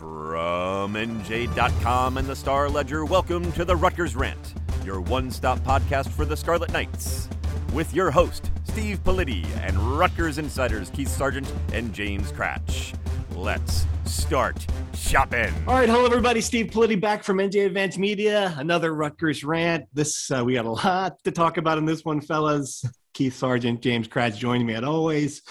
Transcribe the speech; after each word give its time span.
From 0.00 0.94
NJ.com 0.94 2.16
and 2.16 2.26
the 2.26 2.34
Star 2.34 2.70
Ledger, 2.70 3.04
welcome 3.04 3.52
to 3.52 3.66
the 3.66 3.76
Rutgers 3.76 4.16
Rant, 4.16 4.54
your 4.82 4.98
one-stop 4.98 5.58
podcast 5.58 6.08
for 6.08 6.24
the 6.24 6.34
Scarlet 6.34 6.72
Knights. 6.72 7.28
With 7.74 7.92
your 7.92 8.10
host, 8.10 8.50
Steve 8.64 9.04
Politi, 9.04 9.44
and 9.58 9.76
Rutgers 9.78 10.38
insiders 10.38 10.88
Keith 10.88 11.08
Sargeant 11.08 11.46
and 11.74 11.92
James 11.92 12.32
Kratch. 12.32 12.96
Let's 13.36 13.84
start 14.06 14.66
shopping. 14.94 15.52
All 15.68 15.74
right, 15.74 15.86
hello 15.86 16.06
everybody. 16.06 16.40
Steve 16.40 16.68
Politi 16.68 16.98
back 16.98 17.22
from 17.22 17.36
NJ 17.36 17.66
Advanced 17.66 17.98
Media. 17.98 18.54
Another 18.56 18.94
Rutgers 18.94 19.44
rant. 19.44 19.84
This 19.92 20.30
uh, 20.30 20.42
we 20.42 20.54
got 20.54 20.64
a 20.64 20.70
lot 20.70 21.22
to 21.24 21.30
talk 21.30 21.58
about 21.58 21.76
in 21.76 21.84
this 21.84 22.06
one, 22.06 22.22
fellas. 22.22 22.82
Keith 23.12 23.38
Sargeant, 23.38 23.80
James 23.80 24.08
Kratch 24.08 24.38
joining 24.38 24.66
me 24.66 24.72
as 24.72 24.84
always. 24.84 25.42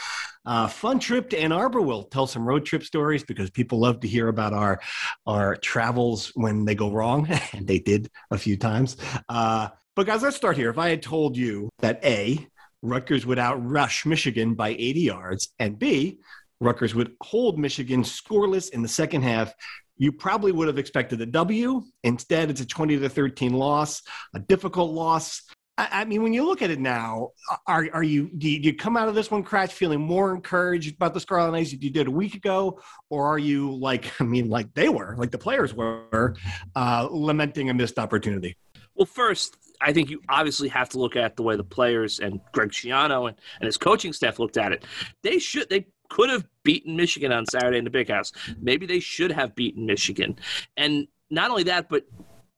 Uh, 0.50 0.68
fun 0.68 0.98
trip 0.98 1.30
to 1.30 1.40
Ann 1.40 1.52
Arbor. 1.52 1.80
We'll 1.80 2.06
tell 2.06 2.26
some 2.26 2.44
road 2.44 2.66
trip 2.66 2.82
stories 2.82 3.24
because 3.24 3.52
people 3.52 3.80
love 3.80 4.00
to 4.00 4.08
hear 4.08 4.30
about 4.30 4.52
our 4.52 4.82
our 5.28 5.56
travels 5.56 6.32
when 6.34 6.66
they 6.66 6.74
go 6.74 6.92
wrong, 6.92 7.30
and 7.54 7.68
they 7.68 7.78
did 7.78 8.10
a 8.32 8.38
few 8.40 8.58
times. 8.58 8.98
Uh, 9.30 9.68
but 9.96 10.08
guys, 10.08 10.24
let's 10.24 10.36
start 10.36 10.58
here. 10.58 10.72
If 10.72 10.80
I 10.80 10.90
had 10.90 11.04
told 11.04 11.38
you 11.38 11.70
that 11.82 12.04
A, 12.04 12.48
Rutgers 12.82 13.28
would 13.28 13.38
outrush 13.38 14.08
Michigan 14.08 14.56
by 14.56 14.70
80 14.70 15.00
yards, 15.02 15.50
and 15.60 15.78
B, 15.78 16.18
Rutgers 16.60 16.96
would 16.96 17.16
hold 17.22 17.60
Michigan 17.60 18.02
scoreless 18.02 18.72
in 18.72 18.82
the 18.82 18.88
second 18.88 19.22
half, 19.22 19.54
you 20.00 20.12
probably 20.12 20.52
would 20.52 20.68
have 20.68 20.80
expected 20.80 21.22
a 21.22 21.28
W. 21.28 21.84
Instead, 22.04 22.50
it's 22.50 22.62
a 22.62 22.66
20 22.66 22.98
to 22.98 23.10
13 23.10 23.54
loss, 23.54 24.02
a 24.34 24.40
difficult 24.40 24.94
loss. 24.94 25.44
I, 25.92 26.06
mean, 26.06 26.24
when 26.24 26.34
you 26.34 26.46
look 26.46 26.62
at 26.62 26.70
it 26.70 26.80
now, 26.80 27.32
are, 27.68 27.88
are 27.94 28.04
you 28.04 28.30
do, 28.38 28.50
you 28.50 28.74
come 28.76 28.98
out 28.98 29.08
of 29.08 29.16
this 29.16 29.32
one, 29.32 29.44
Kratch, 29.44 29.72
feeling 29.72 30.02
more 30.02 30.34
encouraged 30.34 30.96
about 30.96 31.14
the 31.14 31.20
Scarlet 31.20 31.52
Knights 31.52 31.72
you 31.72 31.90
did 31.90 32.08
a 32.08 32.12
week 32.12 32.36
ago, 32.36 32.82
or 33.10 33.26
are 33.26 33.40
you 33.40 33.76
like, 33.76 34.12
I 34.22 34.24
mean, 34.24 34.50
like 34.50 34.74
they 34.74 34.90
were, 34.90 35.16
like 35.18 35.32
the 35.32 35.38
players 35.38 35.74
were, 35.74 36.36
uh, 36.76 37.08
lamenting 37.10 37.70
a 37.70 37.74
missed 37.74 38.00
opportunity? 38.00 38.58
Well, 38.96 39.06
first, 39.06 39.58
I 39.82 39.94
think 39.94 40.10
you 40.10 40.22
obviously 40.28 40.68
have 40.70 40.90
to 40.90 41.00
look 41.00 41.16
at 41.16 41.38
the 41.38 41.44
way 41.44 41.56
the 41.56 41.64
players 41.64 42.20
and 42.20 42.42
Greg 42.52 42.72
Schiano 42.72 43.30
and, 43.30 43.38
and 43.60 43.66
his 43.66 43.78
coaching 43.78 44.12
staff 44.12 44.40
looked 44.40 44.58
at 44.58 44.74
it. 44.74 44.84
They 45.24 45.40
should 45.40 45.70
they 45.70 45.86
could 46.10 46.30
have 46.30 46.46
beaten 46.64 46.98
Michigan 46.98 47.32
on 47.32 47.46
Saturday 47.46 47.78
in 47.78 47.86
the 47.86 47.90
Big 47.90 48.10
House. 48.10 48.34
Maybe 48.60 48.86
they 48.86 49.00
should 49.00 49.32
have 49.32 49.56
beaten 49.56 49.86
Michigan. 49.86 50.38
And 50.76 51.08
not 51.30 51.52
only 51.52 51.64
that, 51.64 51.88
but 51.88 52.04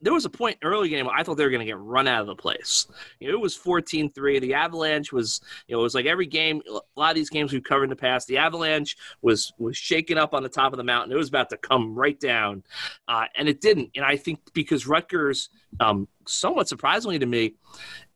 there 0.02 0.14
was 0.14 0.26
a 0.26 0.30
point 0.30 0.58
early 0.64 0.90
game 0.90 1.08
I 1.10 1.24
thought 1.24 1.36
they 1.36 1.44
were 1.44 1.50
going 1.50 1.60
to 1.60 1.66
get 1.66 1.78
run 1.78 2.08
out 2.08 2.22
of 2.22 2.28
the 2.28 2.36
place. 2.36 2.88
You 3.20 3.30
know, 3.30 3.36
it 3.36 3.42
was 3.42 3.58
14-3. 3.58 4.42
The 4.42 4.54
Avalanche 4.54 5.12
was, 5.12 5.42
you 5.68 5.76
know, 5.76 5.82
it 5.82 5.84
was 5.84 5.96
like 5.96 6.06
every 6.06 6.26
game. 6.26 6.62
A 6.70 7.00
lot 7.00 7.12
of 7.12 7.16
these 7.16 7.30
games 7.30 7.54
we've 7.54 7.64
covered 7.64 7.86
in 7.86 7.90
the 7.90 7.96
past, 7.96 8.28
the 8.28 8.38
Avalanche 8.38 8.98
was 9.22 9.54
was 9.58 9.78
shaking 9.78 10.18
up 10.18 10.34
on 10.34 10.44
the 10.44 10.50
top 10.50 10.74
of 10.74 10.78
the 10.78 10.84
mountain. 10.84 11.12
It 11.12 11.18
was 11.18 11.30
about 11.30 11.50
to 11.50 11.58
come 11.58 11.96
right 11.96 12.20
down, 12.20 12.64
uh, 13.08 13.26
and 13.36 13.48
it 13.48 13.62
didn't. 13.62 13.92
And 13.96 14.06
I 14.06 14.18
think 14.18 14.40
because 14.54 14.88
Rutgers, 14.88 15.50
um, 15.80 16.08
somewhat 16.28 16.68
surprisingly 16.68 17.20
to 17.20 17.26
me, 17.26 17.56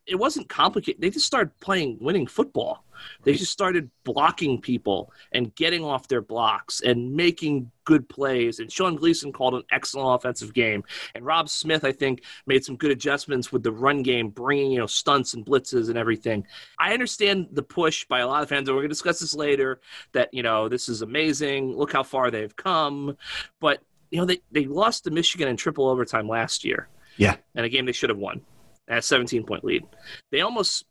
it 0.07 0.15
wasn't 0.15 0.49
complicated. 0.49 1.01
They 1.01 1.09
just 1.09 1.25
started 1.25 1.57
playing 1.59 1.97
winning 1.99 2.27
football. 2.27 2.85
They 3.23 3.33
just 3.33 3.51
started 3.51 3.89
blocking 4.03 4.61
people 4.61 5.11
and 5.31 5.53
getting 5.55 5.83
off 5.83 6.07
their 6.07 6.21
blocks 6.21 6.81
and 6.81 7.13
making 7.15 7.71
good 7.83 8.07
plays. 8.07 8.59
And 8.59 8.71
Sean 8.71 8.95
Gleeson 8.95 9.33
called 9.33 9.55
an 9.55 9.63
excellent 9.71 10.15
offensive 10.15 10.53
game. 10.53 10.83
And 11.13 11.25
Robb 11.25 11.49
Smith, 11.49 11.83
I 11.83 11.91
think, 11.91 12.23
made 12.45 12.63
some 12.63 12.77
good 12.77 12.91
adjustments 12.91 13.51
with 13.51 13.63
the 13.63 13.71
run 13.71 14.03
game, 14.03 14.29
bringing 14.29 14.71
you 14.71 14.79
know 14.79 14.87
stunts 14.87 15.33
and 15.33 15.45
blitzes 15.45 15.89
and 15.89 15.97
everything. 15.97 16.45
I 16.79 16.93
understand 16.93 17.47
the 17.51 17.63
push 17.63 18.05
by 18.05 18.19
a 18.19 18.27
lot 18.27 18.43
of 18.43 18.49
fans, 18.49 18.67
and 18.67 18.75
we're 18.75 18.81
going 18.81 18.89
to 18.89 18.95
discuss 18.95 19.19
this 19.19 19.35
later. 19.35 19.81
That 20.13 20.33
you 20.33 20.43
know 20.43 20.69
this 20.69 20.87
is 20.87 21.01
amazing. 21.01 21.75
Look 21.75 21.91
how 21.91 22.03
far 22.03 22.31
they've 22.31 22.55
come. 22.55 23.17
But 23.59 23.81
you 24.11 24.19
know 24.19 24.25
they 24.25 24.41
they 24.51 24.65
lost 24.65 25.03
to 25.05 25.11
Michigan 25.11 25.47
in 25.47 25.57
triple 25.57 25.89
overtime 25.89 26.27
last 26.27 26.63
year. 26.63 26.89
Yeah, 27.17 27.37
and 27.55 27.65
a 27.65 27.69
game 27.69 27.85
they 27.85 27.91
should 27.91 28.09
have 28.09 28.19
won 28.19 28.41
at 28.87 28.99
a 28.99 29.01
17 29.01 29.45
point 29.45 29.63
lead. 29.63 29.83
They 30.31 30.41
almost 30.41 30.85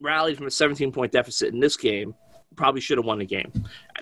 rallied 0.00 0.36
from 0.36 0.46
a 0.46 0.50
17 0.50 0.92
point 0.92 1.12
deficit 1.12 1.52
in 1.52 1.60
this 1.60 1.76
game. 1.76 2.14
Probably 2.56 2.80
should 2.80 2.98
have 2.98 3.06
won 3.06 3.18
the 3.18 3.26
game. 3.26 3.52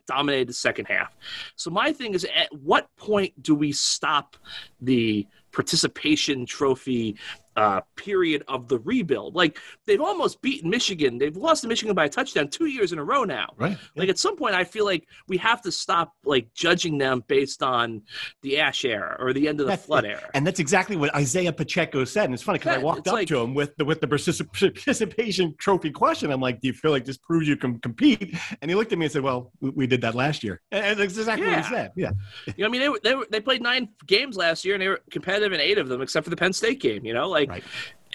Dominated 0.07 0.49
the 0.49 0.55
second 0.55 0.87
half. 0.87 1.15
So 1.57 1.71
my 1.71 1.93
thing 1.93 2.15
is, 2.15 2.25
at 2.25 2.49
what 2.63 2.89
point 2.97 3.43
do 3.43 3.55
we 3.55 3.73
stop 3.73 4.37
the 4.81 5.27
participation 5.53 6.47
trophy 6.47 7.17
uh, 7.59 7.81
period 7.97 8.45
of 8.47 8.69
the 8.69 8.79
rebuild. 8.79 9.35
Like 9.35 9.59
they've 9.87 10.01
almost 10.01 10.41
beaten 10.41 10.71
Michigan. 10.71 11.19
They've 11.19 11.37
lost 11.37 11.63
to 11.63 11.69
Michigan 11.69 11.95
by 11.95 12.05
a 12.05 12.09
touchdown 12.09 12.49
two 12.49 12.67
years 12.67 12.93
in 12.93 12.99
a 12.99 13.05
row 13.05 13.25
now. 13.25 13.53
Right. 13.57 13.77
Like 13.97 14.07
yeah. 14.07 14.11
at 14.11 14.19
some 14.19 14.37
point, 14.37 14.55
I 14.55 14.65
feel 14.65 14.85
like 14.85 15.09
we 15.27 15.37
have 15.39 15.61
to 15.63 15.73
stop 15.73 16.13
like 16.25 16.55
judging 16.55 16.99
them 16.99 17.25
based 17.27 17.63
on 17.63 18.03
the 18.43 18.61
Ash 18.61 18.85
era 18.85 19.17
or 19.19 19.33
the 19.33 19.49
end 19.49 19.61
of 19.61 19.67
the 19.67 19.73
that's, 19.73 19.87
Flood 19.87 20.05
era. 20.05 20.31
And 20.35 20.47
that's 20.47 20.61
exactly 20.61 20.97
what 20.97 21.13
Isaiah 21.15 21.53
Pacheco 21.53 22.05
said. 22.05 22.27
And 22.27 22.35
it's 22.35 22.45
funny 22.45 22.61
because 22.61 22.77
I 22.77 22.79
walked 22.79 23.09
up 23.09 23.15
like, 23.15 23.29
to 23.29 23.41
him 23.41 23.55
with 23.55 23.77
the 23.77 23.85
with 23.85 24.01
the 24.01 24.07
participation 24.07 25.55
trophy 25.59 25.91
question. 25.91 26.31
I'm 26.31 26.41
like, 26.41 26.61
"Do 26.61 26.69
you 26.69 26.75
feel 26.75 26.93
like 26.93 27.05
this 27.05 27.17
proves 27.17 27.49
you 27.49 27.57
can 27.57 27.81
compete?" 27.81 28.37
And 28.63 28.71
he 28.71 28.77
looked 28.77 28.93
at 28.93 28.99
me 28.99 29.07
and 29.07 29.13
said, 29.13 29.23
"Well, 29.23 29.51
we 29.61 29.89
did 29.89 30.01
that 30.03 30.15
last 30.15 30.45
year." 30.45 30.61
And 30.71 30.99
that's 30.99 31.19
exactly 31.19 31.47
yeah. 31.47 31.57
what 31.57 31.67
he 31.67 31.75
said. 31.75 31.93
Yeah. 31.97 32.11
You 32.47 32.55
know, 32.59 32.67
I 32.67 32.69
mean, 32.69 32.81
they, 33.03 33.11
they 33.11 33.23
they 33.33 33.41
played 33.41 33.63
nine 33.63 33.89
games 34.07 34.37
last 34.37 34.65
year 34.65 34.75
and 34.75 34.83
they 34.83 34.89
were 34.89 35.01
competitive 35.11 35.53
in 35.53 35.61
eight 35.61 35.79
of 35.79 35.89
them, 35.89 36.03
except 36.03 36.23
for 36.23 36.31
the 36.31 36.37
Penn 36.37 36.53
State 36.53 36.81
game. 36.81 37.05
You 37.05 37.15
know, 37.15 37.29
like. 37.29 37.48
Right. 37.49 37.65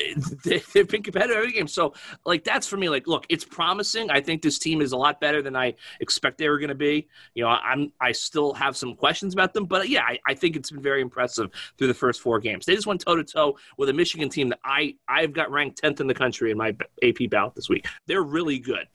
they've 0.43 0.87
been 0.87 1.03
competitive 1.03 1.37
every 1.37 1.51
game. 1.51 1.67
So, 1.67 1.93
like, 2.25 2.43
that's 2.43 2.67
for 2.67 2.77
me. 2.77 2.89
Like, 2.89 3.07
look, 3.07 3.25
it's 3.29 3.45
promising. 3.45 4.09
I 4.09 4.21
think 4.21 4.41
this 4.41 4.57
team 4.57 4.81
is 4.81 4.91
a 4.91 4.97
lot 4.97 5.19
better 5.19 5.41
than 5.41 5.55
I 5.55 5.75
expect 5.99 6.37
they 6.37 6.49
were 6.49 6.59
going 6.59 6.69
to 6.69 6.75
be. 6.75 7.07
You 7.35 7.43
know, 7.43 7.49
I'm 7.49 7.91
I 8.01 8.11
still 8.11 8.53
have 8.53 8.75
some 8.75 8.95
questions 8.95 9.33
about 9.33 9.53
them, 9.53 9.65
but 9.65 9.89
yeah, 9.89 10.03
I, 10.03 10.19
I 10.27 10.33
think 10.33 10.55
it's 10.55 10.71
been 10.71 10.81
very 10.81 11.01
impressive 11.01 11.51
through 11.77 11.87
the 11.87 11.93
first 11.93 12.21
four 12.21 12.39
games. 12.39 12.65
They 12.65 12.75
just 12.75 12.87
went 12.87 13.01
toe 13.01 13.15
to 13.15 13.23
toe 13.23 13.57
with 13.77 13.89
a 13.89 13.93
Michigan 13.93 14.29
team 14.29 14.49
that 14.49 14.59
I 14.65 14.95
I've 15.07 15.33
got 15.33 15.51
ranked 15.51 15.79
tenth 15.79 16.01
in 16.01 16.07
the 16.07 16.13
country 16.13 16.51
in 16.51 16.57
my 16.57 16.75
AP 17.03 17.29
ballot 17.29 17.55
this 17.55 17.69
week. 17.69 17.85
They're 18.07 18.23
really 18.23 18.59
good. 18.59 18.87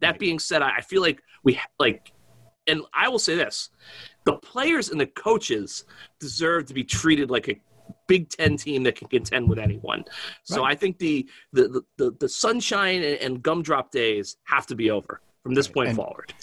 That 0.00 0.18
being 0.18 0.38
said, 0.38 0.62
I 0.62 0.80
feel 0.80 1.02
like 1.02 1.20
we 1.42 1.58
like, 1.78 2.12
and 2.66 2.82
I 2.92 3.08
will 3.08 3.18
say 3.18 3.34
this: 3.34 3.70
the 4.24 4.34
players 4.34 4.90
and 4.90 5.00
the 5.00 5.06
coaches 5.06 5.84
deserve 6.20 6.66
to 6.66 6.74
be 6.74 6.84
treated 6.84 7.30
like 7.30 7.48
a 7.48 7.60
Big 8.06 8.28
Ten 8.28 8.56
team 8.56 8.82
that 8.84 8.96
can 8.96 9.08
contend 9.08 9.48
with 9.48 9.58
anyone. 9.58 10.04
So 10.44 10.62
right. 10.62 10.72
I 10.72 10.74
think 10.74 10.98
the, 10.98 11.28
the 11.52 11.82
the 11.96 12.12
the 12.18 12.28
sunshine 12.28 13.02
and 13.02 13.42
gumdrop 13.42 13.90
days 13.90 14.36
have 14.44 14.66
to 14.68 14.74
be 14.74 14.90
over 14.90 15.20
from 15.42 15.54
this 15.54 15.68
right. 15.68 15.74
point 15.74 15.88
and, 15.90 15.96
forward. 15.96 16.34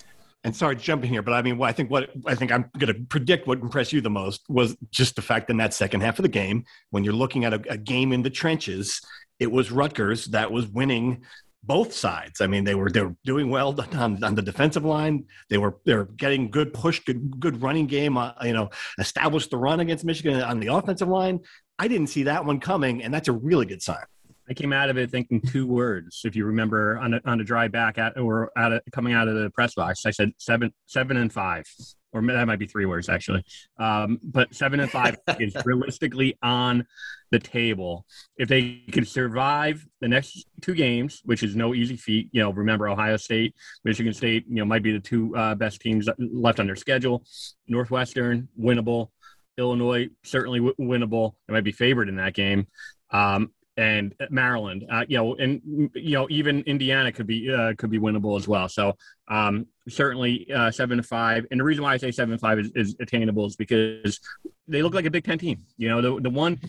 And 0.43 0.55
sorry 0.55 0.75
to 0.75 0.81
jump 0.81 1.03
in 1.03 1.09
here, 1.09 1.21
but 1.21 1.33
I 1.33 1.41
mean, 1.41 1.57
what 1.57 1.69
I 1.69 1.71
think 1.71 1.91
what 1.91 2.09
I 2.25 2.35
think 2.35 2.51
I'm 2.51 2.69
going 2.77 2.93
to 2.93 2.99
predict 3.05 3.47
what 3.47 3.59
impressed 3.59 3.93
you 3.93 4.01
the 4.01 4.09
most 4.09 4.41
was 4.49 4.75
just 4.89 5.15
the 5.15 5.21
fact 5.21 5.49
in 5.49 5.57
that 5.57 5.73
second 5.73 6.01
half 6.01 6.17
of 6.17 6.23
the 6.23 6.29
game 6.29 6.65
when 6.89 7.03
you're 7.03 7.13
looking 7.13 7.45
at 7.45 7.53
a, 7.53 7.61
a 7.69 7.77
game 7.77 8.11
in 8.11 8.23
the 8.23 8.29
trenches, 8.29 9.01
it 9.39 9.51
was 9.51 9.71
Rutgers 9.71 10.25
that 10.27 10.51
was 10.51 10.67
winning 10.67 11.23
both 11.63 11.93
sides. 11.93 12.41
I 12.41 12.47
mean, 12.47 12.63
they 12.63 12.75
were 12.75 12.89
they 12.89 13.01
were 13.01 13.15
doing 13.23 13.49
well 13.49 13.75
on, 13.93 14.23
on 14.23 14.35
the 14.35 14.41
defensive 14.41 14.85
line. 14.85 15.25
They 15.49 15.57
were 15.57 15.77
they're 15.85 16.05
getting 16.05 16.49
good 16.49 16.73
push, 16.73 16.99
good 17.01 17.39
good 17.39 17.61
running 17.61 17.87
game. 17.87 18.17
Uh, 18.17 18.33
you 18.43 18.53
know, 18.53 18.69
established 18.97 19.51
the 19.51 19.57
run 19.57 19.79
against 19.79 20.03
Michigan 20.03 20.41
on 20.41 20.59
the 20.59 20.67
offensive 20.67 21.07
line. 21.07 21.39
I 21.77 21.87
didn't 21.87 22.07
see 22.07 22.23
that 22.23 22.45
one 22.45 22.59
coming, 22.59 23.03
and 23.03 23.13
that's 23.13 23.27
a 23.27 23.33
really 23.33 23.65
good 23.65 23.81
sign. 23.81 24.05
I 24.49 24.53
came 24.53 24.73
out 24.73 24.89
of 24.89 24.97
it 24.97 25.11
thinking 25.11 25.41
two 25.41 25.67
words. 25.67 26.21
If 26.25 26.35
you 26.35 26.45
remember, 26.45 26.97
on 26.97 27.13
a, 27.13 27.21
on 27.25 27.39
a 27.39 27.43
drive 27.43 27.71
back 27.71 27.97
at 27.97 28.17
or 28.17 28.51
out 28.57 28.73
of, 28.73 28.81
coming 28.91 29.13
out 29.13 29.27
of 29.27 29.35
the 29.35 29.49
press 29.49 29.75
box, 29.75 30.05
I 30.05 30.11
said 30.11 30.31
seven 30.37 30.73
seven 30.87 31.17
and 31.17 31.31
five 31.31 31.65
or 32.13 32.21
that 32.21 32.47
might 32.47 32.59
be 32.59 32.67
three 32.67 32.85
words 32.85 33.09
actually. 33.09 33.43
Um, 33.77 34.19
but 34.23 34.53
seven 34.53 34.79
and 34.79 34.91
five 34.91 35.17
is 35.39 35.55
realistically 35.65 36.37
on 36.41 36.85
the 37.31 37.39
table. 37.39 38.05
If 38.37 38.49
they 38.49 38.83
could 38.91 39.07
survive 39.07 39.85
the 40.01 40.07
next 40.07 40.45
two 40.61 40.75
games, 40.75 41.21
which 41.23 41.43
is 41.43 41.55
no 41.55 41.73
easy 41.73 41.95
feat, 41.95 42.29
you 42.31 42.41
know, 42.41 42.51
remember 42.51 42.89
Ohio 42.89 43.17
State, 43.17 43.55
Michigan 43.85 44.13
State, 44.13 44.45
you 44.49 44.55
know, 44.55 44.65
might 44.65 44.83
be 44.83 44.91
the 44.91 44.99
two 44.99 45.35
uh, 45.35 45.55
best 45.55 45.79
teams 45.81 46.09
left 46.17 46.59
on 46.59 46.65
their 46.65 46.75
schedule. 46.75 47.23
Northwestern, 47.67 48.49
winnable. 48.59 49.09
Illinois, 49.57 50.09
certainly 50.23 50.59
w- 50.59 50.75
winnable. 50.79 51.33
They 51.47 51.53
might 51.53 51.63
be 51.63 51.71
favored 51.71 52.09
in 52.09 52.15
that 52.15 52.33
game. 52.33 52.67
Um, 53.11 53.51
and 53.81 54.13
Maryland. 54.29 54.85
Uh, 54.89 55.03
you 55.07 55.17
know, 55.17 55.35
and 55.35 55.89
you 55.95 56.13
know 56.13 56.27
even 56.29 56.61
Indiana 56.61 57.11
could 57.11 57.27
be 57.27 57.51
uh, 57.51 57.73
could 57.77 57.89
be 57.89 57.99
winnable 57.99 58.37
as 58.37 58.47
well. 58.47 58.69
So 58.69 58.95
um, 59.27 59.65
certainly 59.89 60.47
uh, 60.53 60.71
seven 60.71 60.97
to 60.97 61.03
five. 61.03 61.45
And 61.49 61.59
the 61.59 61.63
reason 61.63 61.83
why 61.83 61.93
I 61.93 61.97
say 61.97 62.11
seven 62.11 62.33
to 62.33 62.37
five 62.37 62.59
is, 62.59 62.71
is 62.75 62.95
attainable 62.99 63.47
is 63.47 63.55
because 63.55 64.19
they 64.67 64.83
look 64.83 64.93
like 64.93 65.05
a 65.05 65.11
Big 65.11 65.25
Ten 65.25 65.39
team. 65.39 65.65
You 65.77 65.89
know, 65.89 66.01
the 66.01 66.21
the 66.21 66.29
one 66.29 66.59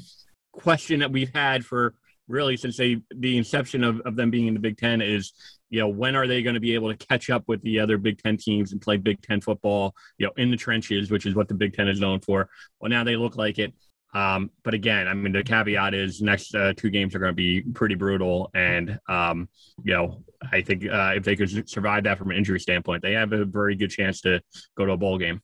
question 0.52 1.00
that 1.00 1.12
we've 1.12 1.32
had 1.34 1.64
for 1.64 1.94
really 2.28 2.56
since 2.56 2.76
they 2.76 2.98
the 3.14 3.36
inception 3.36 3.84
of, 3.84 4.00
of 4.00 4.16
them 4.16 4.30
being 4.30 4.46
in 4.46 4.54
the 4.54 4.60
Big 4.60 4.78
Ten 4.78 5.02
is, 5.02 5.32
you 5.68 5.80
know, 5.80 5.88
when 5.88 6.16
are 6.16 6.26
they 6.26 6.42
going 6.42 6.54
to 6.54 6.60
be 6.60 6.74
able 6.74 6.94
to 6.94 7.06
catch 7.06 7.28
up 7.28 7.44
with 7.46 7.60
the 7.62 7.78
other 7.78 7.98
Big 7.98 8.22
Ten 8.22 8.38
teams 8.38 8.72
and 8.72 8.80
play 8.80 8.96
Big 8.96 9.20
Ten 9.20 9.42
football, 9.42 9.94
you 10.16 10.26
know, 10.26 10.32
in 10.38 10.50
the 10.50 10.56
trenches, 10.56 11.10
which 11.10 11.26
is 11.26 11.34
what 11.34 11.48
the 11.48 11.54
Big 11.54 11.74
Ten 11.74 11.88
is 11.88 12.00
known 12.00 12.20
for. 12.20 12.48
Well, 12.80 12.90
now 12.90 13.04
they 13.04 13.16
look 13.16 13.36
like 13.36 13.58
it. 13.58 13.74
Um, 14.14 14.50
but 14.62 14.74
again, 14.74 15.08
I 15.08 15.14
mean, 15.14 15.32
the 15.32 15.42
caveat 15.42 15.94
is 15.94 16.20
next 16.20 16.54
uh, 16.54 16.74
two 16.76 16.90
games 16.90 17.14
are 17.14 17.18
going 17.18 17.32
to 17.32 17.36
be 17.36 17.62
pretty 17.62 17.94
brutal, 17.94 18.50
and 18.54 18.98
um, 19.08 19.48
you 19.84 19.94
know, 19.94 20.22
I 20.52 20.60
think 20.60 20.84
uh, 20.86 21.14
if 21.16 21.24
they 21.24 21.36
could 21.36 21.68
survive 21.68 22.04
that 22.04 22.18
from 22.18 22.30
an 22.30 22.36
injury 22.36 22.60
standpoint, 22.60 23.02
they 23.02 23.12
have 23.12 23.32
a 23.32 23.44
very 23.44 23.74
good 23.74 23.90
chance 23.90 24.20
to 24.22 24.40
go 24.76 24.84
to 24.84 24.92
a 24.92 24.96
bowl 24.96 25.18
game. 25.18 25.40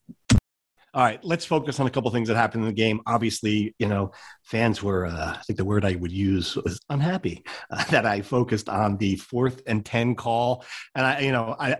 All 0.94 1.04
right, 1.04 1.22
let's 1.22 1.44
focus 1.44 1.78
on 1.80 1.86
a 1.86 1.90
couple 1.90 2.10
things 2.10 2.28
that 2.28 2.36
happened 2.36 2.64
in 2.64 2.68
the 2.68 2.74
game. 2.74 3.00
Obviously, 3.06 3.74
you 3.78 3.86
know, 3.86 4.12
fans 4.42 4.82
were, 4.82 5.06
uh, 5.06 5.36
I 5.38 5.42
think 5.46 5.58
the 5.58 5.64
word 5.64 5.84
I 5.84 5.94
would 5.94 6.10
use 6.10 6.56
was 6.56 6.80
unhappy 6.88 7.44
uh, 7.70 7.84
that 7.90 8.06
I 8.06 8.22
focused 8.22 8.70
on 8.70 8.96
the 8.96 9.16
fourth 9.16 9.62
and 9.66 9.84
10 9.84 10.14
call. 10.14 10.64
And 10.94 11.06
I, 11.06 11.20
you 11.20 11.32
know, 11.32 11.54
I, 11.58 11.76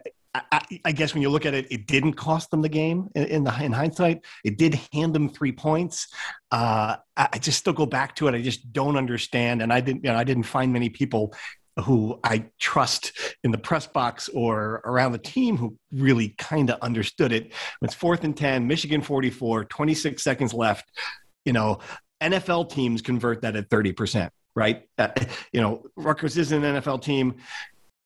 I, 0.53 0.81
I, 0.85 0.93
guess 0.93 1.15
when 1.15 1.23
you 1.23 1.31
look 1.31 1.47
at 1.47 1.55
it, 1.55 1.67
it 1.71 1.87
didn't 1.87 2.15
cost 2.15 2.51
them 2.51 2.63
the 2.63 2.69
game 2.69 3.09
in, 3.15 3.25
in 3.25 3.45
the 3.45 3.63
in 3.63 3.73
hindsight. 3.73 4.25
It 4.45 4.59
did 4.59 4.79
hand 4.93 5.15
them 5.15 5.29
three 5.29 5.53
points. 5.53 6.09
Uh, 6.51 6.97
I, 7.17 7.29
I, 7.33 7.39
just 7.39 7.59
still 7.59 7.73
go 7.73 7.87
back 7.87 8.17
to 8.17 8.29
it. 8.29 8.35
I 8.35 8.43
just 8.43 8.73
don't 8.73 8.97
understand, 8.97 9.63
and 9.63 9.73
I 9.73 9.81
didn't. 9.81 10.05
You 10.05 10.11
know, 10.11 10.17
I 10.19 10.25
didn't 10.25 10.45
find 10.45 10.73
many 10.73 10.89
people 10.89 11.35
who 11.85 12.19
I 12.25 12.47
trust 12.59 13.13
in 13.45 13.51
the 13.51 13.59
press 13.59 13.87
box 13.87 14.29
or 14.29 14.83
around 14.85 15.13
the 15.13 15.19
team 15.19 15.57
who 15.57 15.77
really 15.93 16.31
kind 16.31 16.71
of 16.71 16.81
understood 16.81 17.33
it. 17.33 17.53
It's 17.83 17.95
fourth 17.95 18.25
and 18.25 18.37
10, 18.37 18.67
Michigan 18.67 19.01
44, 19.01 19.65
26 19.65 20.23
seconds 20.23 20.53
left. 20.53 20.91
You 21.45 21.53
know, 21.53 21.79
NFL 22.21 22.71
teams 22.71 23.03
convert 23.03 23.43
that 23.43 23.57
at 23.57 23.69
30%, 23.69 24.31
right? 24.55 24.89
Uh, 24.99 25.09
you 25.53 25.61
know, 25.61 25.85
Rutgers 25.97 26.37
is 26.37 26.53
an 26.53 26.63
NFL 26.63 27.03
team 27.03 27.37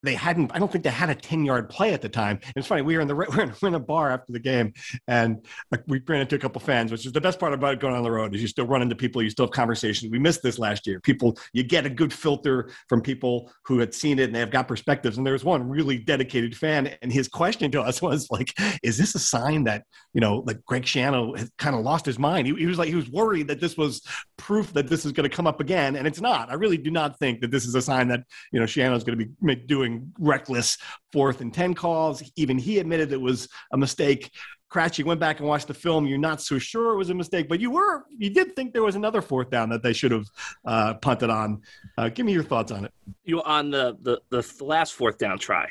they 0.02 0.14
hadn't 0.14 0.50
i 0.54 0.58
don't 0.58 0.70
think 0.70 0.84
they 0.84 0.90
had 0.90 1.10
a 1.10 1.14
10 1.14 1.44
yard 1.44 1.68
play 1.68 1.92
at 1.92 2.02
the 2.02 2.08
time. 2.08 2.40
It's 2.56 2.66
funny 2.66 2.82
we 2.82 2.94
were 2.94 3.00
in 3.00 3.08
the 3.08 3.14
we 3.14 3.26
were 3.36 3.42
in, 3.42 3.54
in 3.62 3.74
a 3.74 3.80
bar 3.80 4.10
after 4.10 4.32
the 4.32 4.40
game 4.40 4.72
and 5.08 5.44
uh, 5.72 5.78
we 5.86 6.00
ran 6.06 6.20
into 6.20 6.36
a 6.36 6.38
couple 6.38 6.60
fans 6.60 6.90
which 6.90 7.06
is 7.06 7.12
the 7.12 7.20
best 7.20 7.38
part 7.38 7.52
about 7.52 7.80
going 7.80 7.94
on 7.94 8.02
the 8.02 8.10
road 8.10 8.34
is 8.34 8.42
you 8.42 8.48
still 8.48 8.66
run 8.66 8.82
into 8.82 8.94
people 8.94 9.22
you 9.22 9.30
still 9.30 9.46
have 9.46 9.52
conversations. 9.52 10.10
We 10.10 10.18
missed 10.18 10.42
this 10.42 10.58
last 10.58 10.86
year. 10.86 11.00
People 11.00 11.38
you 11.52 11.62
get 11.62 11.86
a 11.86 11.90
good 11.90 12.12
filter 12.12 12.70
from 12.88 13.00
people 13.00 13.50
who 13.64 13.78
had 13.78 13.94
seen 13.94 14.18
it 14.18 14.24
and 14.24 14.34
they've 14.34 14.50
got 14.50 14.68
perspectives. 14.68 15.16
And 15.16 15.26
there 15.26 15.32
was 15.32 15.44
one 15.44 15.68
really 15.68 15.98
dedicated 15.98 16.56
fan 16.56 16.94
and 17.02 17.12
his 17.12 17.28
question 17.28 17.70
to 17.72 17.80
us 17.80 18.02
was 18.02 18.30
like 18.30 18.52
is 18.82 18.98
this 18.98 19.14
a 19.14 19.18
sign 19.18 19.64
that 19.64 19.84
you 20.14 20.20
know 20.20 20.42
like 20.46 20.64
greg 20.64 20.82
schiano 20.82 21.36
has 21.36 21.50
kind 21.58 21.76
of 21.76 21.82
lost 21.82 22.06
his 22.06 22.18
mind? 22.18 22.46
He, 22.46 22.54
he 22.54 22.66
was 22.66 22.78
like 22.78 22.88
he 22.88 22.94
was 22.94 23.10
worried 23.10 23.48
that 23.48 23.60
this 23.60 23.76
was 23.76 24.02
proof 24.36 24.72
that 24.72 24.88
this 24.88 25.04
is 25.04 25.12
going 25.12 25.28
to 25.28 25.34
come 25.34 25.46
up 25.46 25.60
again 25.60 25.96
and 25.96 26.06
it's 26.06 26.20
not. 26.20 26.50
I 26.50 26.54
really 26.54 26.78
do 26.78 26.90
not 26.90 27.18
think 27.18 27.40
that 27.40 27.50
this 27.50 27.64
is 27.64 27.74
a 27.74 27.82
sign 27.82 28.08
that 28.08 28.24
you 28.52 28.60
know 28.60 28.66
schiano's 28.66 29.04
going 29.04 29.18
to 29.18 29.24
be 29.24 29.54
doing 29.66 29.91
reckless 30.18 30.78
fourth 31.12 31.40
and 31.40 31.52
10 31.52 31.74
calls. 31.74 32.22
Even 32.36 32.58
he 32.58 32.78
admitted 32.78 33.12
it 33.12 33.20
was 33.20 33.48
a 33.72 33.78
mistake. 33.78 34.30
Kratchy 34.70 35.04
went 35.04 35.20
back 35.20 35.38
and 35.38 35.48
watched 35.48 35.68
the 35.68 35.74
film. 35.74 36.06
You're 36.06 36.18
not 36.18 36.40
so 36.40 36.58
sure 36.58 36.94
it 36.94 36.96
was 36.96 37.10
a 37.10 37.14
mistake, 37.14 37.48
but 37.48 37.60
you 37.60 37.70
were, 37.70 38.04
you 38.16 38.30
did 38.30 38.56
think 38.56 38.72
there 38.72 38.82
was 38.82 38.96
another 38.96 39.20
fourth 39.20 39.50
down 39.50 39.68
that 39.68 39.82
they 39.82 39.92
should 39.92 40.12
have 40.12 40.26
uh, 40.64 40.94
punted 40.94 41.28
on. 41.28 41.60
Uh, 41.98 42.08
give 42.08 42.24
me 42.24 42.32
your 42.32 42.44
thoughts 42.44 42.72
on 42.72 42.86
it. 42.86 42.92
You 43.24 43.42
on 43.42 43.70
the, 43.70 43.98
the, 44.00 44.20
the 44.30 44.64
last 44.64 44.94
fourth 44.94 45.18
down 45.18 45.38
try. 45.38 45.68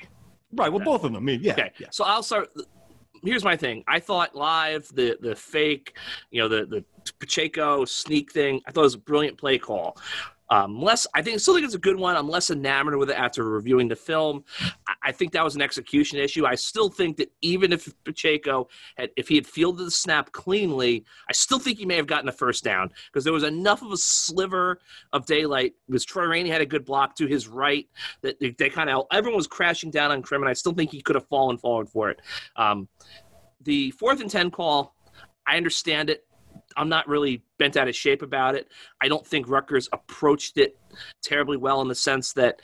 Right. 0.54 0.72
Well, 0.72 0.84
both 0.84 1.04
of 1.04 1.14
them. 1.14 1.16
I 1.16 1.20
mean, 1.20 1.42
yeah. 1.42 1.54
Okay. 1.54 1.72
Yeah. 1.80 1.88
So 1.92 2.04
I'll 2.04 2.24
start 2.24 2.50
here's 3.24 3.44
my 3.44 3.56
thing. 3.56 3.84
I 3.88 4.00
thought 4.00 4.36
live 4.36 4.88
the 4.94 5.18
the 5.22 5.36
fake, 5.36 5.98
you 6.32 6.42
know, 6.42 6.48
the 6.48 6.66
the 6.66 6.84
Pacheco 7.20 7.86
sneak 7.86 8.32
thing. 8.32 8.62
I 8.68 8.72
thought 8.72 8.82
it 8.82 8.86
was 8.86 8.94
a 8.96 9.00
brilliant 9.00 9.38
play 9.38 9.58
call. 9.58 9.98
Um, 10.52 10.82
less, 10.82 11.08
I 11.16 11.22
think, 11.22 11.40
still 11.40 11.54
think 11.54 11.66
it's 11.66 11.76
a 11.76 11.80
good 11.80 11.96
one. 11.96 12.18
I'm 12.18 12.28
less 12.28 12.50
enamored 12.50 12.98
with 12.98 13.10
it 13.10 13.18
after 13.18 13.46
reviewing 13.46 13.88
the 13.88 13.96
film. 13.96 14.44
I, 15.02 15.14
think 15.14 15.32
that 15.32 15.46
was 15.46 15.56
an 15.56 15.62
execution 15.62 16.20
issue. 16.20 16.46
I 16.46 16.56
still 16.56 16.90
think 16.90 17.16
that 17.18 17.32
even 17.42 17.72
if 17.72 17.92
Pacheco 18.04 18.68
had, 18.98 19.12
if 19.16 19.30
he 19.30 19.36
had 19.36 19.48
fielded 19.48 19.88
the 19.88 19.92
snap 19.92 20.34
cleanly, 20.34 21.06
I 21.30 21.34
still 21.34 21.58
think 21.58 21.78
he 21.80 21.86
may 21.86 21.96
have 21.96 22.06
gotten 22.06 22.28
a 22.28 22.34
first 22.34 22.66
down 22.66 22.90
because 23.06 23.24
there 23.24 23.32
was 23.32 23.46
enough 23.46 23.82
of 23.82 23.94
a 23.94 23.98
sliver 23.98 24.80
of 25.14 25.26
daylight. 25.26 25.74
Because 25.88 26.04
Troy 26.04 26.26
Rainey 26.26 26.50
had 26.50 26.62
a 26.62 26.66
good 26.66 26.84
block 26.84 27.16
to 27.16 27.28
his 27.28 27.48
right 27.48 27.88
that 28.22 28.38
they, 28.42 28.50
they 28.50 28.70
kind 28.70 28.90
of 28.90 29.06
everyone 29.10 29.38
was 29.38 29.48
crashing 29.48 29.90
down 29.90 30.12
on 30.12 30.22
Krim, 30.22 30.42
and 30.42 30.50
I 30.50 30.54
still 30.54 30.74
think 30.74 30.92
he 30.92 31.02
could 31.02 31.16
have 31.16 31.28
fallen 31.28 31.58
forward 31.58 31.88
for 31.88 32.10
it. 32.10 32.22
Um, 32.58 32.90
the 33.62 33.92
fourth 33.92 34.20
and 34.20 34.30
ten 34.30 34.52
call, 34.52 34.96
I 35.48 35.56
understand 35.56 36.10
it. 36.10 36.26
I'm 36.78 36.90
not 36.90 37.08
really 37.08 37.44
bent 37.58 37.78
out 37.78 37.88
of 37.88 37.96
shape 37.96 38.22
about 38.22 38.56
it. 38.56 38.72
I 39.02 39.08
don't 39.08 39.26
think 39.26 39.50
Rutgers 39.50 39.90
approached 39.94 40.58
it 40.58 40.78
terribly 41.22 41.58
well 41.58 41.82
in 41.82 41.88
the 41.88 41.96
sense 41.96 42.34
that 42.34 42.62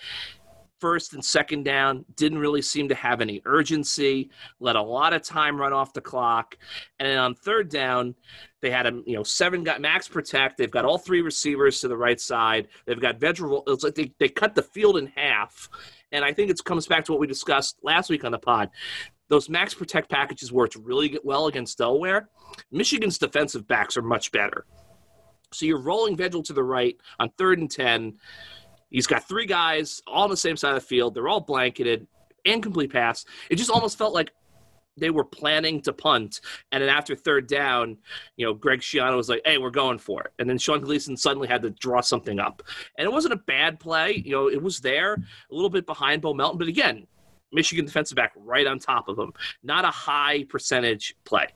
first 0.80 1.14
and 1.14 1.24
second 1.24 1.64
down 1.64 2.06
didn't 2.16 2.38
really 2.38 2.62
seem 2.62 2.88
to 2.88 2.96
have 2.96 3.22
any 3.22 3.42
urgency 3.46 4.30
let 4.60 4.76
a 4.76 4.82
lot 4.82 5.14
of 5.14 5.22
time 5.24 5.60
run 5.60 5.74
off 5.74 5.94
the 5.94 6.02
clock. 6.02 6.56
And 7.00 7.10
then 7.10 7.18
on 7.18 7.36
third 7.36 7.70
down 7.70 8.16
they 8.62 8.70
had 8.70 8.86
a 8.86 9.02
you 9.06 9.16
know 9.16 9.24
seven 9.24 9.64
got 9.64 9.82
max 9.82 10.08
protect. 10.08 10.58
They've 10.58 10.72
got 10.72 10.86
all 10.86 10.98
three 10.98 11.22
receivers 11.22 11.82
to 11.82 11.88
the 11.88 11.98
right 11.98 12.20
side. 12.20 12.68
They've 12.86 13.00
got 13.00 13.20
veteran 13.20 13.62
it's 13.68 13.84
like 13.84 13.96
they, 13.96 14.14
they 14.20 14.30
cut 14.30 14.56
the 14.56 14.64
field 14.64 14.98
in 14.98 15.08
half. 15.08 15.70
And 16.12 16.24
i 16.24 16.32
think 16.32 16.50
it 16.50 16.64
comes 16.64 16.88
back 16.88 17.06
to 17.06 17.12
what 17.12 17.20
we 17.20 17.28
discussed 17.28 17.78
last 17.84 18.10
week 18.10 18.24
on 18.24 18.32
the 18.32 18.40
pod 18.40 18.70
those 19.30 19.50
max 19.50 19.74
protect 19.74 20.10
packages 20.10 20.52
worked 20.52 20.76
really 20.76 21.18
well 21.24 21.48
against 21.48 21.78
Delaware. 21.78 22.30
Michigan's 22.72 23.18
defensive 23.18 23.68
backs 23.68 23.98
are 23.98 24.02
much 24.02 24.32
better. 24.32 24.66
So 25.52 25.66
you're 25.66 25.82
rolling 25.82 26.18
Vedral 26.18 26.44
to 26.46 26.54
the 26.54 26.64
right 26.64 26.96
on 27.20 27.30
third 27.38 27.60
and 27.60 27.70
10. 27.70 28.18
He's 28.90 29.08
got 29.08 29.28
three 29.28 29.46
guys 29.46 30.02
all 30.08 30.24
on 30.24 30.30
the 30.30 30.38
same 30.38 30.58
side 30.58 30.74
of 30.74 30.82
the 30.82 30.88
field. 30.88 31.14
They're 31.14 31.28
all 31.28 31.42
blanketed, 31.42 32.08
incomplete 32.46 32.92
pass. 32.92 33.26
It 33.50 33.56
just 33.56 33.70
almost 33.70 33.98
felt 33.98 34.14
like 34.14 34.32
they 34.98 35.10
were 35.10 35.24
planning 35.24 35.82
to 35.82 35.94
punt. 35.94 36.42
And 36.72 36.82
then 36.82 36.90
after 36.90 37.16
third 37.16 37.48
down, 37.48 37.98
you 38.36 38.46
know, 38.46 38.54
Greg 38.54 38.80
Schiano 38.80 39.16
was 39.16 39.30
like, 39.30 39.42
hey, 39.46 39.58
we're 39.58 39.70
going 39.70 40.00
for 40.00 40.24
it. 40.24 40.32
And 40.40 40.50
then 40.50 40.58
Sean 40.58 40.82
Gleeson 40.82 41.16
suddenly 41.16 41.48
had 41.48 41.62
to 41.62 41.70
draw 41.70 42.02
something 42.02 42.40
up. 42.40 42.64
And 42.98 43.06
it 43.06 43.12
wasn't 43.12 43.34
a 43.34 43.38
bad 43.38 43.80
play. 43.80 44.22
You 44.26 44.32
know, 44.32 44.48
it 44.50 44.62
was 44.62 44.80
there, 44.80 45.14
a 45.14 45.54
little 45.54 45.70
bit 45.70 45.86
behind 45.86 46.22
Bo 46.22 46.34
Melton. 46.34 46.58
But 46.58 46.68
again, 46.68 47.06
Michigan 47.52 47.86
defensive 47.86 48.16
back 48.16 48.34
right 48.36 48.68
on 48.68 48.80
top 48.80 49.08
of 49.08 49.18
him. 49.18 49.32
Not 49.64 49.86
a 49.86 49.92
high 49.92 50.44
percentage 50.50 51.16
play. 51.26 51.48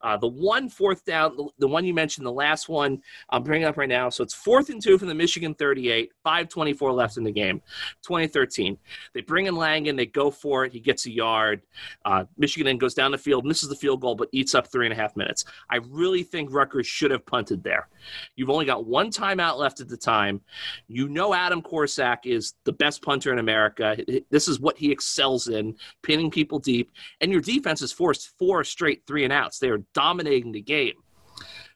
Uh, 0.00 0.16
the 0.16 0.28
one 0.28 0.68
fourth 0.68 1.04
down, 1.04 1.36
the, 1.58 1.68
one 1.68 1.84
you 1.84 1.94
mentioned, 1.94 2.26
the 2.26 2.32
last 2.32 2.68
one, 2.68 3.00
I'm 3.30 3.42
bringing 3.42 3.66
up 3.66 3.76
right 3.76 3.88
now. 3.88 4.08
So 4.08 4.22
it's 4.22 4.34
fourth 4.34 4.70
and 4.70 4.82
two 4.82 4.98
from 4.98 5.08
the 5.08 5.14
Michigan 5.14 5.54
38, 5.54 6.12
524 6.22 6.92
left 6.92 7.16
in 7.16 7.24
the 7.24 7.32
game, 7.32 7.60
2013. 8.02 8.78
They 9.12 9.20
bring 9.20 9.46
in 9.46 9.56
Langan, 9.56 9.96
they 9.96 10.06
go 10.06 10.30
for 10.30 10.64
it. 10.64 10.72
He 10.72 10.80
gets 10.80 11.06
a 11.06 11.10
yard. 11.10 11.62
Uh, 12.04 12.24
Michigan 12.38 12.66
then 12.66 12.78
goes 12.78 12.94
down 12.94 13.10
the 13.10 13.18
field, 13.18 13.44
misses 13.44 13.68
the 13.68 13.76
field 13.76 14.00
goal, 14.00 14.14
but 14.14 14.28
eats 14.32 14.54
up 14.54 14.70
three 14.70 14.86
and 14.86 14.92
a 14.92 14.96
half 14.96 15.16
minutes. 15.16 15.44
I 15.70 15.76
really 15.88 16.22
think 16.22 16.52
Rutgers 16.52 16.86
should 16.86 17.10
have 17.10 17.26
punted 17.26 17.62
there. 17.62 17.88
You've 18.36 18.50
only 18.50 18.64
got 18.64 18.86
one 18.86 19.10
timeout 19.10 19.58
left 19.58 19.80
at 19.80 19.88
the 19.88 19.96
time. 19.96 20.40
You 20.88 21.08
know 21.08 21.34
Adam 21.34 21.62
Korsak 21.62 22.18
is 22.24 22.54
the 22.64 22.72
best 22.72 23.02
punter 23.02 23.32
in 23.32 23.38
America. 23.38 23.96
This 24.30 24.48
is 24.48 24.60
what 24.60 24.78
he 24.78 24.90
excels 24.90 25.33
in, 25.48 25.76
pinning 26.02 26.30
people 26.30 26.58
deep. 26.58 26.90
And 27.20 27.30
your 27.30 27.40
defense 27.40 27.80
has 27.80 27.92
forced 27.92 28.36
four 28.38 28.64
straight 28.64 29.02
three 29.06 29.24
and 29.24 29.32
outs. 29.32 29.58
They 29.58 29.70
are 29.70 29.82
dominating 29.92 30.52
the 30.52 30.62
game. 30.62 30.94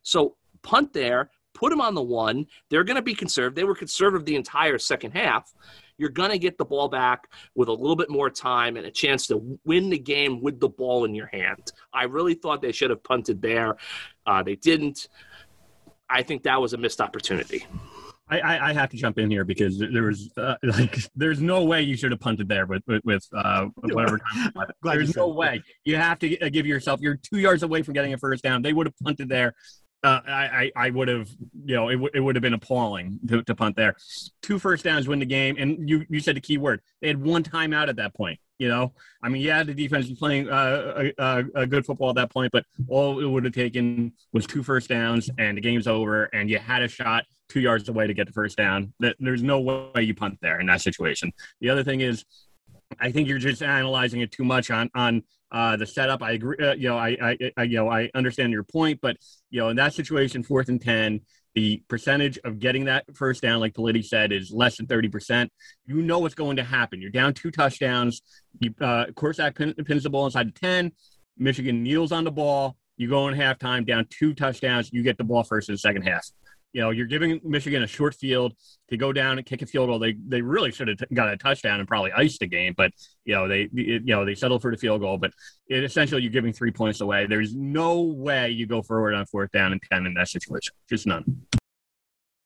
So 0.02 0.36
punt 0.62 0.92
there, 0.92 1.30
put 1.54 1.70
them 1.70 1.80
on 1.80 1.94
the 1.94 2.02
one. 2.02 2.46
They're 2.70 2.84
going 2.84 2.96
to 2.96 3.02
be 3.02 3.14
conservative. 3.14 3.54
They 3.54 3.64
were 3.64 3.74
conservative 3.74 4.24
the 4.24 4.36
entire 4.36 4.78
second 4.78 5.12
half. 5.12 5.52
You're 5.98 6.10
going 6.10 6.30
to 6.30 6.38
get 6.38 6.56
the 6.56 6.64
ball 6.64 6.88
back 6.88 7.28
with 7.56 7.68
a 7.68 7.72
little 7.72 7.96
bit 7.96 8.08
more 8.08 8.30
time 8.30 8.76
and 8.76 8.86
a 8.86 8.90
chance 8.90 9.26
to 9.26 9.58
win 9.64 9.90
the 9.90 9.98
game 9.98 10.40
with 10.40 10.60
the 10.60 10.68
ball 10.68 11.04
in 11.04 11.14
your 11.14 11.26
hand. 11.26 11.72
I 11.92 12.04
really 12.04 12.34
thought 12.34 12.62
they 12.62 12.72
should 12.72 12.90
have 12.90 13.02
punted 13.02 13.42
there. 13.42 13.76
Uh, 14.24 14.42
they 14.44 14.54
didn't. 14.54 15.08
I 16.08 16.22
think 16.22 16.44
that 16.44 16.60
was 16.60 16.72
a 16.72 16.78
missed 16.78 17.00
opportunity. 17.00 17.66
I, 18.30 18.70
I, 18.70 18.72
have 18.72 18.90
to 18.90 18.96
jump 18.96 19.18
in 19.18 19.30
here 19.30 19.44
because 19.44 19.78
there 19.78 20.02
was 20.02 20.30
uh, 20.36 20.56
like 20.62 20.98
there's 21.16 21.40
no 21.40 21.64
way 21.64 21.82
you 21.82 21.96
should 21.96 22.10
have 22.10 22.20
punted 22.20 22.48
there 22.48 22.66
with 22.66 22.82
with, 22.86 23.02
with 23.04 23.26
uh, 23.34 23.66
whatever. 23.76 24.18
Time 24.18 24.52
there's 24.82 25.16
no 25.16 25.28
way 25.28 25.62
you 25.84 25.96
have 25.96 26.18
to 26.20 26.38
uh, 26.40 26.48
give 26.48 26.66
yourself. 26.66 27.00
You're 27.00 27.16
two 27.16 27.38
yards 27.38 27.62
away 27.62 27.82
from 27.82 27.94
getting 27.94 28.12
a 28.12 28.18
first 28.18 28.42
down. 28.42 28.62
They 28.62 28.72
would 28.72 28.86
have 28.86 28.94
punted 29.02 29.28
there. 29.28 29.54
Uh, 30.04 30.20
I, 30.28 30.70
I 30.76 30.90
would 30.90 31.08
have, 31.08 31.28
you 31.64 31.74
know, 31.74 31.88
it, 31.88 31.94
w- 31.94 32.10
it 32.14 32.20
would 32.20 32.36
have 32.36 32.42
been 32.42 32.54
appalling 32.54 33.18
to, 33.26 33.42
to 33.42 33.54
punt 33.56 33.74
there. 33.74 33.96
Two 34.42 34.60
first 34.60 34.84
downs 34.84 35.08
win 35.08 35.18
the 35.18 35.26
game, 35.26 35.56
and 35.58 35.88
you 35.88 36.06
you 36.08 36.20
said 36.20 36.36
the 36.36 36.40
key 36.40 36.56
word. 36.56 36.82
They 37.00 37.08
had 37.08 37.20
one 37.20 37.42
timeout 37.42 37.88
at 37.88 37.96
that 37.96 38.14
point. 38.14 38.38
You 38.58 38.68
know, 38.68 38.92
I 39.22 39.28
mean, 39.28 39.42
yeah, 39.42 39.62
the 39.62 39.72
defense 39.72 40.08
was 40.08 40.18
playing 40.18 40.48
uh, 40.48 41.10
a, 41.18 41.44
a, 41.54 41.66
good 41.66 41.86
football 41.86 42.10
at 42.10 42.16
that 42.16 42.30
point, 42.30 42.50
but 42.50 42.64
all 42.88 43.20
it 43.20 43.24
would 43.24 43.44
have 43.44 43.54
taken 43.54 44.12
was 44.32 44.46
two 44.46 44.64
first 44.64 44.88
downs, 44.88 45.30
and 45.38 45.56
the 45.56 45.60
game's 45.60 45.86
over, 45.86 46.24
and 46.24 46.50
you 46.50 46.58
had 46.58 46.82
a 46.82 46.88
shot 46.88 47.24
two 47.48 47.60
yards 47.60 47.88
away 47.88 48.06
to 48.06 48.14
get 48.14 48.26
the 48.26 48.32
first 48.32 48.56
down. 48.56 48.92
There's 48.98 49.42
no 49.42 49.60
way 49.60 50.02
you 50.02 50.14
punt 50.14 50.38
there 50.42 50.60
in 50.60 50.66
that 50.66 50.80
situation. 50.80 51.32
The 51.60 51.70
other 51.70 51.84
thing 51.84 52.00
is, 52.00 52.24
I 53.00 53.12
think 53.12 53.28
you're 53.28 53.38
just 53.38 53.62
analyzing 53.62 54.20
it 54.20 54.32
too 54.32 54.44
much 54.44 54.70
on 54.70 54.90
on 54.94 55.22
uh, 55.50 55.76
the 55.76 55.86
setup. 55.86 56.22
I 56.22 56.32
agree. 56.32 56.56
Uh, 56.58 56.74
you 56.74 56.88
know, 56.88 56.98
I, 56.98 57.16
I, 57.22 57.52
I, 57.56 57.62
you 57.62 57.76
know, 57.76 57.88
I 57.88 58.10
understand 58.14 58.52
your 58.52 58.64
point, 58.64 59.00
but 59.00 59.16
you 59.50 59.60
know, 59.60 59.68
in 59.68 59.76
that 59.76 59.94
situation, 59.94 60.42
fourth 60.42 60.68
and 60.68 60.80
ten, 60.80 61.20
the 61.58 61.82
percentage 61.88 62.38
of 62.44 62.60
getting 62.60 62.84
that 62.84 63.04
first 63.16 63.42
down, 63.42 63.58
like 63.58 63.74
Politi 63.74 64.04
said, 64.04 64.30
is 64.30 64.52
less 64.52 64.76
than 64.76 64.86
thirty 64.86 65.08
percent. 65.08 65.50
You 65.86 66.02
know 66.02 66.20
what's 66.20 66.36
going 66.36 66.56
to 66.56 66.62
happen. 66.62 67.02
You're 67.02 67.10
down 67.10 67.34
two 67.34 67.50
touchdowns. 67.50 68.22
You, 68.60 68.72
uh, 68.80 69.06
Korsak 69.06 69.56
pin, 69.56 69.74
pins 69.84 70.04
the 70.04 70.10
ball 70.10 70.26
inside 70.26 70.46
the 70.46 70.52
ten. 70.52 70.92
Michigan 71.36 71.82
kneels 71.82 72.12
on 72.12 72.22
the 72.22 72.30
ball. 72.30 72.76
You 72.96 73.08
go 73.08 73.26
in 73.26 73.34
halftime, 73.34 73.84
down 73.84 74.06
two 74.08 74.34
touchdowns. 74.34 74.92
You 74.92 75.02
get 75.02 75.18
the 75.18 75.24
ball 75.24 75.42
first 75.42 75.68
in 75.68 75.74
the 75.74 75.78
second 75.78 76.02
half 76.02 76.30
you 76.72 76.80
know, 76.80 76.90
you're 76.90 77.06
giving 77.06 77.40
Michigan 77.44 77.82
a 77.82 77.86
short 77.86 78.14
field 78.14 78.52
to 78.90 78.96
go 78.96 79.12
down 79.12 79.38
and 79.38 79.46
kick 79.46 79.62
a 79.62 79.66
field 79.66 79.88
goal. 79.88 79.98
They 79.98 80.16
they 80.26 80.42
really 80.42 80.70
should 80.70 80.88
have 80.88 80.98
got 81.14 81.28
a 81.28 81.36
touchdown 81.36 81.80
and 81.80 81.88
probably 81.88 82.12
iced 82.12 82.40
the 82.40 82.46
game, 82.46 82.74
but 82.76 82.92
you 83.24 83.34
know 83.34 83.48
they 83.48 83.68
you 83.72 84.00
know 84.00 84.24
they 84.24 84.34
settled 84.34 84.62
for 84.62 84.70
the 84.70 84.76
field 84.76 85.00
goal. 85.00 85.18
But 85.18 85.32
it, 85.68 85.84
essentially, 85.84 86.22
you're 86.22 86.32
giving 86.32 86.52
three 86.52 86.70
points 86.70 87.00
away. 87.00 87.26
There's 87.26 87.54
no 87.54 88.02
way 88.02 88.50
you 88.50 88.66
go 88.66 88.82
forward 88.82 89.14
on 89.14 89.26
fourth 89.26 89.50
down 89.52 89.72
and 89.72 89.80
ten 89.90 90.06
in 90.06 90.14
that 90.14 90.28
situation. 90.28 90.74
Just 90.88 91.06
none. 91.06 91.42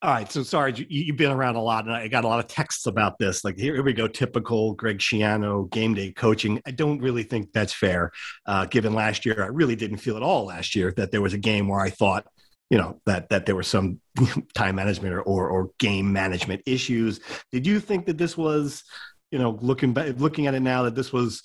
All 0.02 0.10
right, 0.12 0.30
so 0.30 0.42
sorry, 0.42 0.74
you, 0.88 1.12
have 1.12 1.16
been 1.16 1.30
around 1.30 1.54
a 1.54 1.62
lot, 1.62 1.84
and 1.84 1.94
I 1.94 2.08
got 2.08 2.24
a 2.24 2.26
lot 2.26 2.40
of 2.40 2.48
texts 2.48 2.86
about 2.86 3.20
this. 3.20 3.44
Like, 3.44 3.56
here, 3.56 3.80
we 3.84 3.92
go, 3.92 4.08
typical 4.08 4.74
Greg 4.74 4.98
Schiano 4.98 5.70
game 5.70 5.94
day 5.94 6.10
coaching. 6.10 6.60
I 6.66 6.72
don't 6.72 6.98
really 6.98 7.22
think 7.22 7.52
that's 7.52 7.72
fair, 7.72 8.10
uh, 8.44 8.66
given 8.66 8.94
last 8.94 9.24
year. 9.24 9.44
I 9.44 9.46
really 9.46 9.76
didn't 9.76 9.98
feel 9.98 10.16
at 10.16 10.22
all 10.24 10.46
last 10.46 10.74
year 10.74 10.92
that 10.96 11.12
there 11.12 11.20
was 11.20 11.34
a 11.34 11.38
game 11.38 11.68
where 11.68 11.78
I 11.78 11.90
thought 11.90 12.26
you 12.72 12.78
know 12.78 12.98
that 13.04 13.28
that 13.28 13.44
there 13.44 13.54
were 13.54 13.62
some 13.62 14.00
time 14.54 14.76
management 14.76 15.14
or, 15.14 15.20
or, 15.20 15.48
or 15.50 15.70
game 15.78 16.10
management 16.10 16.62
issues. 16.64 17.20
Did 17.52 17.66
you 17.66 17.78
think 17.78 18.06
that 18.06 18.16
this 18.16 18.34
was, 18.34 18.82
you 19.30 19.38
know, 19.38 19.58
looking 19.60 19.92
back, 19.92 20.18
looking 20.18 20.46
at 20.46 20.54
it 20.54 20.60
now, 20.60 20.82
that 20.84 20.94
this 20.94 21.12
was 21.12 21.42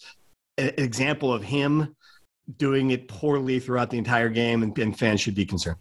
an 0.57 0.71
example 0.77 1.33
of 1.33 1.43
him 1.43 1.93
doing 2.55 2.91
it 2.91 3.09
poorly 3.09 3.59
throughout 3.59 3.89
the 3.89 3.97
entire 3.97 4.29
game, 4.29 4.63
and, 4.63 4.77
and 4.79 4.97
fans 4.97 5.19
should 5.19 5.35
be 5.35 5.45
concerned? 5.45 5.75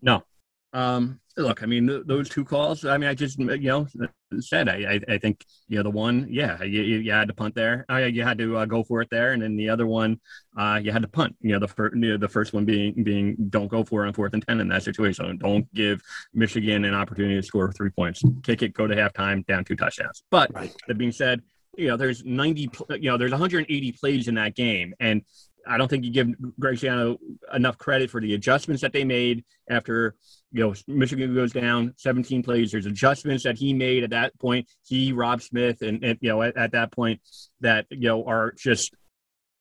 No. 0.00 0.22
Um, 0.72 1.20
look, 1.36 1.62
I 1.62 1.66
mean, 1.66 1.86
th- 1.86 2.02
those 2.06 2.28
two 2.28 2.44
calls. 2.44 2.84
I 2.84 2.98
mean, 2.98 3.08
I 3.08 3.14
just 3.14 3.38
you 3.38 3.46
know 3.58 3.86
said 4.40 4.68
I 4.68 5.00
I, 5.08 5.14
I 5.14 5.18
think 5.18 5.44
you 5.68 5.76
know 5.76 5.82
the 5.82 5.90
one, 5.90 6.26
yeah, 6.28 6.62
you, 6.62 6.82
you 6.82 7.12
had 7.12 7.28
to 7.28 7.34
punt 7.34 7.54
there. 7.54 7.86
Uh, 7.90 7.96
you 7.96 8.22
had 8.22 8.38
to 8.38 8.58
uh, 8.58 8.64
go 8.66 8.82
for 8.82 9.00
it 9.00 9.08
there, 9.10 9.32
and 9.32 9.42
then 9.42 9.56
the 9.56 9.68
other 9.68 9.86
one, 9.86 10.20
uh, 10.56 10.78
you 10.82 10.92
had 10.92 11.02
to 11.02 11.08
punt. 11.08 11.36
You 11.40 11.52
know, 11.52 11.58
the 11.58 11.68
first 11.68 11.96
you 11.96 12.10
know, 12.10 12.16
the 12.16 12.28
first 12.28 12.52
one 12.52 12.64
being 12.64 13.02
being 13.02 13.36
don't 13.48 13.68
go 13.68 13.84
for 13.84 14.04
it 14.04 14.08
on 14.08 14.14
fourth 14.14 14.34
and 14.34 14.46
ten 14.46 14.60
in 14.60 14.68
that 14.68 14.82
situation. 14.82 15.38
Don't 15.38 15.72
give 15.74 16.02
Michigan 16.34 16.84
an 16.84 16.94
opportunity 16.94 17.36
to 17.36 17.42
score 17.42 17.72
three 17.72 17.90
points. 17.90 18.22
Kick 18.42 18.62
it, 18.62 18.74
go 18.74 18.86
to 18.86 18.94
halftime, 18.94 19.46
down 19.46 19.64
two 19.64 19.76
touchdowns. 19.76 20.22
But 20.30 20.52
right. 20.54 20.74
that 20.86 20.98
being 20.98 21.12
said, 21.12 21.42
you 21.78 21.86
know, 21.86 21.96
there's 21.96 22.24
90, 22.24 22.70
you 22.98 23.10
know, 23.10 23.16
there's 23.16 23.30
180 23.30 23.92
plays 23.92 24.26
in 24.26 24.34
that 24.34 24.56
game, 24.56 24.94
and 24.98 25.22
I 25.66 25.76
don't 25.76 25.88
think 25.88 26.04
you 26.04 26.10
give 26.10 26.28
Greg 26.58 26.76
Schiano 26.76 27.18
enough 27.52 27.78
credit 27.78 28.10
for 28.10 28.20
the 28.20 28.34
adjustments 28.34 28.82
that 28.82 28.92
they 28.92 29.04
made 29.04 29.44
after 29.68 30.14
you 30.52 30.64
know 30.64 30.74
Michigan 30.86 31.34
goes 31.34 31.52
down 31.52 31.94
17 31.96 32.42
plays. 32.42 32.72
There's 32.72 32.86
adjustments 32.86 33.44
that 33.44 33.58
he 33.58 33.74
made 33.74 34.04
at 34.04 34.10
that 34.10 34.38
point. 34.38 34.68
He, 34.86 35.12
Robb 35.12 35.42
Smith, 35.42 35.82
and, 35.82 36.02
and 36.02 36.18
you 36.20 36.30
know 36.30 36.42
at, 36.42 36.56
at, 36.56 36.72
that 36.72 36.92
point 36.92 37.20
that 37.60 37.86
you 37.90 38.08
know 38.08 38.24
are 38.24 38.52
just 38.52 38.94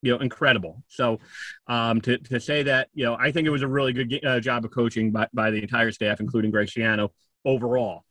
you 0.01 0.13
know 0.13 0.19
incredible. 0.19 0.83
So 0.87 1.19
um, 1.67 2.01
to 2.01 2.17
to 2.17 2.39
say 2.39 2.63
that 2.63 2.89
you 2.93 3.05
know 3.05 3.15
I 3.19 3.31
think 3.31 3.47
it 3.47 3.51
was 3.51 3.63
a 3.63 3.67
really 3.67 3.93
good 3.93 4.25
uh, 4.25 4.39
job 4.39 4.65
of 4.65 4.71
coaching 4.71 5.11
by 5.11 5.27
by 5.33 5.51
the 5.51 5.61
entire 5.61 5.91
staff, 5.91 6.19
including 6.19 6.51
Greg 6.51 6.67
Schiano 6.67 7.09
overall. 7.43 8.03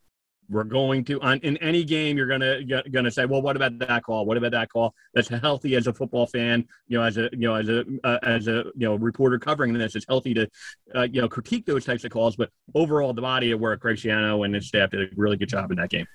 We're 0.49 0.63
going 0.63 1.03
to 1.05 1.19
on 1.21 1.39
in 1.39 1.57
any 1.57 1.83
game 1.83 2.17
you're 2.17 2.27
gonna 2.27 2.63
gonna 2.89 3.11
say, 3.11 3.25
well, 3.25 3.41
what 3.41 3.55
about 3.55 3.77
that 3.79 4.03
call? 4.03 4.25
What 4.25 4.37
about 4.37 4.51
that 4.51 4.69
call? 4.69 4.93
That's 5.13 5.27
healthy 5.27 5.75
as 5.75 5.87
a 5.87 5.93
football 5.93 6.25
fan, 6.25 6.65
you 6.87 6.97
know, 6.97 7.03
as 7.03 7.17
a 7.17 7.29
you 7.33 7.47
know 7.47 7.55
as 7.55 7.69
a 7.69 7.83
uh, 8.03 8.19
as 8.23 8.47
a 8.47 8.65
you 8.75 8.87
know 8.87 8.95
reporter 8.95 9.39
covering 9.39 9.73
this. 9.73 9.95
It's 9.95 10.05
healthy 10.07 10.33
to 10.35 10.49
uh, 10.95 11.07
you 11.11 11.21
know 11.21 11.27
critique 11.27 11.65
those 11.65 11.85
types 11.85 12.03
of 12.03 12.11
calls, 12.11 12.35
but 12.35 12.49
overall, 12.75 13.13
the 13.13 13.21
body 13.21 13.51
of 13.51 13.59
work, 13.59 13.81
Greg 13.81 13.97
Schiano 13.97 14.45
and 14.45 14.55
his 14.55 14.67
staff 14.67 14.91
did 14.91 15.01
a 15.01 15.07
really 15.15 15.37
good 15.37 15.49
job 15.49 15.71
in 15.71 15.77
that 15.77 15.89
game. 15.89 16.07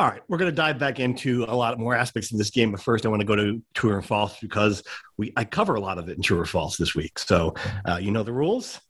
All 0.00 0.08
right, 0.08 0.20
we're 0.26 0.38
going 0.38 0.50
to 0.50 0.56
dive 0.56 0.76
back 0.76 0.98
into 0.98 1.44
a 1.46 1.54
lot 1.54 1.78
more 1.78 1.94
aspects 1.94 2.32
of 2.32 2.38
this 2.38 2.50
game, 2.50 2.72
but 2.72 2.80
first, 2.80 3.06
I 3.06 3.08
want 3.08 3.20
to 3.20 3.26
go 3.26 3.36
to 3.36 3.62
true 3.74 3.92
or 3.92 4.02
false 4.02 4.36
because 4.40 4.82
we 5.16 5.32
I 5.36 5.44
cover 5.44 5.76
a 5.76 5.80
lot 5.80 5.98
of 5.98 6.08
it 6.08 6.16
in 6.16 6.22
true 6.22 6.40
or 6.40 6.46
false 6.46 6.76
this 6.76 6.96
week. 6.96 7.16
So, 7.16 7.54
uh, 7.84 7.98
you 8.02 8.10
know 8.10 8.24
the 8.24 8.32
rules. 8.32 8.80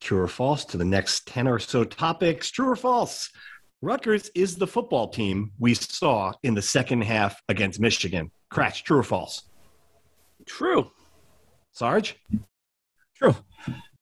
True 0.00 0.18
or 0.18 0.28
false 0.28 0.64
to 0.66 0.76
the 0.76 0.84
next 0.84 1.28
ten 1.28 1.46
or 1.46 1.60
so 1.60 1.84
topics. 1.84 2.50
True 2.50 2.70
or 2.70 2.76
false? 2.76 3.30
Rutgers 3.82 4.30
is 4.34 4.56
the 4.56 4.66
football 4.66 5.08
team 5.08 5.52
we 5.58 5.72
saw 5.72 6.32
in 6.42 6.54
the 6.54 6.60
second 6.60 7.02
half 7.02 7.40
against 7.48 7.80
Michigan. 7.80 8.30
Kratch, 8.52 8.82
true 8.82 8.98
or 8.98 9.02
false? 9.02 9.44
True. 10.44 10.90
Sarge? 11.72 12.16
True. 13.16 13.34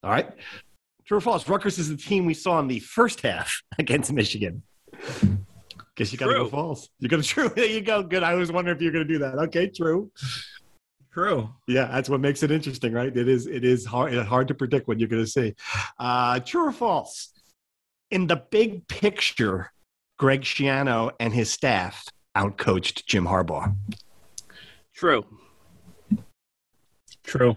All 0.02 0.10
right. 0.10 0.30
True 1.06 1.18
or 1.18 1.20
false? 1.20 1.48
Rutgers 1.48 1.78
is 1.78 1.88
the 1.88 1.96
team 1.96 2.26
we 2.26 2.34
saw 2.34 2.58
in 2.58 2.66
the 2.66 2.80
first 2.80 3.20
half 3.20 3.62
against 3.78 4.12
Michigan. 4.12 4.62
Guess 5.94 6.12
you 6.12 6.18
got 6.18 6.26
to 6.26 6.34
go 6.34 6.48
false. 6.48 6.88
You're 6.98 7.08
going 7.08 7.22
to 7.22 7.28
true. 7.28 7.48
There 7.48 7.64
you 7.64 7.80
go. 7.80 8.02
Good. 8.02 8.24
I 8.24 8.34
was 8.34 8.50
wondering 8.50 8.76
if 8.76 8.82
you're 8.82 8.92
going 8.92 9.06
to 9.06 9.12
do 9.12 9.20
that. 9.20 9.34
Okay, 9.34 9.68
true. 9.68 10.10
True. 11.12 11.50
Yeah, 11.68 11.86
that's 11.86 12.08
what 12.08 12.20
makes 12.20 12.42
it 12.42 12.50
interesting, 12.50 12.92
right? 12.92 13.16
It 13.16 13.28
is. 13.28 13.46
It 13.46 13.64
is 13.64 13.86
hard. 13.86 14.12
hard 14.14 14.48
to 14.48 14.54
predict 14.54 14.88
what 14.88 14.98
you're 14.98 15.08
going 15.08 15.24
to 15.24 15.30
see. 15.30 15.54
Uh, 16.00 16.40
true 16.40 16.66
or 16.68 16.72
false? 16.72 17.32
In 18.10 18.26
the 18.26 18.36
big 18.36 18.86
picture, 18.88 19.72
Greg 20.18 20.42
Schiano 20.42 21.12
and 21.20 21.32
his 21.32 21.50
staff 21.52 22.04
outcoached 22.36 23.06
Jim 23.06 23.26
Harbaugh. 23.26 23.74
True. 24.94 25.24
True. 27.24 27.56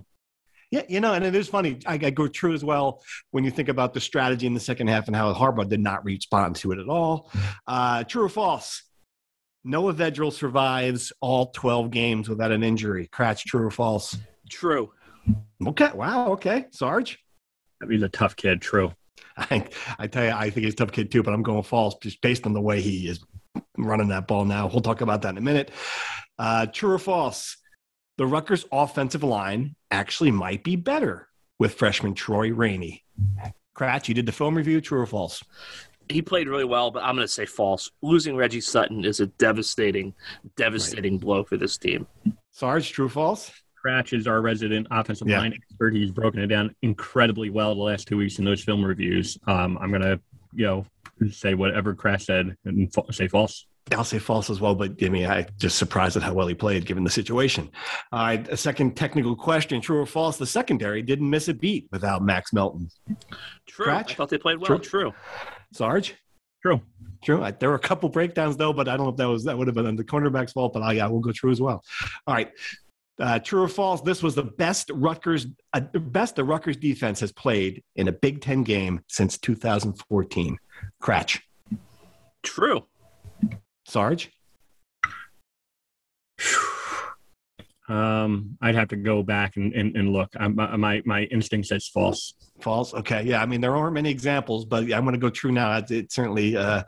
Yeah, 0.69 0.83
you 0.87 1.01
know, 1.01 1.13
and 1.13 1.25
it 1.25 1.35
is 1.35 1.49
funny. 1.49 1.79
I, 1.85 1.93
I, 1.95 2.09
go 2.11 2.29
true 2.29 2.53
as 2.53 2.63
well 2.63 3.01
when 3.31 3.43
you 3.43 3.51
think 3.51 3.67
about 3.67 3.93
the 3.93 3.99
strategy 3.99 4.47
in 4.47 4.53
the 4.53 4.59
second 4.59 4.87
half 4.87 5.07
and 5.07 5.15
how 5.15 5.33
Harbaugh 5.33 5.67
did 5.67 5.81
not 5.81 6.05
respond 6.05 6.55
to 6.57 6.71
it 6.71 6.79
at 6.79 6.87
all. 6.87 7.29
Uh, 7.67 8.05
true 8.05 8.23
or 8.23 8.29
false? 8.29 8.83
Noah 9.65 9.93
Vedral 9.93 10.31
survives 10.31 11.11
all 11.19 11.47
12 11.47 11.91
games 11.91 12.29
without 12.29 12.51
an 12.51 12.63
injury. 12.63 13.09
Kratz, 13.11 13.43
true 13.43 13.67
or 13.67 13.71
false? 13.71 14.17
True. 14.49 14.91
Okay. 15.67 15.91
Wow. 15.93 16.31
Okay. 16.33 16.65
Sarge? 16.71 17.19
That 17.79 17.89
means 17.89 18.03
a 18.03 18.09
tough 18.09 18.35
kid. 18.35 18.61
True. 18.61 18.93
I, 19.37 19.67
I 19.97 20.07
tell 20.07 20.25
you, 20.25 20.31
I 20.31 20.49
think 20.49 20.65
he's 20.65 20.73
a 20.73 20.77
tough 20.77 20.91
kid 20.91 21.11
too, 21.11 21.23
but 21.23 21.33
I'm 21.33 21.43
going 21.43 21.63
false 21.63 21.95
just 22.01 22.21
based 22.21 22.45
on 22.45 22.53
the 22.53 22.61
way 22.61 22.81
he 22.81 23.07
is 23.07 23.23
running 23.77 24.09
that 24.09 24.27
ball 24.27 24.45
now. 24.45 24.67
We'll 24.67 24.81
talk 24.81 25.01
about 25.01 25.21
that 25.23 25.29
in 25.29 25.37
a 25.37 25.41
minute. 25.41 25.71
Uh, 26.37 26.65
true 26.65 26.93
or 26.93 26.99
false? 26.99 27.57
The 28.17 28.25
Rutgers 28.25 28.65
offensive 28.71 29.23
line 29.23 29.75
actually 29.89 30.31
might 30.31 30.63
be 30.63 30.75
better 30.75 31.27
with 31.59 31.73
freshman 31.73 32.13
Troy 32.13 32.51
Rainey. 32.51 33.03
Kratch, 33.75 34.07
you 34.07 34.13
did 34.13 34.25
the 34.25 34.31
film 34.31 34.55
review. 34.55 34.81
True 34.81 35.01
or 35.01 35.05
false? 35.05 35.43
He 36.09 36.21
played 36.21 36.47
really 36.47 36.65
well, 36.65 36.91
but 36.91 37.03
I'm 37.03 37.15
going 37.15 37.25
to 37.25 37.31
say 37.31 37.45
false. 37.45 37.89
Losing 38.01 38.35
Reggie 38.35 38.61
Sutton 38.61 39.05
is 39.05 39.19
a 39.21 39.27
devastating, 39.27 40.13
devastating 40.57 41.13
right. 41.13 41.21
blow 41.21 41.43
for 41.43 41.57
this 41.57 41.77
team. 41.77 42.05
Sarge, 42.51 42.91
true 42.91 43.05
or 43.05 43.09
false? 43.09 43.51
Kratch 43.83 44.17
is 44.17 44.27
our 44.27 44.41
resident 44.41 44.87
offensive 44.91 45.27
yeah. 45.27 45.39
line 45.39 45.53
expert. 45.53 45.93
He's 45.93 46.11
broken 46.11 46.41
it 46.41 46.47
down 46.47 46.75
incredibly 46.81 47.49
well 47.49 47.75
the 47.75 47.81
last 47.81 48.07
two 48.07 48.17
weeks 48.17 48.39
in 48.39 48.45
those 48.45 48.63
film 48.63 48.83
reviews. 48.83 49.37
Um, 49.47 49.77
I'm 49.81 49.89
going 49.89 50.01
to, 50.01 50.19
you 50.53 50.65
know, 50.65 50.85
say 51.31 51.53
whatever 51.53 51.93
Kratch 51.95 52.23
said 52.23 52.55
and 52.65 52.93
fa- 52.93 53.11
say 53.11 53.27
false. 53.27 53.65
I'll 53.91 54.03
say 54.03 54.19
false 54.19 54.49
as 54.49 54.61
well, 54.61 54.75
but 54.75 54.93
I 55.01 55.09
mean, 55.09 55.25
I 55.25 55.47
just 55.57 55.77
surprised 55.77 56.15
at 56.15 56.23
how 56.23 56.33
well 56.33 56.47
he 56.47 56.53
played 56.53 56.85
given 56.85 57.03
the 57.03 57.09
situation. 57.09 57.69
All 58.11 58.19
right, 58.19 58.47
a 58.47 58.55
second 58.55 58.95
technical 58.95 59.35
question: 59.35 59.81
True 59.81 59.99
or 59.99 60.05
false? 60.05 60.37
The 60.37 60.45
secondary 60.45 61.01
didn't 61.01 61.29
miss 61.29 61.47
a 61.47 61.53
beat 61.53 61.87
without 61.91 62.23
Max 62.23 62.53
Melton. 62.53 62.89
True. 63.67 63.87
Kratch? 63.87 64.11
I 64.11 64.13
thought 64.13 64.29
they 64.29 64.37
played 64.37 64.59
well. 64.59 64.67
True. 64.67 64.79
True. 64.79 65.13
Sarge. 65.73 66.15
True. 66.61 66.79
True. 67.23 67.43
I, 67.43 67.51
there 67.51 67.69
were 67.69 67.75
a 67.75 67.79
couple 67.79 68.07
breakdowns 68.07 68.55
though, 68.55 68.71
but 68.71 68.87
I 68.87 68.95
don't 68.95 69.07
know 69.07 69.11
if 69.11 69.17
that 69.17 69.27
was 69.27 69.43
that 69.45 69.57
would 69.57 69.67
have 69.67 69.75
been 69.75 69.95
the 69.95 70.03
cornerback's 70.03 70.53
fault. 70.53 70.73
But 70.73 70.83
I, 70.83 70.99
I 70.99 71.07
will 71.07 71.19
go 71.19 71.31
true 71.31 71.51
as 71.51 71.59
well. 71.59 71.83
All 72.27 72.35
right. 72.35 72.51
Uh, 73.21 73.37
true 73.37 73.61
or 73.61 73.67
false? 73.67 74.01
This 74.01 74.23
was 74.23 74.33
the 74.33 74.43
best 74.43 74.89
Rutgers, 74.95 75.45
uh, 75.73 75.81
best 75.81 76.35
the 76.35 76.43
Rutgers 76.43 76.75
defense 76.75 77.19
has 77.19 77.31
played 77.31 77.83
in 77.95 78.07
a 78.07 78.11
Big 78.11 78.41
Ten 78.41 78.63
game 78.63 79.03
since 79.07 79.37
2014. 79.37 80.57
Kratch. 81.01 81.41
True. 82.41 82.87
Sarge. 83.85 84.31
Um, 87.91 88.57
I'd 88.61 88.75
have 88.75 88.87
to 88.89 88.95
go 88.95 89.21
back 89.21 89.57
and, 89.57 89.73
and, 89.73 89.97
and 89.97 90.13
look. 90.13 90.29
I'm, 90.39 90.55
my 90.55 91.01
my 91.03 91.23
instinct 91.23 91.67
says 91.67 91.89
false. 91.89 92.33
False. 92.61 92.93
Okay. 92.93 93.23
Yeah. 93.23 93.41
I 93.41 93.45
mean, 93.45 93.59
there 93.59 93.75
aren't 93.75 93.95
many 93.95 94.09
examples, 94.09 94.63
but 94.63 94.83
I'm 94.83 95.03
going 95.03 95.11
to 95.11 95.17
go 95.17 95.29
true 95.29 95.51
now. 95.51 95.77
It, 95.77 95.91
it 95.91 96.11
certainly 96.11 96.55
uh, 96.55 96.83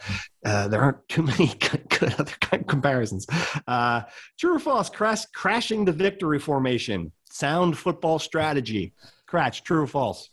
uh, 0.45 0.67
there 0.69 0.81
aren't 0.81 1.05
too 1.09 1.23
many 1.33 1.53
good 1.59 2.13
other 2.17 2.31
comparisons. 2.67 3.27
Uh, 3.67 4.03
true 4.39 4.55
or 4.55 4.59
false? 4.59 4.89
Crash, 4.89 5.25
crashing 5.35 5.83
the 5.83 5.91
victory 5.91 6.39
formation. 6.39 7.11
Sound 7.29 7.77
football 7.77 8.17
strategy. 8.17 8.93
Kratch. 9.29 9.63
True 9.63 9.81
or 9.81 9.87
false? 9.87 10.29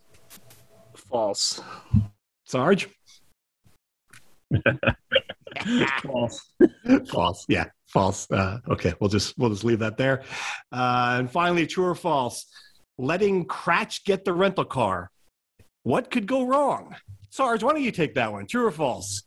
False. 0.94 1.60
Sarge. 2.44 2.88
False. 6.02 6.52
false. 7.08 7.44
Yeah, 7.48 7.66
false. 7.90 8.30
Uh, 8.30 8.59
okay, 8.68 8.94
we'll 9.00 9.11
just 9.11 9.37
we'll 9.38 9.50
just 9.50 9.64
leave 9.64 9.80
that 9.80 9.97
there. 9.97 10.23
Uh, 10.73 11.16
and 11.18 11.30
finally, 11.30 11.66
true 11.66 11.87
or 11.87 11.94
false? 11.94 12.47
Letting 12.99 13.47
Kratch 13.47 14.04
get 14.04 14.25
the 14.25 14.32
rental 14.32 14.64
car. 14.64 15.11
What 15.82 16.11
could 16.11 16.26
go 16.26 16.44
wrong? 16.44 16.94
Sarge, 17.30 17.62
why 17.62 17.73
don't 17.73 17.82
you 17.82 17.92
take 17.92 18.14
that 18.14 18.32
one? 18.32 18.47
True 18.47 18.66
or 18.66 18.70
false? 18.70 19.23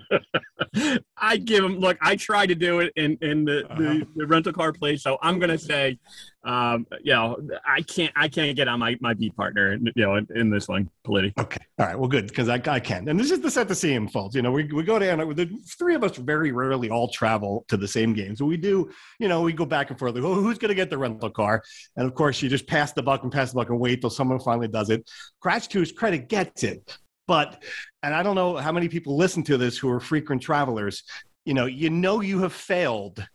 I 1.16 1.36
give 1.36 1.64
him 1.64 1.78
look. 1.78 1.96
I 2.00 2.16
tried 2.16 2.46
to 2.46 2.54
do 2.54 2.80
it 2.80 2.92
in 2.96 3.16
in 3.20 3.44
the, 3.44 3.64
Uh-huh. 3.66 3.78
the, 3.80 4.06
the 4.16 4.26
rental 4.26 4.52
car 4.52 4.72
place, 4.72 5.02
so 5.02 5.18
I'm 5.22 5.38
gonna 5.38 5.58
say, 5.58 5.98
um, 6.44 6.86
you 7.02 7.12
know, 7.12 7.36
I 7.66 7.82
can't 7.82 8.12
I 8.16 8.28
can't 8.28 8.56
get 8.56 8.68
on 8.68 8.80
my 8.80 8.96
my 9.00 9.14
beat 9.14 9.36
partner, 9.36 9.74
you 9.74 9.92
know, 9.96 10.16
in, 10.16 10.26
in 10.34 10.50
this 10.50 10.68
one, 10.68 10.90
Politi. 11.06 11.32
Okay. 11.38 11.64
All 11.78 11.86
right. 11.86 11.98
Well, 11.98 12.08
good 12.08 12.28
because 12.28 12.48
I, 12.48 12.60
I 12.66 12.80
can. 12.80 13.08
And 13.08 13.18
this 13.18 13.30
is 13.30 13.40
the 13.40 13.50
set 13.50 13.68
the 13.68 13.74
him, 13.74 14.08
folks. 14.08 14.34
You 14.34 14.42
know, 14.42 14.52
we, 14.52 14.64
we 14.64 14.82
go 14.82 14.98
down. 14.98 15.18
The 15.34 15.48
three 15.78 15.94
of 15.94 16.04
us 16.04 16.16
very 16.16 16.52
rarely 16.52 16.90
all 16.90 17.08
travel 17.08 17.64
to 17.68 17.76
the 17.76 17.88
same 17.88 18.12
games. 18.12 18.38
So 18.38 18.44
we 18.44 18.56
do. 18.56 18.90
You 19.18 19.28
know, 19.28 19.42
we 19.42 19.52
go 19.52 19.64
back 19.66 19.90
and 19.90 19.98
forth. 19.98 20.14
Like, 20.14 20.24
oh, 20.24 20.34
who's 20.34 20.58
going 20.58 20.68
to 20.70 20.74
get 20.74 20.90
the 20.90 20.98
rental 20.98 21.30
car? 21.30 21.62
And 21.96 22.06
of 22.06 22.14
course, 22.14 22.40
you 22.42 22.48
just 22.48 22.66
pass 22.66 22.92
the 22.92 23.02
buck 23.02 23.22
and 23.22 23.32
pass 23.32 23.50
the 23.52 23.56
buck 23.56 23.70
and 23.70 23.78
wait 23.80 24.00
till 24.00 24.10
someone 24.10 24.38
finally 24.38 24.68
does 24.68 24.90
it. 24.90 25.08
Kratch 25.44 25.68
to 25.70 25.80
his 25.80 25.92
credit 25.92 26.28
gets 26.28 26.62
it, 26.62 26.96
but 27.26 27.62
and 28.02 28.14
I 28.14 28.22
don't 28.22 28.34
know 28.34 28.56
how 28.56 28.72
many 28.72 28.88
people 28.88 29.16
listen 29.16 29.42
to 29.44 29.56
this 29.56 29.78
who 29.78 29.90
are 29.90 30.00
frequent 30.00 30.42
travelers. 30.42 31.04
You 31.44 31.54
know, 31.54 31.66
you 31.66 31.90
know 31.90 32.20
you 32.20 32.40
have 32.40 32.52
failed 32.52 33.26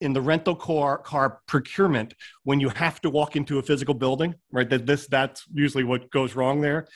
in 0.00 0.12
the 0.12 0.20
rental 0.20 0.54
car 0.54 0.98
car 0.98 1.40
procurement 1.46 2.14
when 2.42 2.60
you 2.60 2.68
have 2.68 3.00
to 3.00 3.10
walk 3.10 3.36
into 3.36 3.58
a 3.58 3.62
physical 3.62 3.94
building, 3.94 4.34
right? 4.52 4.68
That 4.68 4.86
this 4.86 5.06
that's 5.06 5.44
usually 5.52 5.84
what 5.84 6.10
goes 6.10 6.34
wrong 6.34 6.60
there. 6.60 6.86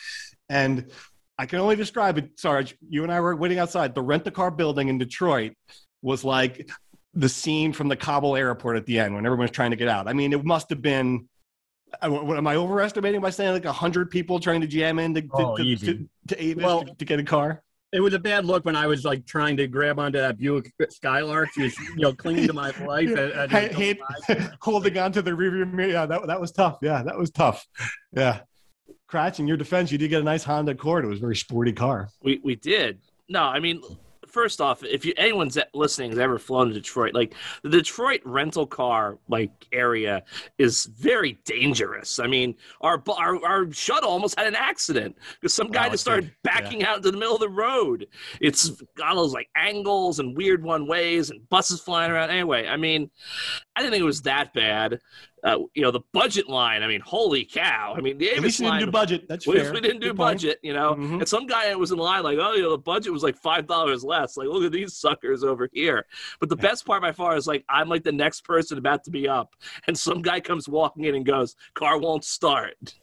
And 0.49 0.91
I 1.39 1.47
can 1.47 1.61
only 1.61 1.77
describe 1.77 2.19
it, 2.19 2.39
Sarge. 2.39 2.77
You 2.89 3.05
and 3.05 3.13
I 3.13 3.21
were 3.21 3.37
waiting 3.37 3.59
outside. 3.59 3.95
The 3.95 4.03
rent 4.03 4.27
a 4.27 4.31
car 4.31 4.51
building 4.51 4.89
in 4.89 4.99
Detroit 4.99 5.53
was 6.03 6.25
like 6.25 6.69
the 7.15 7.29
scene 7.29 7.73
from 7.73 7.89
the 7.89 7.97
Kabul 7.97 8.37
airport 8.37 8.77
at 8.77 8.87
the 8.87 8.99
end 8.99 9.15
when 9.15 9.25
everyone's 9.25 9.53
trying 9.53 9.71
to 9.71 9.77
get 9.77 9.89
out. 9.89 10.09
I 10.09 10.13
mean, 10.13 10.33
it 10.33 10.45
must 10.45 10.71
have 10.71 10.83
been. 10.83 11.29
I- 12.03 12.09
What 12.09 12.37
am 12.37 12.47
I 12.47 12.57
overestimating 12.57 13.21
by 13.21 13.31
saying 13.31 13.53
like 13.53 13.65
hundred 13.65 14.11
people 14.11 14.41
trying 14.41 14.61
to 14.61 14.67
jam 14.67 14.99
in 14.99 15.15
to 15.15 15.23
to, 15.23 15.29
Oh, 15.33 15.57
to, 15.57 15.63
easy. 15.63 15.87
to, 15.87 16.09
to 16.29 16.43
Avis 16.43 16.65
Well- 16.65 16.85
to, 16.85 16.95
to 16.95 17.05
get 17.05 17.19
a 17.21 17.25
car? 17.25 17.63
It 17.91 18.01
was 18.01 18.13
a 18.13 18.19
bad 18.19 18.45
look 18.45 18.67
when 18.67 18.77
I 18.77 18.87
was 18.87 19.07
like 19.07 19.25
trying 19.25 19.57
to 19.57 19.67
grab 19.67 19.99
onto 19.99 20.19
that 20.19 20.37
Buick 20.37 20.71
Skylark. 20.91 21.49
She 21.55 21.63
was, 21.63 21.79
you 21.79 21.97
know, 21.97 22.13
clinging 22.13 22.47
to 22.47 22.53
my 22.53 22.71
life. 22.85 23.09
and, 23.09 23.19
at- 23.19 23.51
Hey, 23.51 23.97
hey, 24.27 24.47
holding 24.61 24.99
on 24.99 25.11
to 25.13 25.23
the 25.23 25.31
rearview 25.31 25.73
mirror. 25.73 25.89
Yeah, 25.91 26.05
that, 26.05 26.27
that 26.27 26.39
was 26.39 26.53
tough. 26.53 26.77
Yeah, 26.83 27.03
that 27.05 27.17
was 27.17 27.31
tough. 27.31 27.67
Yeah. 28.15 28.41
Kratch, 29.11 29.39
in 29.39 29.49
your 29.49 29.57
defense, 29.57 29.91
you 29.91 29.97
did 29.97 30.09
get 30.09 30.21
a 30.21 30.25
nice 30.25 30.45
Honda 30.45 30.73
Accord. 30.73 31.07
It 31.07 31.09
was 31.09 31.17
a 31.17 31.21
very 31.23 31.37
sporty 31.37 31.73
car. 31.73 32.11
We 32.23 32.43
we 32.45 32.57
did. 32.57 32.99
No, 33.31 33.43
I 33.45 33.59
mean, 33.59 33.81
first 34.29 34.61
off, 34.61 34.83
if 34.85 35.05
you 35.05 35.13
anyone's 35.17 35.59
listening 35.75 36.11
has 36.11 36.19
ever 36.19 36.39
flown 36.39 36.69
to 36.69 36.75
Detroit, 36.75 37.15
like 37.15 37.35
the 37.63 37.71
Detroit 37.71 38.21
rental 38.25 38.67
car 38.67 39.19
like 39.29 39.51
area 39.73 40.23
is 40.59 40.87
very 40.87 41.39
dangerous. 41.45 42.19
I 42.19 42.27
mean, 42.27 42.55
our 42.81 43.03
our, 43.17 43.45
our 43.45 43.73
shuttle 43.73 44.11
almost 44.11 44.39
had 44.39 44.47
an 44.47 44.57
accident 44.57 45.17
because 45.41 45.55
some 45.55 45.69
guy 45.69 45.85
oh, 45.85 45.89
Wow, 45.89 45.93
just 45.93 46.05
started 46.05 46.31
backing 46.45 46.85
out 46.85 46.99
into 46.99 47.11
the 47.11 47.17
middle 47.17 47.35
of 47.35 47.41
the 47.41 47.49
road. 47.49 48.07
It's 48.41 48.71
got 48.97 49.17
all 49.17 49.23
those 49.23 49.33
like 49.33 49.49
angles 49.57 50.19
and 50.19 50.37
weird 50.37 50.63
one 50.63 50.87
ways 50.87 51.31
and 51.31 51.49
buses 51.49 51.81
flying 51.81 52.11
around. 52.11 52.31
Anyway, 52.31 52.67
I 52.69 52.77
mean, 52.77 53.11
I 53.75 53.81
didn't 53.81 53.93
think 53.93 54.03
it 54.03 54.07
was 54.07 54.23
that 54.23 54.53
bad. 54.53 55.01
Uh, 55.45 55.59
you 55.75 55.83
know, 55.83 55.91
the 55.91 56.01
budget 56.13 56.49
line. 56.49 56.83
I 56.83 56.87
mean, 56.89 57.01
holy 57.01 57.45
cow! 57.45 57.95
I 57.97 58.01
mean, 58.01 58.19
the 58.19 58.31
At 58.33 58.41
least 58.41 58.59
you 58.61 58.67
didn't 58.67 58.87
do 58.87 58.91
budget. 58.91 59.27
That's 59.29 59.47
we, 59.47 59.59
fair. 59.61 59.73
we 59.73 59.81
didn't 59.81 60.01
do 60.01 60.09
Good 60.09 60.17
point. 60.17 60.37
budget, 60.37 60.59
you 60.63 60.73
know. 60.73 60.95
Mhm. 60.95 61.19
And 61.21 61.29
some 61.29 61.47
guy 61.47 61.75
was 61.77 61.93
in 61.93 61.99
line 61.99 62.23
like, 62.25 62.39
oh, 62.41 62.55
you 62.55 62.63
know, 62.63 62.71
the 62.71 62.79
budget 62.79 63.13
was 63.13 63.23
like 63.23 63.37
five 63.37 63.67
dollars 63.67 64.03
less. 64.05 64.37
Like, 64.37 64.49
look 64.49 64.65
at 64.65 64.73
these 64.73 64.97
suckers 64.97 65.45
over 65.45 65.69
here. 65.73 66.05
But 66.41 66.49
the 66.49 66.57
best 66.57 66.85
part 66.87 67.03
by 67.03 67.13
far 67.13 67.37
is 67.37 67.47
like 67.47 67.65
I'm 67.69 67.89
like 67.89 68.05
the 68.05 68.13
next 68.13 68.45
person 68.45 68.79
about 68.79 69.05
to 69.05 69.11
be 69.11 69.29
up, 69.29 69.55
and 69.87 69.97
some 69.97 70.23
guy 70.23 70.41
comes 70.41 70.69
walking 70.69 71.05
in 71.05 71.15
and 71.15 71.25
goes, 71.25 71.55
"Car 71.75 71.99
won't 71.99 72.25
start." 72.25 72.77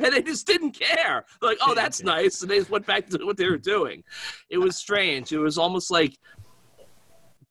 and 0.00 0.12
they 0.12 0.22
just 0.22 0.46
didn't 0.46 0.72
care. 0.72 1.24
Like, 1.40 1.58
oh, 1.66 1.74
that's 1.74 2.02
nice, 2.02 2.42
and 2.42 2.50
they 2.50 2.58
just 2.58 2.70
went 2.70 2.86
back 2.86 3.06
to 3.08 3.18
what 3.24 3.36
they 3.36 3.48
were 3.48 3.58
doing. 3.58 4.02
It 4.50 4.58
was 4.58 4.76
strange. 4.76 5.32
It 5.32 5.38
was 5.38 5.56
almost 5.58 5.90
like 5.90 6.18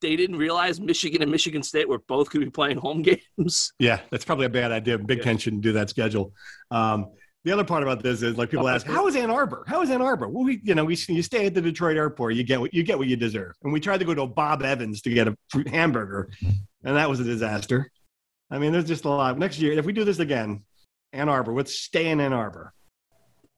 they 0.02 0.16
didn't 0.16 0.38
realize 0.38 0.80
Michigan 0.80 1.22
and 1.22 1.32
Michigan 1.32 1.64
State 1.64 1.88
were 1.88 2.00
both 2.00 2.30
going 2.30 2.42
to 2.42 2.48
be 2.48 2.52
playing 2.52 2.78
home 2.78 3.02
games. 3.38 3.74
Yeah, 3.80 4.00
that's 4.12 4.26
probably 4.26 4.46
a 4.46 4.50
bad 4.50 4.72
idea. 4.72 4.98
Big 4.98 5.22
Ten 5.22 5.38
shouldn't 5.38 5.62
do 5.64 5.74
that 5.74 5.90
schedule. 5.90 6.34
Um, 6.72 7.08
the 7.44 7.54
other 7.54 7.64
part 7.64 7.82
about 7.82 8.04
this 8.04 8.24
is 8.24 8.38
like 8.38 8.50
people 8.50 8.68
ask, 8.68 8.86
"How 8.86 9.08
is 9.08 9.16
Ann 9.16 9.30
Arbor? 9.30 9.64
How 9.68 9.82
is 9.82 9.90
Ann 9.90 10.02
Arbor?" 10.02 10.28
Well, 10.28 10.44
we, 10.44 10.60
you 10.64 10.76
know, 10.76 10.84
we 10.84 10.98
you 11.08 11.22
stay 11.22 11.46
at 11.46 11.54
the 11.54 11.62
Detroit 11.62 11.96
airport, 11.96 12.36
you 12.36 12.44
get 12.44 12.60
what 12.60 12.74
you 12.74 12.84
get 12.84 12.98
what 12.98 13.08
you 13.08 13.16
deserve. 13.16 13.54
And 13.64 13.72
we 13.72 13.80
tried 13.80 14.00
to 14.00 14.06
go 14.06 14.14
to 14.14 14.26
Bob 14.26 14.64
Evans 14.64 15.02
to 15.04 15.10
get 15.10 15.30
a 15.30 15.38
fruit 15.50 15.68
hamburger, 15.70 16.30
and 16.84 16.96
that 16.98 17.10
was 17.10 17.22
a 17.22 17.24
disaster. 17.24 17.90
I 18.52 18.60
mean, 18.60 18.74
there's 18.74 18.86
just 18.86 19.06
a 19.06 19.10
lot. 19.10 19.38
Next 19.38 19.60
year, 19.60 19.74
if 19.74 19.86
we 19.86 19.94
do 19.94 20.04
this 20.04 20.20
again, 20.20 20.64
Ann 21.14 21.30
Arbor, 21.30 21.54
let's 21.54 21.74
stay 21.80 22.10
in 22.10 22.20
Ann 22.20 22.34
Arbor. 22.34 22.74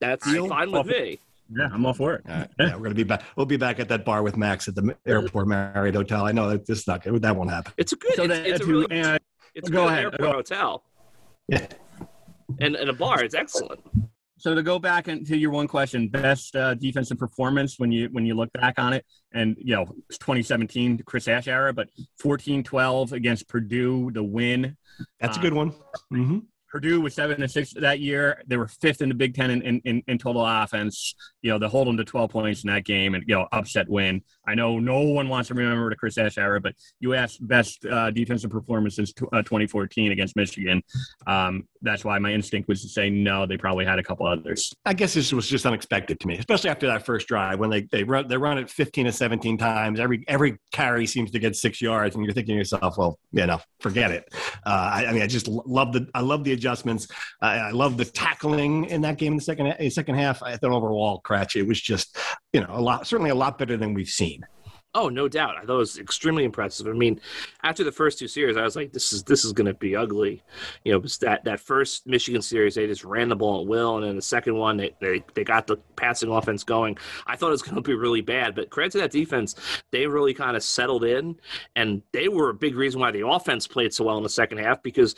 That's 0.00 0.24
Deal? 0.24 0.48
fine 0.48 0.70
with 0.70 0.86
me. 0.86 1.18
Yeah, 1.52 1.68
I'm 1.72 1.84
all 1.84 1.92
for 1.94 2.14
it. 2.14 2.22
Uh, 2.28 2.46
yeah, 2.58 2.74
we're 2.76 2.82
gonna 2.84 2.94
be 2.94 3.02
back. 3.02 3.22
We'll 3.36 3.46
be 3.46 3.56
back 3.56 3.80
at 3.80 3.88
that 3.88 4.04
bar 4.04 4.22
with 4.22 4.36
Max 4.36 4.68
at 4.68 4.74
the 4.76 4.96
airport 5.06 5.48
Marriott 5.48 5.94
Hotel. 5.96 6.24
I 6.24 6.32
know 6.32 6.48
that 6.50 6.66
this 6.66 6.86
not 6.86 7.02
good. 7.02 7.20
That 7.22 7.34
won't 7.36 7.50
happen. 7.50 7.72
It's 7.76 7.92
a 7.92 7.96
good. 7.96 8.14
So 8.14 8.22
it's, 8.24 8.34
then, 8.34 8.46
it's 8.46 8.60
a 8.60 8.64
to- 8.64 8.70
really 8.70 8.86
and 8.90 9.20
It's 9.54 9.68
a 9.68 9.72
Go 9.72 9.84
good 9.84 9.92
ahead, 9.92 10.04
airport 10.04 10.20
go. 10.20 10.32
hotel. 10.32 10.84
Yeah. 11.48 11.66
And, 12.60 12.76
and 12.76 12.88
a 12.90 12.92
bar. 12.92 13.22
It's 13.24 13.34
excellent. 13.34 13.80
So 14.38 14.54
to 14.54 14.62
go 14.62 14.78
back 14.78 15.08
into 15.08 15.36
your 15.36 15.50
one 15.50 15.68
question, 15.68 16.08
best 16.08 16.56
uh, 16.56 16.74
defensive 16.74 17.18
performance 17.18 17.78
when 17.78 17.92
you 17.92 18.08
when 18.12 18.24
you 18.24 18.34
look 18.34 18.50
back 18.52 18.78
on 18.78 18.92
it, 18.92 19.04
and 19.32 19.56
you 19.58 19.74
know 19.74 19.86
it's 20.08 20.18
2017 20.18 21.02
Chris 21.04 21.26
Ash 21.28 21.46
era, 21.48 21.72
but 21.74 21.88
14-12 22.22 23.12
against 23.12 23.48
Purdue, 23.48 24.10
the 24.12 24.22
win. 24.22 24.76
That's 25.20 25.36
a 25.36 25.40
Uh, 25.40 25.42
good 25.42 25.52
one. 25.54 25.74
hmm 26.10 26.38
Purdue 26.70 27.00
was 27.00 27.14
seven 27.14 27.42
and 27.42 27.50
six 27.50 27.72
that 27.74 27.98
year. 27.98 28.42
They 28.46 28.56
were 28.56 28.68
fifth 28.68 29.02
in 29.02 29.08
the 29.08 29.14
Big 29.14 29.34
Ten 29.34 29.50
in, 29.50 29.80
in, 29.80 30.02
in, 30.06 30.18
total 30.18 30.46
offense. 30.46 31.14
You 31.42 31.50
know, 31.50 31.58
they 31.58 31.66
hold 31.66 31.88
them 31.88 31.96
to 31.96 32.04
12 32.04 32.30
points 32.30 32.62
in 32.62 32.68
that 32.68 32.84
game 32.84 33.14
and, 33.14 33.24
you 33.26 33.34
know, 33.34 33.48
upset 33.50 33.88
win. 33.88 34.22
I 34.50 34.54
know 34.54 34.80
no 34.80 35.00
one 35.00 35.28
wants 35.28 35.48
to 35.48 35.54
remember 35.54 35.88
the 35.90 35.96
Chris 35.96 36.18
Ash 36.18 36.36
era, 36.38 36.60
but 36.60 36.74
asked 37.14 37.46
best 37.46 37.84
uh, 37.86 38.10
defensive 38.10 38.50
performance 38.50 38.96
since 38.96 39.12
tw- 39.12 39.32
uh, 39.32 39.42
2014 39.42 40.12
against 40.12 40.34
Michigan. 40.36 40.82
Um, 41.26 41.68
that's 41.82 42.04
why 42.04 42.18
my 42.18 42.32
instinct 42.32 42.68
was 42.68 42.82
to 42.82 42.88
say 42.88 43.10
no, 43.10 43.46
they 43.46 43.56
probably 43.56 43.84
had 43.84 43.98
a 43.98 44.02
couple 44.02 44.26
others. 44.26 44.72
I 44.84 44.92
guess 44.92 45.14
this 45.14 45.32
was 45.32 45.48
just 45.48 45.66
unexpected 45.66 46.18
to 46.20 46.26
me, 46.26 46.36
especially 46.36 46.70
after 46.70 46.86
that 46.88 47.06
first 47.06 47.28
drive 47.28 47.58
when 47.58 47.70
they 47.70 47.82
they 47.92 48.02
run 48.02 48.26
they 48.28 48.36
run 48.36 48.58
it 48.58 48.68
15 48.68 49.06
to 49.06 49.12
17 49.12 49.56
times. 49.56 50.00
Every 50.00 50.24
every 50.26 50.58
carry 50.72 51.06
seems 51.06 51.30
to 51.30 51.38
get 51.38 51.56
six 51.56 51.80
yards, 51.80 52.16
and 52.16 52.24
you're 52.24 52.34
thinking 52.34 52.54
to 52.54 52.58
yourself, 52.58 52.98
well, 52.98 53.18
you 53.32 53.46
know, 53.46 53.60
forget 53.80 54.10
it. 54.10 54.24
Uh, 54.66 54.90
I, 54.94 55.06
I 55.06 55.12
mean, 55.12 55.22
I 55.22 55.26
just 55.26 55.48
love 55.48 55.92
the 55.92 56.08
I 56.14 56.20
love 56.20 56.44
the 56.44 56.52
adjustments. 56.52 57.06
I, 57.40 57.56
I 57.56 57.70
love 57.70 57.96
the 57.96 58.04
tackling 58.04 58.86
in 58.86 59.00
that 59.02 59.16
game 59.16 59.34
in 59.34 59.36
the 59.36 59.44
second 59.44 59.74
second 59.90 60.16
half. 60.16 60.42
I 60.42 60.56
thought 60.56 60.72
overall, 60.72 61.22
Kratch, 61.24 61.56
it 61.56 61.66
was 61.66 61.80
just 61.80 62.18
you 62.52 62.60
know 62.60 62.70
a 62.70 62.80
lot 62.80 63.06
certainly 63.06 63.30
a 63.30 63.34
lot 63.34 63.58
better 63.58 63.76
than 63.76 63.94
we've 63.94 64.08
seen. 64.08 64.44
Oh, 64.92 65.08
no 65.08 65.28
doubt. 65.28 65.54
I 65.56 65.60
thought 65.60 65.74
it 65.74 65.76
was 65.76 65.98
extremely 66.00 66.42
impressive. 66.42 66.88
I 66.88 66.92
mean, 66.94 67.20
after 67.62 67.84
the 67.84 67.92
first 67.92 68.18
two 68.18 68.26
series, 68.26 68.56
I 68.56 68.62
was 68.64 68.74
like, 68.74 68.92
"This 68.92 69.12
is 69.12 69.22
this 69.22 69.44
is 69.44 69.52
going 69.52 69.68
to 69.68 69.74
be 69.74 69.94
ugly." 69.94 70.42
You 70.84 70.92
know, 70.94 70.98
that 71.20 71.44
that 71.44 71.60
first 71.60 72.08
Michigan 72.08 72.42
series, 72.42 72.74
they 72.74 72.88
just 72.88 73.04
ran 73.04 73.28
the 73.28 73.36
ball 73.36 73.60
at 73.60 73.68
will, 73.68 73.98
and 73.98 74.04
then 74.04 74.16
the 74.16 74.22
second 74.22 74.56
one, 74.56 74.76
they 74.76 74.92
they, 75.00 75.22
they 75.34 75.44
got 75.44 75.68
the 75.68 75.76
passing 75.94 76.28
offense 76.28 76.64
going. 76.64 76.98
I 77.28 77.36
thought 77.36 77.48
it 77.48 77.50
was 77.50 77.62
going 77.62 77.76
to 77.76 77.82
be 77.82 77.94
really 77.94 78.20
bad, 78.20 78.56
but 78.56 78.70
credit 78.70 78.90
to 78.92 78.98
that 78.98 79.12
defense, 79.12 79.54
they 79.92 80.08
really 80.08 80.34
kind 80.34 80.56
of 80.56 80.62
settled 80.64 81.04
in, 81.04 81.36
and 81.76 82.02
they 82.12 82.26
were 82.26 82.50
a 82.50 82.54
big 82.54 82.74
reason 82.74 83.00
why 83.00 83.12
the 83.12 83.24
offense 83.24 83.68
played 83.68 83.94
so 83.94 84.02
well 84.06 84.16
in 84.16 84.24
the 84.24 84.28
second 84.28 84.58
half 84.58 84.82
because 84.82 85.14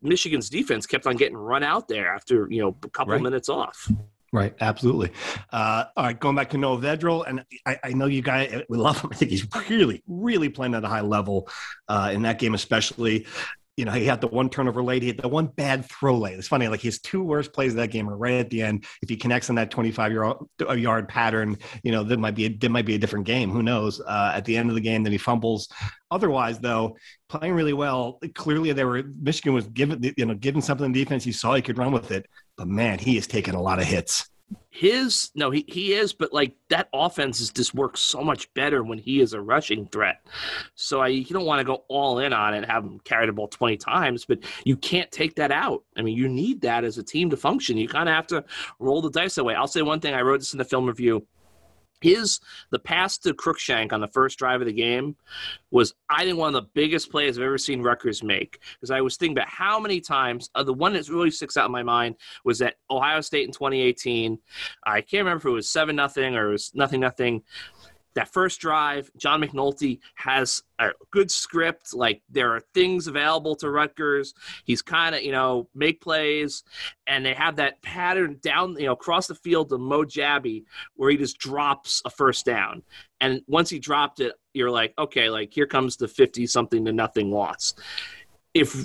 Michigan's 0.00 0.48
defense 0.48 0.86
kept 0.86 1.08
on 1.08 1.16
getting 1.16 1.36
run 1.36 1.64
out 1.64 1.88
there 1.88 2.14
after 2.14 2.46
you 2.52 2.62
know 2.62 2.76
a 2.84 2.88
couple 2.90 3.14
Right. 3.14 3.22
minutes 3.22 3.48
off. 3.48 3.90
Right, 4.32 4.54
absolutely. 4.60 5.10
Uh, 5.50 5.84
all 5.96 6.04
right, 6.04 6.18
going 6.18 6.36
back 6.36 6.50
to 6.50 6.58
Noah 6.58 6.78
Vedral, 6.78 7.24
and 7.26 7.44
I, 7.64 7.78
I 7.82 7.92
know 7.94 8.06
you 8.06 8.20
guys 8.20 8.62
we 8.68 8.76
love 8.76 9.00
him. 9.00 9.10
I 9.10 9.16
think 9.16 9.30
he's 9.30 9.46
really, 9.70 10.02
really 10.06 10.50
playing 10.50 10.74
at 10.74 10.84
a 10.84 10.88
high 10.88 11.00
level 11.00 11.48
uh, 11.88 12.10
in 12.12 12.22
that 12.22 12.38
game, 12.38 12.54
especially. 12.54 13.26
You 13.78 13.84
know, 13.84 13.92
he 13.92 14.06
had 14.06 14.20
the 14.20 14.26
one 14.26 14.50
turnover 14.50 14.82
late. 14.82 15.02
He 15.02 15.08
had 15.08 15.18
the 15.18 15.28
one 15.28 15.46
bad 15.46 15.84
throw 15.84 16.18
late. 16.18 16.36
It's 16.36 16.48
funny, 16.48 16.66
like 16.66 16.80
his 16.80 16.98
two 16.98 17.22
worst 17.22 17.52
plays 17.52 17.72
of 17.72 17.76
that 17.76 17.92
game 17.92 18.10
are 18.10 18.16
right 18.16 18.34
at 18.34 18.50
the 18.50 18.60
end. 18.60 18.84
If 19.02 19.08
he 19.08 19.16
connects 19.16 19.50
on 19.50 19.56
that 19.56 19.70
25 19.70 20.12
yard, 20.12 20.36
yard 20.76 21.08
pattern, 21.08 21.56
you 21.84 21.92
know, 21.92 22.02
that 22.02 22.18
might 22.18 22.34
be 22.34 22.58
a, 22.60 22.68
might 22.68 22.86
be 22.86 22.96
a 22.96 22.98
different 22.98 23.24
game. 23.24 23.50
Who 23.50 23.62
knows? 23.62 24.00
Uh, 24.00 24.32
at 24.34 24.44
the 24.44 24.56
end 24.56 24.68
of 24.68 24.74
the 24.74 24.80
game, 24.80 25.04
then 25.04 25.12
he 25.12 25.18
fumbles. 25.18 25.68
Otherwise, 26.10 26.58
though, 26.58 26.96
playing 27.28 27.54
really 27.54 27.72
well. 27.72 28.18
Clearly, 28.34 28.72
they 28.72 28.84
were 28.84 29.04
Michigan 29.20 29.54
was 29.54 29.68
given 29.68 30.02
you 30.16 30.26
know 30.26 30.34
given 30.34 30.60
something 30.60 30.86
in 30.86 30.92
defense. 30.92 31.24
You 31.24 31.32
saw 31.32 31.54
he 31.54 31.62
could 31.62 31.78
run 31.78 31.92
with 31.92 32.10
it, 32.10 32.26
but 32.56 32.66
man, 32.66 32.98
he 32.98 33.14
has 33.14 33.28
taken 33.28 33.54
a 33.54 33.62
lot 33.62 33.78
of 33.78 33.84
hits. 33.84 34.28
His 34.70 35.30
no 35.34 35.50
he, 35.50 35.64
he 35.66 35.92
is 35.92 36.12
but 36.12 36.32
like 36.32 36.54
that 36.68 36.88
offense 36.92 37.40
is 37.40 37.50
just 37.50 37.74
works 37.74 38.00
so 38.00 38.20
much 38.20 38.52
better 38.54 38.84
when 38.84 38.98
he 38.98 39.20
is 39.20 39.32
a 39.32 39.40
rushing 39.40 39.86
threat. 39.86 40.24
So 40.74 41.00
I, 41.00 41.08
you 41.08 41.24
don't 41.24 41.46
want 41.46 41.60
to 41.60 41.64
go 41.64 41.84
all 41.88 42.20
in 42.20 42.32
on 42.32 42.54
it 42.54 42.58
and 42.58 42.66
have 42.66 42.84
him 42.84 43.00
carry 43.00 43.26
the 43.26 43.32
ball 43.32 43.48
20 43.48 43.76
times 43.76 44.24
but 44.24 44.38
you 44.64 44.76
can't 44.76 45.10
take 45.10 45.34
that 45.36 45.50
out. 45.50 45.84
I 45.96 46.02
mean 46.02 46.16
you 46.16 46.28
need 46.28 46.60
that 46.62 46.84
as 46.84 46.98
a 46.98 47.02
team 47.02 47.30
to 47.30 47.36
function. 47.36 47.76
You 47.76 47.88
kind 47.88 48.08
of 48.08 48.14
have 48.14 48.26
to 48.28 48.44
roll 48.78 49.02
the 49.02 49.10
dice 49.10 49.38
away 49.38 49.54
i'll 49.54 49.66
say 49.66 49.82
one 49.82 50.00
thing 50.00 50.14
i 50.14 50.22
wrote 50.22 50.38
this 50.38 50.52
in 50.52 50.58
the 50.58 50.64
film 50.64 50.86
review 50.86 51.26
his 52.00 52.40
the 52.70 52.78
pass 52.78 53.18
to 53.18 53.34
Cruickshank 53.34 53.92
on 53.92 54.00
the 54.00 54.08
first 54.08 54.38
drive 54.38 54.60
of 54.60 54.66
the 54.66 54.72
game 54.72 55.16
was 55.70 55.94
I 56.08 56.24
think 56.24 56.38
one 56.38 56.54
of 56.54 56.62
the 56.62 56.70
biggest 56.74 57.10
plays 57.10 57.38
I've 57.38 57.44
ever 57.44 57.58
seen 57.58 57.82
Rutgers 57.82 58.22
make. 58.22 58.60
Because 58.74 58.90
I 58.90 59.00
was 59.00 59.16
thinking 59.16 59.36
about 59.36 59.48
how 59.48 59.78
many 59.78 60.00
times 60.00 60.50
uh, 60.54 60.62
the 60.62 60.72
one 60.72 60.94
that 60.94 61.08
really 61.08 61.30
sticks 61.30 61.56
out 61.56 61.66
in 61.66 61.72
my 61.72 61.82
mind 61.82 62.16
was 62.44 62.58
that 62.60 62.76
Ohio 62.90 63.20
State 63.20 63.46
in 63.46 63.52
2018 63.52 64.38
I 64.86 65.00
can't 65.00 65.24
remember 65.24 65.48
if 65.48 65.52
it 65.52 65.54
was 65.54 65.68
seven 65.68 65.96
nothing 65.96 66.34
or 66.34 66.48
it 66.48 66.52
was 66.52 66.72
nothing 66.74 67.00
nothing 67.00 67.42
that 68.18 68.32
first 68.32 68.60
drive, 68.60 69.12
John 69.16 69.40
McNulty 69.40 70.00
has 70.16 70.60
a 70.80 70.90
good 71.12 71.30
script. 71.30 71.94
Like 71.94 72.20
there 72.28 72.52
are 72.52 72.60
things 72.74 73.06
available 73.06 73.54
to 73.56 73.70
Rutgers. 73.70 74.34
He's 74.64 74.82
kind 74.82 75.14
of, 75.14 75.22
you 75.22 75.30
know, 75.30 75.68
make 75.72 76.00
plays, 76.00 76.64
and 77.06 77.24
they 77.24 77.34
have 77.34 77.54
that 77.56 77.80
pattern 77.80 78.40
down, 78.42 78.76
you 78.76 78.86
know, 78.86 78.92
across 78.92 79.28
the 79.28 79.36
field 79.36 79.68
to 79.68 79.78
Mo 79.78 80.04
Jabbey 80.04 80.64
where 80.96 81.10
he 81.10 81.16
just 81.16 81.38
drops 81.38 82.02
a 82.04 82.10
first 82.10 82.44
down. 82.44 82.82
And 83.20 83.42
once 83.46 83.70
he 83.70 83.78
dropped 83.78 84.18
it, 84.18 84.32
you're 84.52 84.70
like, 84.70 84.94
okay, 84.98 85.30
like 85.30 85.52
here 85.52 85.66
comes 85.66 85.96
the 85.96 86.08
50 86.08 86.44
something 86.48 86.84
to 86.86 86.92
nothing 86.92 87.30
loss. 87.30 87.74
If 88.52 88.84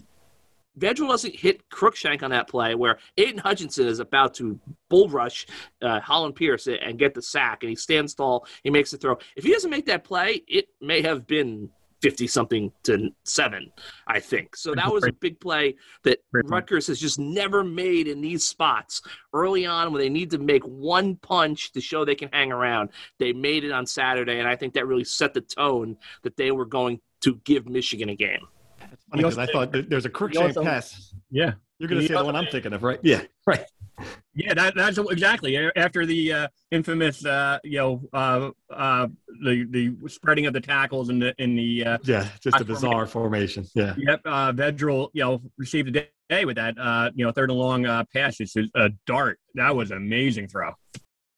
Vedral 0.79 1.09
doesn't 1.09 1.35
hit 1.35 1.69
Cruickshank 1.69 2.23
on 2.23 2.31
that 2.31 2.47
play 2.47 2.75
where 2.75 2.97
Aidan 3.17 3.37
Hutchinson 3.37 3.87
is 3.87 3.99
about 3.99 4.33
to 4.35 4.59
bull 4.89 5.09
rush 5.09 5.45
uh, 5.81 5.99
Holland 5.99 6.35
Pierce 6.35 6.67
and 6.67 6.97
get 6.97 7.13
the 7.13 7.21
sack, 7.21 7.63
and 7.63 7.69
he 7.69 7.75
stands 7.75 8.13
tall, 8.13 8.47
he 8.63 8.69
makes 8.69 8.91
the 8.91 8.97
throw. 8.97 9.17
If 9.35 9.43
he 9.43 9.51
doesn't 9.51 9.69
make 9.69 9.85
that 9.85 10.03
play, 10.03 10.41
it 10.47 10.69
may 10.81 11.01
have 11.01 11.27
been 11.27 11.69
50 12.01 12.27
something 12.27 12.69
to 12.83 13.11
seven, 13.23 13.71
I 14.07 14.19
think. 14.19 14.57
So 14.57 14.75
that 14.75 14.91
was 14.91 15.05
a 15.05 15.13
big 15.13 15.39
play 15.39 15.75
that 16.03 16.19
Rutgers 16.33 16.87
has 16.87 16.99
just 16.99 17.17
never 17.17 17.63
made 17.63 18.09
in 18.09 18.19
these 18.19 18.43
spots 18.43 19.01
early 19.31 19.65
on 19.65 19.93
when 19.93 20.01
they 20.01 20.09
need 20.09 20.29
to 20.31 20.37
make 20.37 20.63
one 20.63 21.15
punch 21.15 21.71
to 21.71 21.79
show 21.79 22.03
they 22.03 22.13
can 22.13 22.29
hang 22.33 22.51
around. 22.51 22.89
They 23.19 23.31
made 23.31 23.63
it 23.63 23.71
on 23.71 23.85
Saturday, 23.85 24.39
and 24.39 24.49
I 24.49 24.57
think 24.57 24.73
that 24.73 24.85
really 24.85 25.05
set 25.05 25.33
the 25.33 25.39
tone 25.39 25.95
that 26.23 26.35
they 26.35 26.51
were 26.51 26.65
going 26.65 26.99
to 27.21 27.35
give 27.45 27.69
Michigan 27.69 28.09
a 28.09 28.15
game 28.15 28.47
funny 29.13 29.23
because 29.23 29.37
I 29.37 29.45
thought 29.45 29.89
there's 29.89 30.05
a 30.05 30.09
Cruickshank 30.09 30.61
pass. 30.63 31.13
Yeah, 31.29 31.53
you're 31.79 31.89
going 31.89 32.01
to 32.01 32.07
say 32.07 32.13
the 32.13 32.23
one 32.23 32.35
I'm 32.35 32.47
thinking 32.47 32.73
of, 32.73 32.83
right? 32.83 32.99
Yeah, 33.03 33.21
right. 33.47 33.65
Yeah, 34.35 34.55
that, 34.55 34.73
that's 34.75 34.97
exactly 34.97 35.55
after 35.75 36.05
the 36.05 36.33
uh, 36.33 36.47
infamous, 36.71 37.23
uh, 37.23 37.59
you 37.63 37.77
know, 37.77 38.01
uh, 38.11 38.49
uh, 38.71 39.07
the 39.43 39.65
the 39.69 40.09
spreading 40.09 40.47
of 40.47 40.53
the 40.53 40.61
tackles 40.61 41.09
in 41.09 41.19
the 41.19 41.35
in 41.37 41.55
the 41.55 41.85
uh, 41.85 41.97
yeah, 42.03 42.27
just 42.41 42.59
a 42.59 42.65
bizarre 42.65 43.05
formation. 43.05 43.65
Yeah. 43.75 43.93
Yep. 43.97 44.21
Uh, 44.25 44.51
Vedral, 44.53 45.09
you 45.13 45.23
know, 45.23 45.41
received 45.57 45.95
a 45.95 46.07
day 46.29 46.45
with 46.45 46.55
that, 46.55 46.75
uh, 46.79 47.11
you 47.13 47.23
know, 47.23 47.31
third 47.31 47.51
and 47.51 47.59
long 47.59 47.85
uh, 47.85 48.03
pass. 48.11 48.39
It's 48.39 48.55
a 48.55 48.89
dart. 49.05 49.39
That 49.53 49.75
was 49.75 49.91
an 49.91 49.97
amazing 49.97 50.47
throw. 50.47 50.71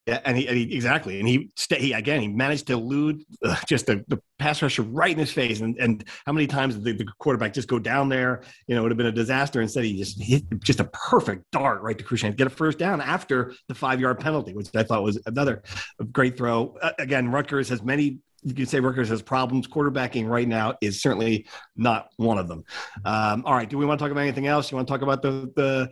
Yeah, 0.05 0.19
and 0.23 0.37
he, 0.37 0.47
and 0.47 0.55
he, 0.55 0.75
exactly, 0.75 1.19
and 1.19 1.27
he 1.27 1.49
stay 1.55 1.79
he, 1.79 1.93
again. 1.93 2.21
He 2.21 2.27
managed 2.27 2.67
to 2.67 2.73
elude 2.73 3.23
uh, 3.43 3.55
just 3.67 3.87
the, 3.87 4.05
the 4.07 4.21
pass 4.37 4.61
rusher 4.61 4.83
right 4.83 5.11
in 5.11 5.17
his 5.17 5.31
face, 5.31 5.61
and 5.61 5.75
and 5.79 6.03
how 6.27 6.31
many 6.31 6.45
times 6.45 6.75
did 6.75 6.83
the, 6.83 7.03
the, 7.03 7.11
quarterback 7.17 7.53
just 7.53 7.67
go 7.67 7.79
down 7.79 8.07
there? 8.07 8.43
You 8.67 8.75
know, 8.75 8.81
it 8.81 8.83
would 8.83 8.91
have 8.91 8.97
been 8.97 9.07
a 9.07 9.11
disaster. 9.11 9.61
Instead, 9.61 9.83
he 9.83 9.97
just 9.97 10.21
hit 10.21 10.43
just 10.63 10.79
a 10.79 10.83
perfect 10.85 11.45
dart 11.51 11.81
right 11.81 11.97
to 11.97 12.03
Cruickshank, 12.03 12.35
get 12.35 12.45
a 12.45 12.51
first 12.51 12.77
down 12.77 13.01
after 13.01 13.53
the 13.67 13.73
five 13.73 13.99
yard 13.99 14.19
penalty, 14.19 14.53
which 14.53 14.67
I 14.75 14.83
thought 14.83 15.01
was 15.01 15.19
another 15.25 15.63
great 16.11 16.37
throw. 16.37 16.77
Uh, 16.79 16.91
again, 16.99 17.31
Rutgers 17.31 17.69
has 17.69 17.81
many 17.81 18.19
you 18.45 18.53
can 18.53 18.65
say 18.67 18.79
Rutgers 18.79 19.09
has 19.09 19.21
problems. 19.21 19.67
Quarterbacking 19.67 20.29
right 20.29 20.47
now 20.47 20.75
is 20.79 21.01
certainly 21.01 21.47
not 21.75 22.09
one 22.17 22.37
of 22.37 22.47
them. 22.47 22.63
Um, 23.03 23.43
all 23.45 23.53
right, 23.53 23.67
do 23.67 23.77
we 23.77 23.85
want 23.85 23.99
to 23.99 24.03
talk 24.03 24.11
about 24.11 24.21
anything 24.21 24.47
else? 24.47 24.71
You 24.71 24.75
want 24.77 24.87
to 24.87 24.93
talk 24.93 25.01
about 25.01 25.21
the 25.21 25.51
the 25.55 25.91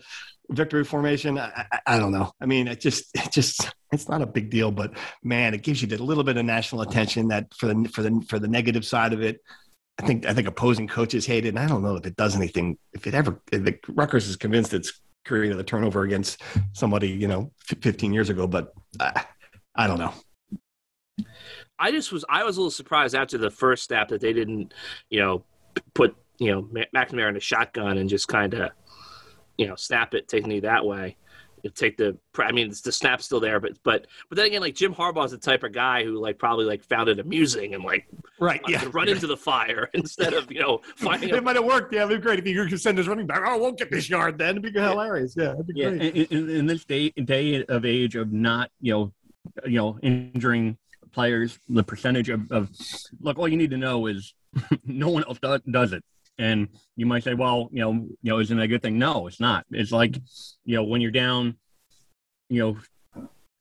victory 0.50 0.84
formation? 0.84 1.40
I, 1.40 1.66
I, 1.72 1.80
I, 1.88 2.00
don't 2.00 2.12
know. 2.12 2.32
I 2.40 2.46
mean, 2.46 2.68
it 2.68 2.80
just 2.80 3.06
it 3.16 3.32
just 3.32 3.74
it's 3.92 4.08
not 4.08 4.22
a 4.22 4.28
big 4.28 4.52
deal, 4.52 4.72
but 4.72 4.94
man, 5.24 5.54
it 5.54 5.64
gives 5.64 5.82
you 5.82 5.88
a 5.96 5.98
little 5.98 6.24
bit 6.24 6.38
of 6.38 6.46
national 6.46 6.84
attention 6.84 7.28
that 7.30 7.54
for 7.56 7.68
the 7.68 7.90
for 7.92 8.04
the 8.04 8.24
for 8.30 8.38
the 8.40 8.48
negative 8.48 8.86
side 8.86 9.14
of 9.14 9.22
it. 9.22 9.42
I 9.98 10.06
think 10.06 10.26
I 10.28 10.34
think 10.34 10.48
opposing 10.48 10.88
coaches 10.88 11.26
hate 11.26 11.46
it, 11.46 11.50
and 11.50 11.60
I 11.60 11.68
don't 11.68 11.84
know 11.84 11.96
if 11.96 12.06
it 12.06 12.16
does 12.16 12.36
anything. 12.36 12.78
If 12.94 13.08
it 13.08 13.16
ever, 13.16 13.42
if 13.52 13.76
Rutgers 13.90 14.28
is 14.28 14.36
convinced 14.36 14.74
it's 14.74 15.02
created 15.26 15.60
a 15.60 15.64
turnover 15.64 16.04
against 16.04 16.42
somebody, 16.74 17.10
you 17.10 17.28
know, 17.28 17.52
15 17.82 18.14
years 18.14 18.30
ago, 18.30 18.46
but 18.46 18.74
uh, 19.00 19.12
I 19.76 19.88
don't 19.88 20.00
know. 20.00 20.14
I 21.84 21.92
just 21.92 22.14
was 22.14 22.24
I 22.30 22.46
was 22.46 22.56
a 22.56 22.62
little 22.62 22.72
surprised 22.72 23.14
after 23.14 23.38
the 23.38 23.52
first 23.52 23.84
snap 23.84 24.08
that 24.08 24.22
they 24.22 24.32
didn't, 24.32 24.74
you 25.10 25.20
know, 25.20 25.44
put 25.94 26.16
you 26.40 26.50
know 26.50 26.64
McNamara 26.96 27.28
in 27.28 27.36
a 27.36 27.42
shotgun 27.42 27.98
and 27.98 28.10
just 28.10 28.30
kind 28.30 28.54
of, 28.54 28.72
you 29.58 29.68
know, 29.68 29.76
snap 29.76 30.14
it, 30.14 30.30
take 30.30 30.48
me 30.48 30.62
that 30.62 30.86
way. 30.86 31.18
You 31.62 31.72
take 31.72 31.98
the, 31.98 32.18
I 32.38 32.54
mean, 32.54 32.74
the 32.84 32.92
snap's 32.92 33.26
still 33.26 33.42
there, 33.42 33.60
but 33.60 33.74
but 33.84 34.08
but 34.30 34.38
then 34.38 34.46
again, 34.46 34.62
like 34.62 34.76
Jim 34.76 34.96
Harbaugh's 34.96 35.32
the 35.32 35.38
type 35.38 35.64
of 35.64 35.74
guy 35.74 36.06
who 36.06 36.22
like 36.22 36.40
probably 36.40 36.64
like 36.64 36.86
found 36.86 37.10
it 37.10 37.20
amusing 37.20 37.74
and 37.74 37.84
like 37.84 38.08
right, 38.40 38.62
yeah, 38.66 38.86
run 38.94 39.10
into 39.10 39.28
the 39.28 39.36
fire 39.36 39.90
instead 39.94 40.34
of 40.34 40.50
you 40.50 40.62
know 40.62 40.80
finding. 40.96 41.36
it 41.36 41.44
might 41.44 41.58
have 41.58 41.66
worked. 41.66 41.94
Yeah, 41.94 42.06
it'd 42.06 42.22
be 42.22 42.24
great 42.24 42.40
if 42.40 42.48
you 42.48 42.66
could 42.66 42.80
send 42.80 42.98
his 42.98 43.10
running 43.10 43.28
back. 43.28 43.42
Oh, 43.46 43.56
I 43.56 43.58
won't 43.58 43.78
get 43.78 43.92
this 43.92 44.10
yard 44.10 44.38
then. 44.38 44.58
It'd 44.58 44.74
be 44.74 44.80
hilarious. 44.80 45.36
Yeah, 45.38 45.52
it'd 45.52 45.68
be 45.68 45.74
yeah. 45.76 45.90
Great. 45.90 46.16
In, 46.16 46.38
in, 46.38 46.50
in 46.50 46.66
this 46.66 46.86
day 46.86 47.10
day 47.10 47.66
of 47.66 47.84
age 47.84 48.16
of 48.16 48.32
not 48.32 48.72
you 48.80 48.94
know 48.94 49.14
you 49.66 49.78
know 49.78 50.00
injuring 50.02 50.78
players, 51.14 51.58
the 51.70 51.84
percentage 51.84 52.30
of, 52.30 52.52
of 52.52 52.70
look, 53.20 53.40
all 53.40 53.48
you 53.48 53.58
need 53.58 53.72
to 53.72 53.78
know 53.78 54.08
is 54.08 54.34
no 54.86 55.10
one 55.10 55.24
else 55.24 55.40
does, 55.40 55.94
it. 55.94 56.04
And 56.40 56.68
you 56.96 57.06
might 57.06 57.24
say, 57.24 57.36
well, 57.36 57.70
you 57.72 57.82
know, 57.82 57.92
you 57.92 58.18
know, 58.24 58.40
isn't 58.40 58.58
that 58.58 58.64
a 58.64 58.68
good 58.68 58.82
thing? 58.82 58.98
No, 58.98 59.28
it's 59.28 59.40
not. 59.40 59.66
It's 59.72 59.92
like, 59.92 60.18
you 60.66 60.76
know, 60.76 60.84
when 60.84 61.00
you're 61.00 61.12
down, 61.12 61.58
you 62.50 62.64
know, 62.64 62.78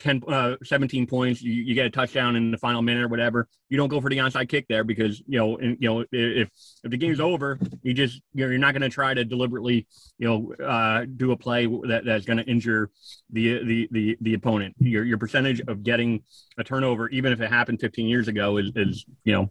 10, 0.02 0.22
uh, 0.26 0.56
17 0.64 1.06
points, 1.06 1.42
you, 1.42 1.52
you, 1.52 1.74
get 1.74 1.86
a 1.86 1.90
touchdown 1.90 2.34
in 2.34 2.50
the 2.50 2.58
final 2.58 2.82
minute 2.82 3.04
or 3.04 3.08
whatever. 3.08 3.48
You 3.68 3.76
don't 3.76 3.88
go 3.88 4.00
for 4.00 4.10
the 4.10 4.18
onside 4.18 4.48
kick 4.48 4.66
there 4.68 4.82
because 4.82 5.22
you 5.26 5.38
know, 5.38 5.56
and, 5.58 5.76
you 5.80 5.88
know, 5.88 6.04
if 6.10 6.48
if 6.82 6.90
the 6.90 6.96
game's 6.96 7.20
over, 7.20 7.58
you 7.82 7.94
just 7.94 8.20
you 8.34 8.44
know, 8.44 8.50
you're 8.50 8.58
not 8.58 8.72
going 8.72 8.82
to 8.82 8.88
try 8.88 9.14
to 9.14 9.24
deliberately, 9.24 9.86
you 10.18 10.28
know, 10.28 10.64
uh, 10.64 11.06
do 11.16 11.30
a 11.30 11.36
play 11.36 11.66
that, 11.66 12.02
that's 12.04 12.24
going 12.24 12.38
to 12.38 12.44
injure 12.44 12.90
the, 13.30 13.64
the 13.64 13.88
the 13.92 14.18
the 14.20 14.34
opponent. 14.34 14.74
Your 14.78 15.04
your 15.04 15.18
percentage 15.18 15.60
of 15.60 15.84
getting 15.84 16.24
a 16.58 16.64
turnover, 16.64 17.08
even 17.10 17.32
if 17.32 17.40
it 17.40 17.48
happened 17.48 17.80
15 17.80 18.06
years 18.06 18.28
ago, 18.28 18.56
is 18.56 18.72
is 18.74 19.06
you 19.24 19.32
know 19.32 19.50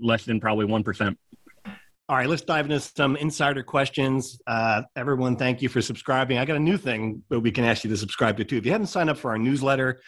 less 0.00 0.24
than 0.24 0.40
probably 0.40 0.64
one 0.64 0.82
percent. 0.82 1.16
All 2.08 2.16
right, 2.16 2.28
let's 2.28 2.42
dive 2.42 2.66
into 2.66 2.78
some 2.78 3.16
insider 3.16 3.64
questions. 3.64 4.38
Uh, 4.46 4.82
everyone, 4.94 5.34
thank 5.34 5.60
you 5.60 5.68
for 5.68 5.82
subscribing. 5.82 6.38
I 6.38 6.44
got 6.44 6.56
a 6.56 6.60
new 6.60 6.76
thing 6.76 7.24
that 7.30 7.40
we 7.40 7.50
can 7.50 7.64
ask 7.64 7.82
you 7.82 7.90
to 7.90 7.96
subscribe 7.96 8.36
to 8.36 8.44
too. 8.44 8.56
If 8.56 8.64
you 8.64 8.70
haven't 8.70 8.86
signed 8.86 9.10
up 9.10 9.18
for 9.18 9.32
our 9.32 9.38
newsletter, 9.38 10.00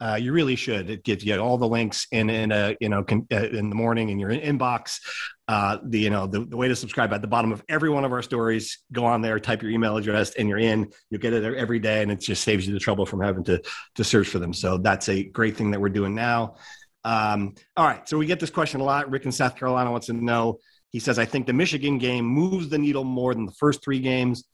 uh, 0.00 0.18
you 0.20 0.32
really 0.32 0.56
should. 0.56 0.90
It 0.90 1.04
gives 1.04 1.24
you 1.24 1.38
all 1.38 1.56
the 1.56 1.68
links 1.68 2.08
in 2.10 2.28
in 2.28 2.50
a 2.50 2.76
you 2.80 2.88
know 2.88 3.04
con, 3.04 3.28
uh, 3.32 3.36
in 3.36 3.68
the 3.68 3.76
morning 3.76 4.08
in 4.08 4.18
your 4.18 4.30
inbox. 4.30 4.98
Uh, 5.46 5.78
the 5.84 6.00
you 6.00 6.10
know 6.10 6.26
the, 6.26 6.44
the 6.44 6.56
way 6.56 6.66
to 6.66 6.74
subscribe 6.74 7.12
at 7.12 7.22
the 7.22 7.28
bottom 7.28 7.52
of 7.52 7.62
every 7.68 7.88
one 7.88 8.04
of 8.04 8.10
our 8.10 8.22
stories. 8.22 8.82
Go 8.90 9.04
on 9.04 9.22
there, 9.22 9.38
type 9.38 9.62
your 9.62 9.70
email 9.70 9.96
address, 9.96 10.34
and 10.34 10.48
you're 10.48 10.58
in. 10.58 10.90
You'll 11.08 11.20
get 11.20 11.34
it 11.34 11.44
every 11.44 11.78
day, 11.78 12.02
and 12.02 12.10
it 12.10 12.18
just 12.18 12.42
saves 12.42 12.66
you 12.66 12.72
the 12.74 12.80
trouble 12.80 13.06
from 13.06 13.20
having 13.20 13.44
to 13.44 13.62
to 13.94 14.02
search 14.02 14.26
for 14.26 14.40
them. 14.40 14.54
So 14.54 14.78
that's 14.78 15.08
a 15.08 15.22
great 15.22 15.56
thing 15.56 15.70
that 15.70 15.80
we're 15.80 15.88
doing 15.88 16.16
now. 16.16 16.56
Um, 17.04 17.54
all 17.76 17.86
right, 17.86 18.08
so 18.08 18.18
we 18.18 18.26
get 18.26 18.40
this 18.40 18.50
question 18.50 18.80
a 18.80 18.84
lot. 18.84 19.08
Rick 19.08 19.24
in 19.24 19.30
South 19.30 19.54
Carolina 19.54 19.92
wants 19.92 20.08
to 20.08 20.14
know 20.14 20.58
he 20.94 21.00
says, 21.00 21.18
I 21.18 21.24
think 21.24 21.48
the 21.48 21.52
Michigan 21.52 21.98
game 21.98 22.24
moves 22.24 22.68
the 22.68 22.78
needle 22.78 23.02
more 23.02 23.34
than 23.34 23.46
the 23.46 23.52
first 23.58 23.82
three 23.82 23.98
games. 23.98 24.44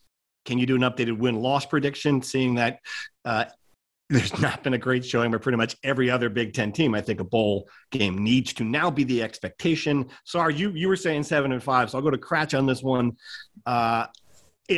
Can 0.46 0.56
you 0.56 0.64
do 0.64 0.74
an 0.74 0.80
updated 0.80 1.18
win 1.18 1.36
loss 1.36 1.66
prediction, 1.66 2.22
seeing 2.22 2.54
that 2.54 2.78
uh, 3.26 3.44
there's 4.08 4.40
not 4.40 4.64
been 4.64 4.72
a 4.72 4.78
great 4.78 5.04
showing 5.04 5.32
by 5.32 5.36
pretty 5.36 5.58
much 5.58 5.76
every 5.84 6.10
other 6.10 6.30
Big 6.30 6.54
Ten 6.54 6.72
team? 6.72 6.94
I 6.94 7.02
think 7.02 7.20
a 7.20 7.24
bowl 7.24 7.68
game 7.90 8.24
needs 8.24 8.54
to 8.54 8.64
now 8.64 8.90
be 8.90 9.04
the 9.04 9.22
expectation. 9.22 10.08
Sorry, 10.24 10.54
you, 10.54 10.70
you 10.70 10.88
were 10.88 10.96
saying 10.96 11.24
seven 11.24 11.52
and 11.52 11.62
five, 11.62 11.90
so 11.90 11.98
I'll 11.98 12.04
go 12.04 12.10
to 12.10 12.16
Kratch 12.16 12.56
on 12.56 12.64
this 12.64 12.82
one. 12.82 13.18
Uh, 13.66 14.06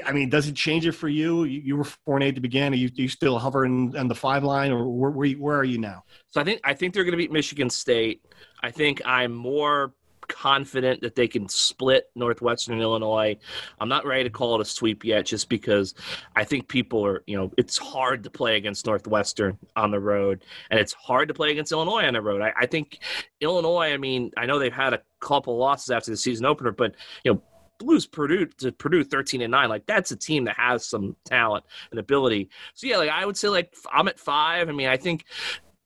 I 0.04 0.10
mean, 0.10 0.30
does 0.30 0.48
it 0.48 0.56
change 0.56 0.84
it 0.84 0.92
for 0.92 1.08
you? 1.08 1.44
You, 1.44 1.60
you 1.60 1.76
were 1.76 1.84
four 1.84 2.16
and 2.16 2.24
eight 2.24 2.34
to 2.34 2.40
begin. 2.40 2.72
Are 2.72 2.76
you, 2.76 2.90
you 2.92 3.06
still 3.06 3.38
hovering 3.38 3.96
on 3.96 4.08
the 4.08 4.16
five 4.16 4.42
line, 4.42 4.72
or 4.72 4.90
where, 4.90 5.12
where, 5.12 5.30
where 5.34 5.58
are 5.58 5.64
you 5.64 5.78
now? 5.78 6.02
So 6.30 6.40
I 6.40 6.44
think 6.44 6.60
I 6.64 6.74
think 6.74 6.92
they're 6.92 7.04
going 7.04 7.12
to 7.12 7.18
beat 7.18 7.30
Michigan 7.30 7.70
State. 7.70 8.26
I 8.64 8.72
think 8.72 9.00
I'm 9.04 9.32
more 9.32 9.92
confident 10.28 11.00
that 11.02 11.14
they 11.14 11.28
can 11.28 11.48
split 11.48 12.10
Northwestern 12.14 12.80
Illinois. 12.80 13.36
I'm 13.80 13.88
not 13.88 14.06
ready 14.06 14.24
to 14.24 14.30
call 14.30 14.54
it 14.54 14.60
a 14.60 14.64
sweep 14.64 15.04
yet, 15.04 15.26
just 15.26 15.48
because 15.48 15.94
I 16.36 16.44
think 16.44 16.68
people 16.68 17.04
are, 17.04 17.22
you 17.26 17.36
know, 17.36 17.52
it's 17.56 17.78
hard 17.78 18.24
to 18.24 18.30
play 18.30 18.56
against 18.56 18.86
Northwestern 18.86 19.58
on 19.76 19.90
the 19.90 20.00
road, 20.00 20.44
and 20.70 20.80
it's 20.80 20.92
hard 20.92 21.28
to 21.28 21.34
play 21.34 21.50
against 21.50 21.72
Illinois 21.72 22.04
on 22.04 22.14
the 22.14 22.22
road. 22.22 22.42
I, 22.42 22.52
I 22.58 22.66
think 22.66 22.98
Illinois. 23.40 23.92
I 23.92 23.96
mean, 23.96 24.30
I 24.36 24.46
know 24.46 24.58
they've 24.58 24.72
had 24.72 24.94
a 24.94 25.02
couple 25.20 25.56
losses 25.56 25.90
after 25.90 26.10
the 26.10 26.16
season 26.16 26.46
opener, 26.46 26.72
but 26.72 26.94
you 27.24 27.34
know. 27.34 27.42
Blues 27.78 28.06
Purdue 28.06 28.46
to 28.58 28.70
Purdue 28.70 29.02
13 29.02 29.42
and 29.42 29.50
9 29.50 29.68
like 29.68 29.86
that's 29.86 30.12
a 30.12 30.16
team 30.16 30.44
that 30.44 30.56
has 30.56 30.86
some 30.86 31.16
talent 31.24 31.64
and 31.90 31.98
ability. 31.98 32.48
So 32.74 32.86
yeah, 32.86 32.98
like 32.98 33.10
I 33.10 33.26
would 33.26 33.36
say 33.36 33.48
like 33.48 33.74
I'm 33.92 34.06
at 34.06 34.20
5. 34.20 34.68
I 34.68 34.72
mean, 34.72 34.86
I 34.86 34.96
think 34.96 35.24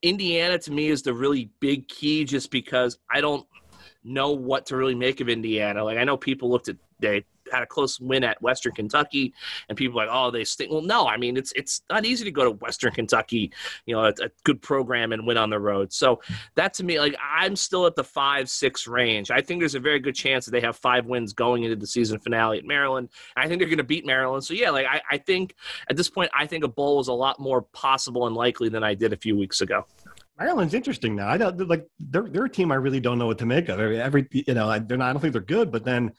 Indiana 0.03 0.59
to 0.59 0.73
me 0.73 0.89
is 0.89 1.03
the 1.03 1.15
really 1.15 1.51
big 1.61 1.89
key 1.89 2.25
just 2.25 2.51
because 2.51 2.99
I 3.11 3.21
don't 3.21 3.47
know 4.07 4.31
what 4.31 4.67
to 4.67 4.77
really 4.77 4.95
make 4.95 5.21
of 5.21 5.29
Indiana. 5.29 5.85
Like 5.85 5.99
I 5.99 6.05
know 6.05 6.17
people 6.17 6.51
looked 6.51 6.69
at 6.69 6.77
they 6.99 7.25
had 7.53 7.63
a 7.63 7.67
close 7.67 8.01
win 8.01 8.25
at 8.25 8.41
Western 8.43 8.73
Kentucky, 8.73 9.33
and 9.69 9.77
people 9.77 9.97
like, 9.97 10.09
oh, 10.11 10.31
they 10.31 10.45
stink. 10.45 10.71
Well, 10.71 10.83
no, 10.83 11.07
I 11.07 11.17
mean 11.17 11.37
it's 11.37 11.53
it's 11.53 11.83
not 11.91 12.05
easy 12.05 12.25
to 12.25 12.31
go 12.31 12.45
to 12.45 12.51
Western 12.53 12.93
Kentucky, 12.93 13.53
you 13.87 13.95
know, 13.95 14.05
a, 14.05 14.09
a 14.09 14.31
good 14.45 14.63
program 14.63 15.13
and 15.13 15.27
win 15.27 15.37
on 15.37 15.51
the 15.51 15.59
road. 15.59 15.93
So 15.93 16.21
that 16.55 16.75
to 16.75 16.85
me, 16.85 16.99
like 16.99 17.17
I'm 17.23 17.57
still 17.57 17.87
at 17.87 17.97
the 17.97 18.05
five 18.05 18.49
six 18.49 18.87
range. 18.87 19.31
I 19.31 19.41
think 19.41 19.61
there's 19.61 19.75
a 19.75 19.81
very 19.81 20.01
good 20.01 20.15
chance 20.15 20.45
that 20.47 20.53
they 20.53 20.61
have 20.61 20.77
five 20.77 21.07
wins 21.07 21.33
going 21.33 21.65
into 21.65 21.77
the 21.77 21.87
season 21.87 22.19
finale 22.19 22.59
at 22.59 22.65
Maryland. 22.65 23.11
I 23.37 23.49
think 23.49 23.61
they're 23.61 23.69
going 23.69 23.79
to 23.79 23.85
beat 23.85 24.07
Maryland. 24.07 24.45
So 24.45 24.55
yeah, 24.55 24.71
like 24.71 24.87
I, 24.87 25.01
I 25.11 25.19
think 25.19 25.55
at 25.89 25.97
this 25.97 26.09
point, 26.09 26.31
I 26.35 26.47
think 26.47 26.65
a 26.65 26.69
bowl 26.69 27.01
is 27.01 27.09
a 27.09 27.13
lot 27.13 27.39
more 27.39 27.63
possible 27.63 28.27
and 28.27 28.35
likely 28.35 28.69
than 28.69 28.83
I 28.83 28.95
did 28.95 29.13
a 29.13 29.17
few 29.17 29.37
weeks 29.37 29.61
ago. 29.61 29.87
Ireland's 30.39 30.75
interesting 30.75 31.17
now. 31.17 31.29
I 31.29 31.39
don't 31.39 31.69
like 31.69 31.87
they're 31.99 32.29
they're 32.29 32.45
a 32.45 32.51
team 32.51 32.71
I 32.71 32.77
really 32.77 33.01
don't 33.01 33.19
know 33.19 33.27
what 33.27 33.39
to 33.39 33.47
make 33.47 33.69
of. 33.69 33.81
Every, 33.81 34.29
you 34.31 34.55
know, 34.55 34.69
I, 34.69 34.79
they're 34.79 34.99
not. 34.99 35.11
I 35.11 35.13
don't 35.13 35.23
think 35.23 35.33
they're 35.33 35.43
good, 35.43 35.73
but 35.73 35.85
then 35.85 36.13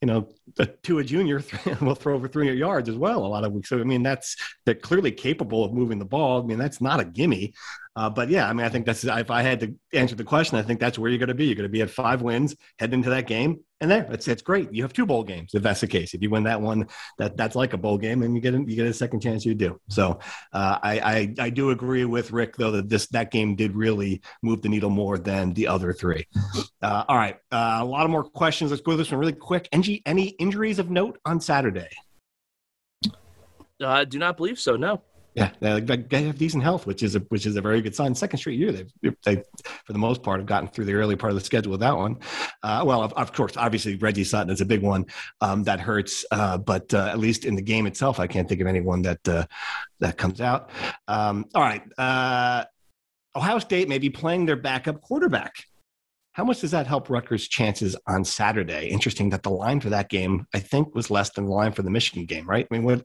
you 0.00 0.06
know, 0.06 0.28
the 0.56 0.66
Tua 0.66 1.04
Junior 1.04 1.44
will 1.80 1.94
throw 1.94 2.14
over 2.14 2.26
300 2.26 2.58
yards 2.58 2.88
as 2.88 2.96
well 2.96 3.24
a 3.24 3.28
lot 3.28 3.44
of 3.44 3.52
weeks. 3.52 3.68
So 3.68 3.80
I 3.80 3.84
mean, 3.84 4.02
that's 4.02 4.36
they're 4.64 4.74
clearly 4.74 5.12
capable 5.12 5.64
of 5.64 5.72
moving 5.72 5.98
the 5.98 6.04
ball. 6.04 6.42
I 6.42 6.46
mean, 6.46 6.58
that's 6.58 6.80
not 6.80 7.00
a 7.00 7.04
gimme. 7.04 7.54
Uh, 7.96 8.08
but 8.08 8.28
yeah, 8.28 8.48
I 8.48 8.52
mean, 8.52 8.64
I 8.64 8.68
think 8.68 8.86
that's 8.86 9.04
if 9.04 9.30
I 9.30 9.42
had 9.42 9.60
to 9.60 9.74
answer 9.92 10.14
the 10.14 10.24
question, 10.24 10.56
I 10.58 10.62
think 10.62 10.78
that's 10.78 10.98
where 10.98 11.10
you're 11.10 11.18
going 11.18 11.28
to 11.28 11.34
be. 11.34 11.46
You're 11.46 11.56
going 11.56 11.64
to 11.64 11.68
be 11.68 11.82
at 11.82 11.90
five 11.90 12.22
wins, 12.22 12.54
heading 12.78 13.00
into 13.00 13.10
that 13.10 13.26
game, 13.26 13.60
and 13.80 13.90
there, 13.90 14.06
that's 14.08 14.26
that's 14.26 14.42
great. 14.42 14.72
You 14.72 14.82
have 14.84 14.92
two 14.92 15.06
bowl 15.06 15.24
games 15.24 15.54
if 15.54 15.62
that's 15.62 15.80
the 15.80 15.88
case. 15.88 16.14
If 16.14 16.22
you 16.22 16.30
win 16.30 16.44
that 16.44 16.60
one, 16.60 16.86
that 17.18 17.36
that's 17.36 17.56
like 17.56 17.72
a 17.72 17.78
bowl 17.78 17.98
game, 17.98 18.22
and 18.22 18.34
you 18.34 18.40
get 18.40 18.54
a, 18.54 18.58
you 18.58 18.76
get 18.76 18.86
a 18.86 18.92
second 18.92 19.20
chance. 19.20 19.44
You 19.44 19.54
do. 19.54 19.80
So 19.88 20.20
uh, 20.52 20.78
I, 20.82 21.00
I 21.00 21.34
I 21.46 21.50
do 21.50 21.70
agree 21.70 22.04
with 22.04 22.30
Rick 22.30 22.56
though 22.56 22.70
that 22.72 22.88
this 22.88 23.06
that 23.08 23.32
game 23.32 23.56
did 23.56 23.74
really 23.74 24.22
move 24.42 24.62
the 24.62 24.68
needle 24.68 24.90
more 24.90 25.18
than 25.18 25.52
the 25.54 25.66
other 25.66 25.92
three. 25.92 26.26
Uh, 26.82 27.04
all 27.08 27.16
right, 27.16 27.36
uh, 27.50 27.78
a 27.80 27.84
lot 27.84 28.04
of 28.04 28.10
more 28.10 28.24
questions. 28.24 28.70
Let's 28.70 28.82
go 28.82 28.96
this 28.96 29.10
one 29.10 29.18
really 29.18 29.32
quick. 29.32 29.68
NG, 29.72 30.00
any 30.06 30.28
injuries 30.38 30.78
of 30.78 30.90
note 30.90 31.18
on 31.24 31.40
Saturday? 31.40 31.90
I 33.82 34.02
uh, 34.02 34.04
do 34.04 34.18
not 34.18 34.36
believe 34.36 34.58
so. 34.60 34.76
No. 34.76 35.02
Yeah, 35.34 35.50
they, 35.60 35.80
they 35.80 36.22
have 36.24 36.38
decent 36.38 36.64
health, 36.64 36.86
which 36.86 37.04
is 37.04 37.14
a 37.14 37.20
which 37.28 37.46
is 37.46 37.54
a 37.54 37.60
very 37.60 37.80
good 37.80 37.94
sign. 37.94 38.14
Second 38.16 38.38
straight 38.38 38.58
year, 38.58 38.72
they 38.72 38.86
they 39.24 39.36
for 39.84 39.92
the 39.92 39.98
most 39.98 40.24
part 40.24 40.40
have 40.40 40.46
gotten 40.46 40.68
through 40.68 40.86
the 40.86 40.94
early 40.94 41.14
part 41.14 41.30
of 41.30 41.38
the 41.38 41.44
schedule 41.44 41.70
with 41.70 41.80
that 41.80 41.96
one. 41.96 42.18
Uh, 42.64 42.82
well, 42.84 43.02
of, 43.02 43.12
of, 43.12 43.32
course, 43.32 43.56
obviously 43.56 43.94
Reggie 43.96 44.24
Sutton 44.24 44.50
is 44.50 44.60
a 44.60 44.64
big 44.64 44.82
one 44.82 45.06
um, 45.40 45.62
that 45.64 45.78
hurts, 45.78 46.24
uh, 46.32 46.58
but 46.58 46.92
uh, 46.92 47.06
at 47.06 47.20
least 47.20 47.44
in 47.44 47.54
the 47.54 47.62
game 47.62 47.86
itself, 47.86 48.18
I 48.18 48.26
can't 48.26 48.48
think 48.48 48.60
of 48.60 48.66
anyone 48.66 49.02
that 49.02 49.28
uh, 49.28 49.46
that 50.00 50.16
comes 50.16 50.40
out. 50.40 50.70
Um, 51.06 51.46
all 51.54 51.62
right, 51.62 51.82
uh, 51.96 52.64
Ohio 53.36 53.60
State 53.60 53.88
may 53.88 53.98
be 53.98 54.10
playing 54.10 54.46
their 54.46 54.56
backup 54.56 55.00
quarterback. 55.00 55.54
How 56.32 56.44
much 56.44 56.60
does 56.60 56.72
that 56.72 56.86
help 56.86 57.08
Rutgers' 57.08 57.46
chances 57.46 57.96
on 58.06 58.24
Saturday? 58.24 58.88
Interesting 58.88 59.30
that 59.30 59.42
the 59.42 59.50
line 59.50 59.80
for 59.80 59.90
that 59.90 60.08
game, 60.08 60.46
I 60.54 60.58
think, 60.58 60.94
was 60.94 61.10
less 61.10 61.30
than 61.30 61.44
the 61.44 61.52
line 61.52 61.72
for 61.72 61.82
the 61.82 61.90
Michigan 61.90 62.24
game, 62.24 62.48
right? 62.48 62.66
I 62.68 62.74
mean, 62.74 62.84
what? 62.84 63.04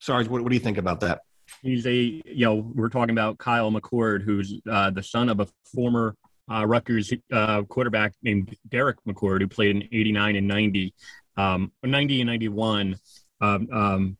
Sorry, 0.00 0.24
what, 0.24 0.42
what 0.42 0.48
do 0.48 0.54
you 0.54 0.60
think 0.60 0.78
about 0.78 1.00
that? 1.00 1.20
He's 1.62 1.86
a, 1.86 1.94
you 1.94 2.44
know, 2.44 2.54
we're 2.54 2.88
talking 2.88 3.10
about 3.10 3.38
Kyle 3.38 3.70
McCord, 3.70 4.22
who's 4.22 4.60
uh, 4.70 4.90
the 4.90 5.02
son 5.02 5.28
of 5.28 5.40
a 5.40 5.48
former 5.74 6.14
uh, 6.50 6.66
Rutgers 6.66 7.12
uh, 7.32 7.62
quarterback 7.62 8.12
named 8.22 8.56
Derek 8.68 8.98
McCord, 9.06 9.40
who 9.40 9.48
played 9.48 9.76
in 9.76 9.82
89 9.84 10.36
and 10.36 10.48
90, 10.48 10.94
um, 11.36 11.72
90 11.82 12.20
and 12.20 12.28
91. 12.28 12.96
Um, 13.40 13.68
um, 13.72 14.16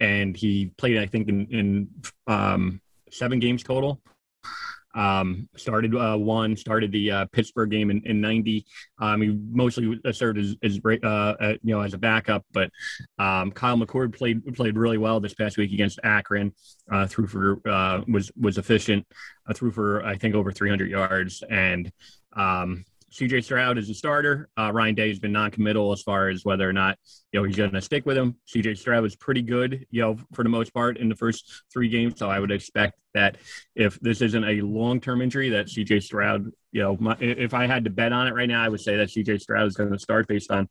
and 0.00 0.36
he 0.36 0.72
played, 0.76 0.98
I 0.98 1.06
think, 1.06 1.28
in, 1.28 1.46
in 1.46 1.88
um, 2.26 2.80
seven 3.10 3.38
games 3.38 3.62
total. 3.62 4.00
Um, 4.94 5.48
started 5.56 5.94
uh, 5.94 6.16
one, 6.16 6.56
started 6.56 6.90
the 6.90 7.10
uh, 7.10 7.26
Pittsburgh 7.32 7.70
game 7.70 7.90
in, 7.90 8.02
in 8.04 8.20
90. 8.20 8.66
Um, 8.98 9.22
he 9.22 9.38
mostly 9.50 10.00
served 10.12 10.38
as, 10.38 10.56
as 10.62 10.80
uh, 10.84 11.34
you 11.62 11.74
know 11.74 11.80
as 11.80 11.94
a 11.94 11.98
backup, 11.98 12.44
but 12.52 12.70
um, 13.18 13.52
Kyle 13.52 13.76
McCord 13.76 14.16
played 14.16 14.42
played 14.54 14.76
really 14.76 14.98
well 14.98 15.20
this 15.20 15.34
past 15.34 15.56
week 15.56 15.72
against 15.72 16.00
Akron. 16.02 16.52
Uh, 16.90 17.06
threw 17.06 17.26
for 17.26 17.60
uh, 17.68 18.02
was 18.08 18.30
was 18.40 18.58
efficient. 18.58 19.06
Uh, 19.48 19.54
threw 19.54 19.70
for 19.70 20.04
I 20.04 20.16
think 20.16 20.34
over 20.34 20.52
300 20.52 20.90
yards 20.90 21.42
and 21.48 21.90
um, 22.32 22.84
CJ 23.12 23.44
Stroud 23.44 23.76
is 23.76 23.90
a 23.90 23.94
starter. 23.94 24.48
Uh, 24.56 24.70
Ryan 24.72 24.94
Day 24.94 25.08
has 25.08 25.18
been 25.18 25.32
non-committal 25.32 25.92
as 25.92 26.02
far 26.02 26.28
as 26.28 26.44
whether 26.44 26.68
or 26.68 26.72
not 26.72 26.96
you 27.32 27.40
know 27.40 27.44
he's 27.44 27.56
going 27.56 27.72
to 27.72 27.80
stick 27.80 28.06
with 28.06 28.16
him. 28.16 28.36
CJ 28.46 28.78
Stroud 28.78 29.02
was 29.02 29.16
pretty 29.16 29.42
good, 29.42 29.86
you 29.90 30.00
know, 30.00 30.16
for 30.32 30.42
the 30.42 30.48
most 30.48 30.72
part 30.72 30.96
in 30.96 31.08
the 31.08 31.16
first 31.16 31.62
three 31.72 31.88
games. 31.88 32.14
So 32.18 32.30
I 32.30 32.38
would 32.38 32.52
expect 32.52 32.98
that 33.14 33.36
if 33.74 33.98
this 34.00 34.22
isn't 34.22 34.44
a 34.44 34.60
long-term 34.60 35.22
injury, 35.22 35.48
that 35.50 35.66
CJ 35.66 36.02
Stroud, 36.02 36.50
you 36.70 36.82
know, 36.82 36.96
my, 37.00 37.16
if 37.20 37.52
I 37.52 37.66
had 37.66 37.84
to 37.84 37.90
bet 37.90 38.12
on 38.12 38.28
it 38.28 38.34
right 38.34 38.48
now, 38.48 38.62
I 38.62 38.68
would 38.68 38.80
say 38.80 38.96
that 38.96 39.08
CJ 39.08 39.40
Stroud 39.40 39.66
is 39.66 39.76
going 39.76 39.92
to 39.92 39.98
start 39.98 40.28
based 40.28 40.50
on 40.50 40.68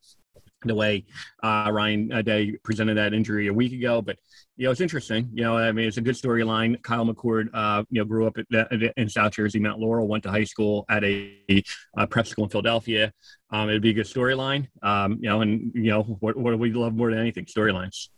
the 0.64 0.76
way 0.76 1.06
uh, 1.44 1.70
Ryan 1.72 2.12
uh, 2.12 2.22
Day 2.22 2.58
presented 2.64 2.96
that 2.96 3.14
injury 3.14 3.48
a 3.48 3.54
week 3.54 3.74
ago. 3.74 4.02
But 4.02 4.18
you 4.58 4.66
know, 4.66 4.72
it's 4.72 4.82
interesting. 4.82 5.30
You 5.34 5.44
know, 5.44 5.58
I 5.58 5.72
mean, 5.72 5.88
it's 5.88 5.98
a 5.98 6.02
good 6.02 6.16
storyline. 6.16 6.82
Kyle 6.84 7.06
McCord, 7.06 7.48
uh, 7.54 7.84
you 7.90 8.02
know, 8.02 8.06
grew 8.06 8.28
up 8.28 8.38
at, 8.38 8.72
in 8.98 9.08
South 9.08 9.32
Jersey, 9.32 9.60
Mount 9.60 9.80
Laurel, 9.80 10.08
went 10.08 10.24
to 10.24 10.32
high 10.32 10.44
school 10.44 10.86
at 10.90 11.04
a, 11.04 11.64
a 11.98 12.08
prep 12.08 12.28
school 12.28 12.44
in 12.44 12.50
Philadelphia. 12.50 13.14
Um, 13.52 13.70
it'd 13.70 13.82
be 13.82 13.90
a 13.90 13.94
good 13.94 14.06
storyline. 14.06 14.68
Um, 14.84 15.14
you 15.22 15.30
know, 15.30 15.42
and 15.42 15.72
you 15.74 15.90
know, 15.92 16.04
what, 16.04 16.38
what 16.38 16.52
do 16.52 16.58
we 16.58 16.72
love 16.72 16.94
more 16.94 17.10
than 17.10 17.20
anything? 17.20 17.46
Storylines. 17.46 18.10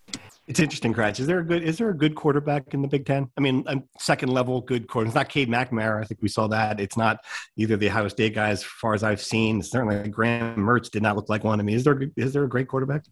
It's 0.47 0.59
interesting, 0.59 0.93
Kratz. 0.93 1.19
Is 1.19 1.27
there 1.27 1.39
a 1.39 1.45
good 1.45 1.63
is 1.63 1.77
there 1.77 1.89
a 1.89 1.97
good 1.97 2.15
quarterback 2.15 2.73
in 2.73 2.81
the 2.81 2.87
Big 2.87 3.05
Ten? 3.05 3.29
I 3.37 3.41
mean, 3.41 3.63
a 3.67 3.77
second 3.99 4.29
level 4.29 4.59
good 4.59 4.87
quarterback. 4.87 5.11
It's 5.11 5.15
not 5.15 5.29
Cade 5.29 5.49
McNamara. 5.49 6.01
I 6.01 6.05
think 6.05 6.21
we 6.21 6.27
saw 6.27 6.47
that. 6.47 6.81
It's 6.81 6.97
not 6.97 7.19
either 7.55 7.77
the 7.77 7.87
Ohio 7.87 8.09
State 8.09 8.35
guys, 8.35 8.59
as 8.59 8.63
far 8.63 8.93
as 8.93 9.03
I've 9.03 9.21
seen. 9.21 9.61
Certainly, 9.61 10.09
Graham 10.09 10.57
Mertz 10.57 10.89
did 10.89 11.03
not 11.03 11.15
look 11.15 11.29
like 11.29 11.45
one 11.45 11.59
to 11.59 11.63
me. 11.63 11.75
Is 11.75 11.85
there 11.85 12.01
is 12.17 12.33
there 12.33 12.43
a 12.43 12.49
great 12.49 12.67
quarterback? 12.67 13.05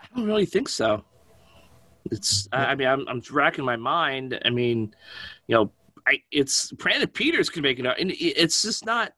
I 0.00 0.06
don't 0.16 0.26
really 0.26 0.46
think 0.46 0.68
so. 0.68 1.04
It's 2.10 2.48
I 2.52 2.74
mean 2.74 2.88
I'm 2.88 3.06
I'm 3.06 3.22
racking 3.30 3.64
my 3.64 3.76
mind. 3.76 4.40
I 4.44 4.50
mean, 4.50 4.94
you 5.46 5.54
know, 5.54 5.72
I 6.08 6.22
it's 6.32 6.72
Brandon 6.72 7.08
Peters 7.08 7.50
can 7.50 7.62
make 7.62 7.78
it 7.78 7.86
out, 7.86 8.00
and 8.00 8.12
it's 8.18 8.62
just 8.62 8.84
not 8.84 9.12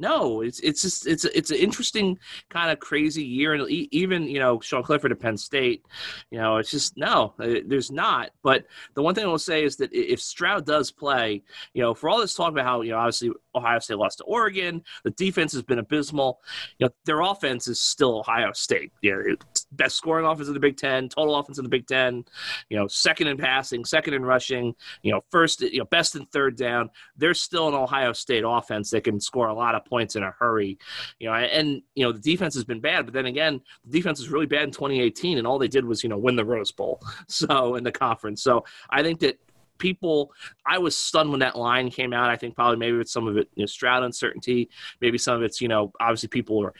no, 0.00 0.40
it's 0.40 0.60
it's 0.60 0.82
just 0.82 1.06
it's 1.06 1.24
it's 1.26 1.50
an 1.50 1.58
interesting 1.58 2.18
kind 2.48 2.70
of 2.70 2.80
crazy 2.80 3.22
year, 3.22 3.54
and 3.54 3.68
even 3.68 4.24
you 4.24 4.38
know 4.38 4.58
Sean 4.60 4.82
Clifford 4.82 5.12
at 5.12 5.20
Penn 5.20 5.36
State, 5.36 5.84
you 6.30 6.38
know, 6.38 6.56
it's 6.56 6.70
just 6.70 6.96
no, 6.96 7.34
uh, 7.38 7.56
there's 7.66 7.90
not. 7.90 8.30
But 8.42 8.64
the 8.94 9.02
one 9.02 9.14
thing 9.14 9.24
I 9.24 9.28
will 9.28 9.38
say 9.38 9.62
is 9.62 9.76
that 9.76 9.92
if 9.92 10.20
Stroud 10.20 10.64
does 10.64 10.90
play, 10.90 11.42
you 11.74 11.82
know, 11.82 11.94
for 11.94 12.08
all 12.08 12.18
this 12.18 12.34
talk 12.34 12.50
about 12.50 12.64
how 12.64 12.80
you 12.80 12.92
know 12.92 12.98
obviously 12.98 13.30
Ohio 13.54 13.78
State 13.78 13.98
lost 13.98 14.18
to 14.18 14.24
Oregon, 14.24 14.82
the 15.04 15.10
defense 15.10 15.52
has 15.52 15.62
been 15.62 15.78
abysmal. 15.78 16.40
You 16.78 16.86
know, 16.86 16.92
their 17.04 17.20
offense 17.20 17.68
is 17.68 17.80
still 17.80 18.20
Ohio 18.20 18.52
State. 18.52 18.92
You 19.02 19.12
know, 19.12 19.36
best 19.72 19.96
scoring 19.96 20.24
offense 20.24 20.48
in 20.48 20.54
the 20.54 20.60
Big 20.60 20.78
Ten, 20.78 21.08
total 21.08 21.36
offense 21.36 21.58
in 21.58 21.64
the 21.64 21.70
Big 21.70 21.86
Ten. 21.86 22.24
You 22.70 22.78
know, 22.78 22.86
second 22.86 23.26
in 23.26 23.36
passing, 23.36 23.84
second 23.84 24.14
in 24.14 24.24
rushing. 24.24 24.74
You 25.02 25.12
know, 25.12 25.20
first, 25.30 25.60
you 25.60 25.78
know, 25.78 25.84
best 25.84 26.16
in 26.16 26.24
third 26.26 26.56
down. 26.56 26.88
They're 27.16 27.34
still 27.34 27.68
an 27.68 27.74
Ohio 27.74 28.12
State 28.12 28.44
offense 28.46 28.90
that 28.90 29.04
can 29.04 29.20
score 29.20 29.48
a 29.48 29.54
lot 29.54 29.74
of 29.74 29.84
points 29.90 30.16
in 30.16 30.22
a 30.22 30.30
hurry. 30.30 30.78
You 31.18 31.28
know, 31.28 31.34
and 31.34 31.82
you 31.94 32.04
know 32.04 32.12
the 32.12 32.20
defense 32.20 32.54
has 32.54 32.64
been 32.64 32.80
bad, 32.80 33.04
but 33.04 33.12
then 33.12 33.26
again, 33.26 33.60
the 33.84 33.98
defense 33.98 34.20
was 34.20 34.30
really 34.30 34.46
bad 34.46 34.62
in 34.62 34.70
2018, 34.70 35.36
and 35.36 35.46
all 35.46 35.58
they 35.58 35.68
did 35.68 35.84
was 35.84 36.02
you 36.02 36.08
know 36.08 36.18
win 36.18 36.36
the 36.36 36.44
Rose 36.44 36.72
Bowl. 36.72 37.00
So 37.28 37.76
in 37.76 37.84
the 37.84 37.92
conference, 37.92 38.42
so 38.42 38.64
I 38.88 39.02
think 39.02 39.20
that 39.20 39.38
people 39.78 40.30
i 40.66 40.76
was 40.76 40.94
stunned 40.94 41.30
when 41.30 41.40
that 41.40 41.56
line 41.56 41.88
came 41.88 42.12
out 42.12 42.28
i 42.28 42.36
think 42.36 42.54
probably 42.54 42.76
maybe 42.76 42.98
it's 42.98 43.10
some 43.10 43.26
of 43.26 43.38
it 43.38 43.48
you 43.54 43.62
know 43.62 43.66
stroud 43.66 44.02
uncertainty 44.02 44.68
maybe 45.00 45.16
some 45.16 45.34
of 45.34 45.42
it's 45.42 45.58
you 45.58 45.68
know 45.68 45.90
obviously 46.00 46.28
people 46.28 46.62
are 46.62 46.74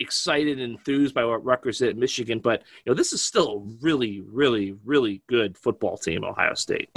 excited 0.00 0.60
and 0.60 0.72
enthused 0.72 1.14
by 1.14 1.24
what 1.24 1.44
Rutgers 1.44 1.78
did 1.78 1.90
at 1.90 1.96
Michigan, 1.96 2.38
but 2.38 2.62
you 2.84 2.92
know 2.92 2.94
this 2.94 3.12
is 3.12 3.22
still 3.22 3.48
a 3.48 3.58
really, 3.80 4.20
really, 4.20 4.76
really 4.84 5.22
good 5.26 5.56
football 5.56 5.96
team, 5.96 6.24
Ohio 6.24 6.54
State. 6.54 6.90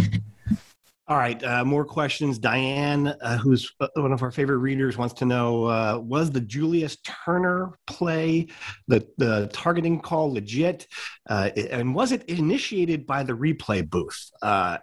All 1.12 1.18
right, 1.18 1.44
uh, 1.44 1.66
more 1.66 1.84
questions. 1.84 2.40
Diane, 2.40 3.08
uh, 3.08 3.38
who's 3.38 3.70
uh, 3.82 3.90
one 3.96 4.14
of 4.14 4.24
our 4.24 4.32
favorite 4.32 4.60
readers, 4.60 4.98
wants 4.98 5.14
to 5.16 5.26
know: 5.26 5.66
uh, 5.66 6.00
Was 6.02 6.32
the 6.32 6.40
Julius 6.40 7.00
Turner 7.04 7.78
play, 7.86 8.48
the 8.88 9.06
the 9.18 9.50
targeting 9.52 10.00
call, 10.00 10.32
legit, 10.32 10.88
uh, 11.30 11.50
and 11.70 11.94
was 11.94 12.14
it 12.14 12.24
initiated 12.30 13.06
by 13.06 13.24
the 13.24 13.34
replay 13.34 13.86
booth? 13.90 14.32
Uh, 14.42 14.78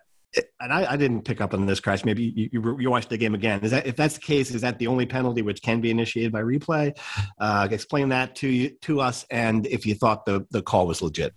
and 0.61 0.71
I, 0.71 0.93
I, 0.93 0.97
didn't 0.99 1.23
pick 1.23 1.41
up 1.41 1.55
on 1.55 1.65
this 1.65 1.81
crash. 1.81 2.05
Maybe 2.05 2.25
you, 2.25 2.51
you, 2.53 2.79
you, 2.79 2.91
watched 2.91 3.09
the 3.09 3.17
game 3.17 3.35
again. 3.35 3.61
Is 3.63 3.71
that 3.71 3.87
if 3.87 3.97
that's 3.97 4.17
the 4.17 4.21
case? 4.21 4.51
Is 4.51 4.61
that 4.61 4.79
the 4.79 4.87
only 4.87 5.07
penalty 5.07 5.41
which 5.41 5.63
can 5.63 5.81
be 5.81 5.91
initiated 5.91 6.31
by 6.31 6.43
replay? 6.43 6.95
explain 7.73 8.11
that 8.11 8.37
to 8.37 8.49
you, 8.49 8.69
to 8.83 9.01
us, 9.01 9.25
and 9.31 9.67
if 9.67 9.87
you 9.87 9.95
thought 9.95 10.27
the 10.27 10.47
the 10.51 10.61
call 10.61 10.87
was 10.87 11.01
legit. 11.01 11.33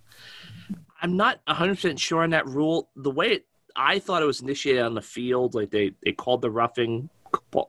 I'm 1.02 1.16
not 1.16 1.40
100 1.46 1.76
percent 1.76 1.98
sure 1.98 2.24
on 2.24 2.32
that 2.32 2.46
rule. 2.46 2.90
The 2.98 3.10
way 3.10 3.28
it 3.28 3.46
I 3.76 4.00
thought 4.00 4.22
it 4.22 4.26
was 4.26 4.42
initiated 4.42 4.84
on 4.84 4.94
the 4.94 5.02
field, 5.02 5.56
like 5.56 5.72
they 5.72 5.92
they 6.04 6.12
called 6.12 6.42
the 6.42 6.52
roughing 6.52 7.10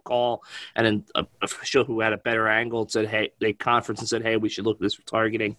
call, 0.05 0.43
and 0.75 0.87
then 0.87 1.05
a 1.15 1.27
official 1.43 1.85
who 1.85 2.01
had 2.01 2.13
a 2.13 2.19
better 2.19 2.49
angle 2.49 2.89
said, 2.89 3.07
"Hey," 3.07 3.33
they 3.41 3.53
conference 3.53 4.01
and 4.01 4.09
said, 4.09 4.23
"Hey, 4.23 4.37
we 4.37 4.49
should 4.49 4.65
look 4.65 4.77
at 4.77 4.83
this 4.83 4.95
for 4.95 5.03
targeting." 5.03 5.57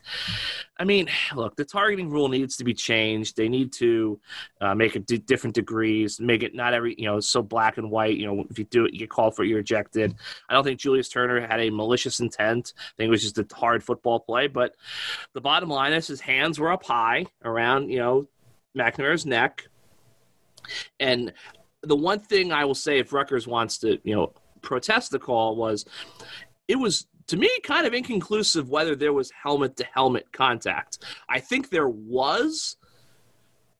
I 0.77 0.83
mean, 0.85 1.09
look, 1.35 1.55
the 1.55 1.65
targeting 1.65 2.09
rule 2.09 2.27
needs 2.27 2.57
to 2.57 2.63
be 2.63 2.73
changed. 2.73 3.37
They 3.37 3.49
need 3.49 3.71
to 3.73 4.19
uh, 4.61 4.75
make 4.75 4.95
it 4.95 5.05
d- 5.05 5.17
different 5.17 5.55
degrees, 5.55 6.19
make 6.19 6.43
it 6.43 6.53
not 6.53 6.73
every 6.73 6.95
you 6.97 7.05
know 7.05 7.19
so 7.19 7.41
black 7.41 7.77
and 7.77 7.89
white. 7.89 8.17
You 8.17 8.27
know, 8.27 8.45
if 8.49 8.57
you 8.59 8.65
do 8.65 8.85
it, 8.85 8.93
you 8.93 8.99
get 8.99 9.09
called 9.09 9.35
for 9.35 9.43
it, 9.43 9.47
you're 9.49 9.59
ejected. 9.59 10.15
I 10.49 10.53
don't 10.53 10.63
think 10.63 10.79
Julius 10.79 11.09
Turner 11.09 11.45
had 11.45 11.59
a 11.59 11.69
malicious 11.69 12.19
intent. 12.19 12.73
I 12.77 12.93
think 12.97 13.07
it 13.07 13.11
was 13.11 13.23
just 13.23 13.37
a 13.37 13.47
hard 13.55 13.83
football 13.83 14.19
play. 14.19 14.47
But 14.47 14.75
the 15.33 15.41
bottom 15.41 15.69
line 15.69 15.93
is 15.93 16.07
his 16.07 16.21
hands 16.21 16.59
were 16.59 16.71
up 16.71 16.83
high 16.83 17.25
around 17.43 17.89
you 17.89 17.99
know 17.99 18.27
McNamara's 18.77 19.25
neck, 19.25 19.67
and 20.99 21.33
the 21.81 21.95
one 21.95 22.19
thing 22.19 22.51
I 22.51 22.65
will 22.65 22.75
say, 22.75 22.99
if 22.99 23.13
Rutgers 23.13 23.47
wants 23.47 23.77
to, 23.79 23.99
you 24.03 24.15
know, 24.15 24.33
protest 24.61 25.11
the 25.11 25.19
call, 25.19 25.55
was 25.55 25.85
it 26.67 26.77
was 26.77 27.07
to 27.27 27.37
me 27.37 27.49
kind 27.63 27.85
of 27.85 27.93
inconclusive 27.93 28.69
whether 28.69 28.95
there 28.95 29.13
was 29.13 29.31
helmet 29.31 29.77
to 29.77 29.85
helmet 29.85 30.31
contact. 30.31 30.99
I 31.29 31.39
think 31.39 31.69
there 31.69 31.89
was, 31.89 32.77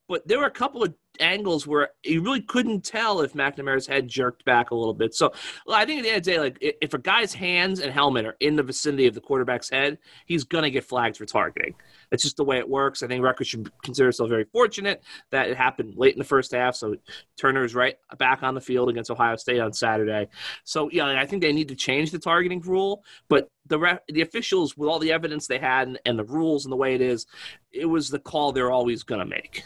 but 0.08 0.28
there 0.28 0.40
were 0.40 0.46
a 0.46 0.52
couple 0.52 0.84
of 0.84 0.94
angles 1.20 1.68
where 1.68 1.90
you 2.04 2.22
really 2.22 2.42
couldn't 2.42 2.84
tell 2.84 3.22
if 3.22 3.34
McNamara's 3.34 3.88
head 3.88 4.08
jerked 4.08 4.46
back 4.46 4.72
a 4.72 4.76
little 4.76 4.94
bit. 4.94 5.14
So 5.14 5.32
well, 5.66 5.78
I 5.78 5.86
think 5.86 6.00
at 6.00 6.04
the 6.04 6.10
end 6.10 6.18
of 6.18 6.24
the 6.24 6.32
day, 6.32 6.40
like 6.40 6.58
if 6.82 6.94
a 6.94 6.98
guy's 6.98 7.34
hands 7.34 7.80
and 7.80 7.92
helmet 7.92 8.26
are 8.26 8.36
in 8.40 8.56
the 8.56 8.64
vicinity 8.64 9.08
of 9.08 9.14
the 9.14 9.22
quarterback's 9.22 9.70
head, 9.70 9.98
he's 10.26 10.44
gonna 10.44 10.70
get 10.70 10.84
flagged 10.84 11.18
for 11.18 11.26
targeting. 11.26 11.76
That's 12.10 12.24
just 12.24 12.38
the 12.38 12.44
way 12.44 12.58
it 12.58 12.70
works. 12.70 13.02
I 13.02 13.08
think 13.08 13.24
Rutgers 13.24 13.48
should 13.48 13.72
consider 13.82 14.10
itself 14.10 14.30
very 14.30 14.46
fortunate 14.46 15.04
that 15.32 15.50
it 15.50 15.58
happened 15.58 15.96
late 15.96 16.14
in 16.14 16.20
the 16.20 16.26
first 16.26 16.52
half. 16.52 16.76
So 16.76 16.96
Turner's 17.38 17.74
right 17.74 17.96
back 18.18 18.44
on 18.44 18.54
the 18.54 18.62
field 18.62 18.90
against 18.90 19.10
Ohio 19.10 19.36
State 19.36 19.60
on 19.60 19.74
Saturday. 19.74 20.28
So 20.64 20.90
yeah, 20.92 21.20
I 21.20 21.26
think 21.26 21.42
they 21.42 21.54
need 21.54 21.70
to 21.70 21.76
change 21.76 22.12
the 22.12 22.20
targeting 22.20 22.62
rule. 22.62 23.04
But 23.30 23.50
the 23.68 23.80
ref, 23.80 24.00
the 24.10 24.22
officials, 24.22 24.78
with 24.78 24.90
all 24.90 25.00
the 25.00 25.12
evidence 25.12 25.48
they 25.48 25.58
had 25.58 25.88
and, 25.88 26.00
and 26.06 26.20
the 26.20 26.26
rules 26.26 26.66
and 26.66 26.72
the 26.72 26.78
way 26.78 26.96
it 26.96 27.02
is, 27.02 27.26
it 27.72 27.86
was 27.86 28.10
the 28.10 28.20
call 28.20 28.52
they're 28.52 28.72
always 28.72 29.04
to 29.04 29.26
make. 29.26 29.64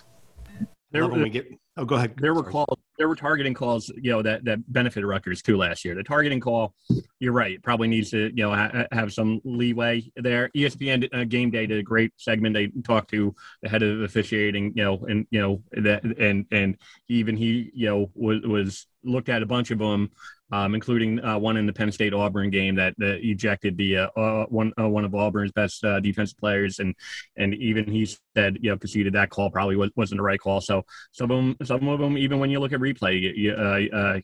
There, 0.97 1.07
when 1.07 1.21
we 1.21 1.29
get 1.29 1.47
Oh, 1.77 1.85
go 1.85 1.95
ahead. 1.95 2.15
There 2.17 2.33
were 2.33 2.43
calls. 2.43 2.79
There 2.97 3.07
were 3.07 3.15
targeting 3.15 3.53
calls, 3.53 3.91
you 3.95 4.09
know, 4.09 4.23
that 4.23 4.43
that 4.45 4.71
benefited 4.73 5.05
Rutgers 5.05 5.43
too 5.43 5.57
last 5.57 5.85
year. 5.85 5.93
The 5.93 6.01
targeting 6.01 6.39
call, 6.39 6.73
you're 7.19 7.33
right, 7.33 7.61
probably 7.61 7.87
needs 7.87 8.09
to, 8.09 8.31
you 8.35 8.43
know, 8.43 8.55
ha- 8.55 8.87
have 8.91 9.13
some 9.13 9.39
leeway 9.43 10.11
there. 10.15 10.49
ESPN 10.55 11.07
uh, 11.13 11.23
Game 11.25 11.51
Day 11.51 11.67
did 11.67 11.77
a 11.77 11.83
great 11.83 12.13
segment. 12.17 12.55
They 12.55 12.67
talked 12.83 13.11
to 13.11 13.35
the 13.61 13.69
head 13.69 13.83
of 13.83 14.01
officiating, 14.01 14.73
you 14.75 14.83
know, 14.83 15.05
and 15.07 15.27
you 15.29 15.39
know 15.39 15.63
that, 15.83 16.03
and 16.03 16.47
and 16.49 16.77
even 17.09 17.37
he, 17.37 17.69
you 17.75 17.87
know, 17.87 18.09
was 18.15 18.41
was 18.41 18.87
looked 19.07 19.29
at 19.29 19.41
a 19.41 19.45
bunch 19.45 19.71
of 19.71 19.79
them 19.79 20.11
um, 20.51 20.75
including 20.75 21.23
uh, 21.23 21.37
one 21.37 21.57
in 21.57 21.65
the 21.65 21.73
Penn 21.73 21.91
State 21.91 22.13
Auburn 22.13 22.49
game 22.49 22.75
that, 22.75 22.95
that 22.97 23.19
ejected 23.21 23.77
the 23.77 23.97
uh, 23.97 24.07
uh, 24.15 24.45
one 24.45 24.71
uh, 24.79 24.87
one 24.87 25.03
of 25.03 25.13
Auburn's 25.13 25.51
best 25.51 25.83
uh, 25.83 25.99
defensive 25.99 26.37
players, 26.37 26.79
and 26.79 26.95
and 27.35 27.53
even 27.55 27.89
he 27.91 28.05
said 28.35 28.57
you 28.61 28.69
know 28.69 28.77
conceded 28.77 29.13
that 29.13 29.29
call 29.29 29.49
probably 29.49 29.75
was, 29.75 29.91
wasn't 29.95 30.19
the 30.19 30.23
right 30.23 30.39
call. 30.39 30.61
So 30.61 30.85
some 31.11 31.31
of 31.31 31.37
them, 31.37 31.57
some 31.65 31.87
of 31.89 31.99
them, 31.99 32.17
even 32.17 32.39
when 32.39 32.49
you 32.49 32.59
look 32.59 32.73
at 32.73 32.79
replay, 32.79 33.35
you, 33.35 33.51
uh, 33.53 34.19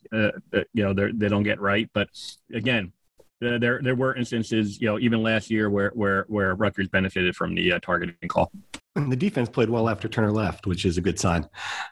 you 0.73 0.83
know 0.83 0.93
they 0.93 1.27
don't 1.27 1.43
get 1.43 1.59
right. 1.59 1.89
But 1.93 2.09
again, 2.53 2.93
there 3.41 3.81
there 3.81 3.95
were 3.95 4.15
instances, 4.15 4.79
you 4.79 4.87
know, 4.87 4.99
even 4.99 5.21
last 5.21 5.51
year 5.51 5.69
where 5.69 5.91
where 5.93 6.25
where 6.29 6.55
Rutgers 6.55 6.87
benefited 6.87 7.35
from 7.35 7.53
the 7.53 7.73
uh, 7.73 7.79
targeting 7.79 8.29
call. 8.29 8.51
And 8.95 9.11
the 9.11 9.17
defense 9.17 9.49
played 9.49 9.69
well 9.69 9.89
after 9.89 10.07
Turner 10.07 10.31
left, 10.31 10.67
which 10.67 10.85
is 10.85 10.97
a 10.97 11.01
good 11.01 11.19
sign. 11.19 11.49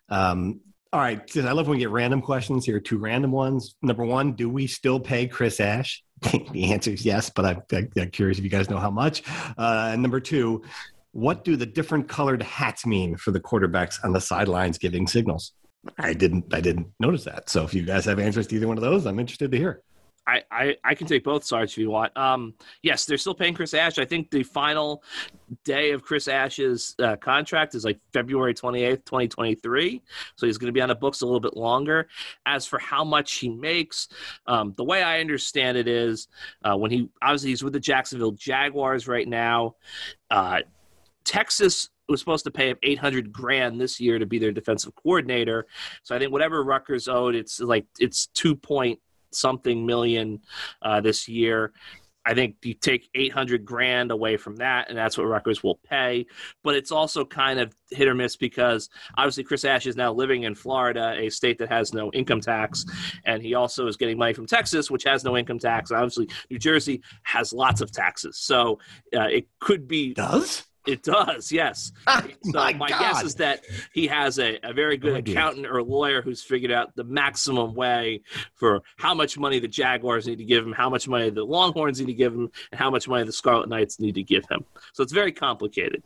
Um, 0.10 0.62
all 0.94 1.00
right. 1.00 1.22
I 1.38 1.52
love 1.52 1.68
when 1.68 1.78
we 1.78 1.80
get 1.80 1.90
random 1.90 2.22
questions. 2.22 2.66
Here 2.66 2.76
are 2.76 2.82
two 2.82 2.98
random 2.98 3.32
ones. 3.32 3.76
Number 3.82 4.06
one, 4.06 4.34
do 4.34 4.50
we 4.50 4.68
still 4.68 5.00
pay 5.00 5.26
Chris 5.26 5.60
Ash? 5.60 6.04
the 6.52 6.72
answer 6.72 6.92
is 6.92 7.06
yes, 7.06 7.30
but 7.30 7.46
I'm, 7.46 7.62
I'm, 7.98 8.10
curious 8.12 8.38
if 8.38 8.44
you 8.44 8.50
guys 8.50 8.70
know 8.70 8.78
how 8.78 8.92
much. 8.92 9.24
Uh, 9.58 9.92
and 9.94 10.02
number 10.02 10.20
two, 10.20 10.64
what 11.14 11.44
do 11.44 11.56
the 11.56 11.66
different 11.66 12.10
colored 12.10 12.44
hats 12.44 12.86
mean 12.86 13.16
for 13.16 13.32
the 13.32 13.40
quarterbacks 13.40 14.04
on 14.04 14.12
the 14.12 14.22
sidelines 14.22 14.78
giving 14.78 15.08
signals? 15.08 15.54
I 15.98 16.14
didn't. 16.14 16.54
I 16.54 16.62
didn't 16.62 16.88
notice 17.00 17.24
that. 17.24 17.50
So 17.50 17.64
if 17.64 17.74
you 17.74 17.84
guys 17.84 18.06
have 18.06 18.20
answers 18.20 18.48
to 18.48 18.56
either 18.56 18.68
one 18.68 18.78
of 18.78 18.84
those, 18.84 19.06
I'm 19.06 19.20
interested 19.20 19.52
to 19.52 19.58
hear. 19.58 19.82
I, 20.32 20.44
I, 20.52 20.76
I 20.84 20.96
can 20.96 21.08
take 21.08 21.24
both 21.24 21.44
sides 21.44 21.74
if 21.74 21.78
you 21.78 21.90
want. 21.90 22.16
Um, 22.18 22.54
yes, 22.82 23.06
they're 23.06 23.18
still 23.18 23.34
paying 23.34 23.54
Chris 23.54 23.74
Ash. 23.74 23.98
I 23.98 24.06
think 24.06 24.32
the 24.32 24.44
final 24.44 25.04
day 25.66 25.92
of 25.92 26.04
Chris 26.04 26.28
Ash's 26.28 26.96
uh, 27.00 27.18
contract 27.18 27.76
is 27.76 27.84
like 27.84 28.00
February 28.14 28.54
28th, 28.54 29.06
2023. 29.06 30.02
So 30.36 30.46
he's 30.46 30.58
going 30.58 30.68
to 30.68 30.74
be 30.74 30.82
on 30.82 30.90
the 30.90 30.96
books 30.96 31.22
a 31.22 31.26
little 31.26 31.42
bit 31.42 31.58
longer. 31.58 32.08
As 32.46 32.66
for 32.66 32.80
how 32.80 33.04
much 33.04 33.34
he 33.34 33.50
makes, 33.50 34.08
um, 34.48 34.74
the 34.78 34.86
way 34.86 35.04
I 35.04 35.20
understand 35.20 35.78
it 35.78 35.88
is 35.88 36.30
uh, 36.64 36.78
when 36.78 36.92
he 36.92 37.10
obviously 37.22 37.50
he's 37.50 37.64
with 37.64 37.74
the 37.74 37.80
Jacksonville 37.80 38.32
Jaguars 38.32 39.08
right 39.08 39.28
now. 39.28 39.76
Uh, 40.30 40.62
Texas 41.26 41.90
was 42.08 42.20
supposed 42.20 42.46
to 42.46 42.52
pay 42.52 42.70
him 42.70 42.78
800 42.84 43.32
grand 43.32 43.80
this 43.80 44.00
year 44.00 44.18
to 44.18 44.26
be 44.26 44.40
their 44.40 44.52
defensive 44.52 44.96
coordinator. 44.96 45.68
So 46.04 46.16
I 46.16 46.20
think 46.20 46.32
whatever 46.32 46.64
Rutgers 46.64 47.08
owed, 47.08 47.36
it's 47.36 47.60
like 47.60 47.86
it's 48.00 48.28
two 48.28 48.56
point 48.56 49.00
something 49.32 49.86
million 49.86 50.42
uh, 50.82 51.02
this 51.02 51.28
year. 51.28 51.74
I 52.24 52.36
think 52.36 52.58
you 52.62 52.74
take 52.76 53.10
800 53.16 53.66
grand 53.66 54.12
away 54.12 54.38
from 54.38 54.58
that, 54.58 54.90
and 54.90 54.98
that's 54.98 55.18
what 55.18 55.24
Rutgers 55.24 55.64
will 55.64 55.80
pay. 55.90 56.28
But 56.64 56.76
it's 56.76 56.92
also 56.92 57.26
kind 57.26 57.60
of 57.60 57.76
hit 57.90 58.08
or 58.08 58.14
miss 58.14 58.36
because 58.36 58.90
obviously 59.18 59.44
Chris 59.44 59.66
Ash 59.66 59.88
is 59.88 59.96
now 59.96 60.14
living 60.14 60.44
in 60.44 60.54
Florida, 60.54 61.16
a 61.18 61.30
state 61.30 61.58
that 61.58 61.70
has 61.70 61.94
no 61.94 62.12
income 62.12 62.42
tax, 62.42 62.86
and 63.26 63.42
he 63.42 63.56
also 63.56 63.88
is 63.88 63.98
getting 63.98 64.18
money 64.18 64.34
from 64.34 64.46
Texas, 64.46 64.92
which 64.92 65.04
has 65.04 65.24
no 65.24 65.36
income 65.36 65.60
tax. 65.60 65.92
Obviously, 65.92 66.30
New 66.50 66.60
Jersey 66.60 67.02
has 67.24 67.54
lots 67.54 67.82
of 67.82 67.92
taxes, 67.92 68.38
so 68.38 68.80
uh, 69.16 69.24
it 69.24 69.48
could 69.60 69.88
be 69.88 70.14
does 70.14 70.64
it 70.86 71.04
does, 71.04 71.52
yes. 71.52 71.92
Ah, 72.08 72.26
so 72.44 72.52
my, 72.54 72.74
my 72.74 72.90
guess 72.90 73.24
is 73.24 73.36
that 73.36 73.64
he 73.94 74.08
has 74.08 74.40
a, 74.40 74.60
a 74.64 74.74
very 74.74 74.98
good 74.98 75.28
accountant 75.28 75.68
or 75.68 75.82
lawyer 75.84 76.22
who's 76.22 76.42
figured 76.42 76.72
out 76.72 76.96
the 76.96 77.04
maximum 77.04 77.74
way 77.74 78.22
for 78.56 78.82
how 78.98 79.14
much 79.14 79.38
money 79.38 79.60
the 79.60 79.68
Jaguars 79.68 80.28
need 80.28 80.38
to 80.38 80.46
give 80.46 80.66
him, 80.66 80.74
how 80.74 80.90
much 80.90 81.08
money 81.08 81.30
the 81.30 81.44
Longhorns 81.44 82.00
need 82.00 82.08
to 82.08 82.14
give 82.14 82.34
him, 82.34 82.50
and 82.72 82.80
how 82.80 82.90
much 82.90 83.08
money 83.08 83.24
the 83.24 83.32
Scarlet 83.32 83.70
Knights 83.70 84.00
need 84.00 84.16
to 84.16 84.24
give 84.24 84.44
him. 84.50 84.66
So 84.94 85.04
it's 85.04 85.14
very 85.14 85.32
complicated. 85.32 86.04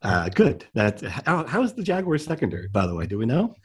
Uh, 0.00 0.28
good. 0.28 0.64
That 0.74 1.00
how, 1.00 1.44
how 1.44 1.62
is 1.62 1.72
the 1.72 1.82
Jaguars 1.82 2.24
secondary? 2.24 2.68
By 2.68 2.86
the 2.86 2.94
way, 2.94 3.06
do 3.06 3.18
we 3.18 3.26
know? 3.26 3.56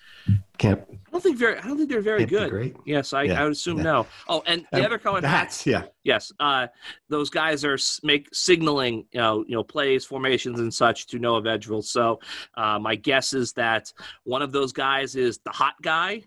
Can't. 0.58 0.82
I 0.90 1.12
don't 1.12 1.22
think 1.22 1.38
very. 1.38 1.58
I 1.58 1.62
don't 1.68 1.78
think 1.78 1.90
they're 1.90 2.02
very 2.02 2.26
good. 2.26 2.50
Great. 2.50 2.76
Yes, 2.86 3.12
I, 3.14 3.24
Yeah. 3.24 3.42
I 3.42 3.44
would 3.44 3.52
assume 3.54 3.78
Yeah. 3.78 3.84
no. 3.84 4.08
Oh, 4.28 4.44
and 4.48 4.66
the 4.72 4.82
Uh, 4.82 4.86
other 4.86 4.98
comment, 4.98 5.26
hats. 5.26 5.66
Yeah. 5.66 5.84
Yes, 6.04 6.32
uh, 6.40 6.68
those 7.10 7.30
guys 7.30 7.66
are 7.66 7.78
make 8.04 8.30
signaling, 8.34 9.06
you 9.12 9.20
know, 9.20 9.44
you 9.48 9.56
know, 9.56 9.64
plays, 9.64 10.06
formations, 10.06 10.60
and 10.60 10.74
such 10.74 11.08
to 11.08 11.20
Noah 11.20 11.42
Vedral. 11.42 11.84
So, 11.84 12.20
uh, 12.56 12.80
my 12.80 12.96
guess 12.96 13.34
is 13.34 13.54
that 13.54 13.92
one 14.24 14.42
of 14.42 14.52
those 14.52 14.72
guys 14.72 15.16
is 15.16 15.40
the 15.40 15.52
hot 15.52 15.76
guy, 15.82 16.24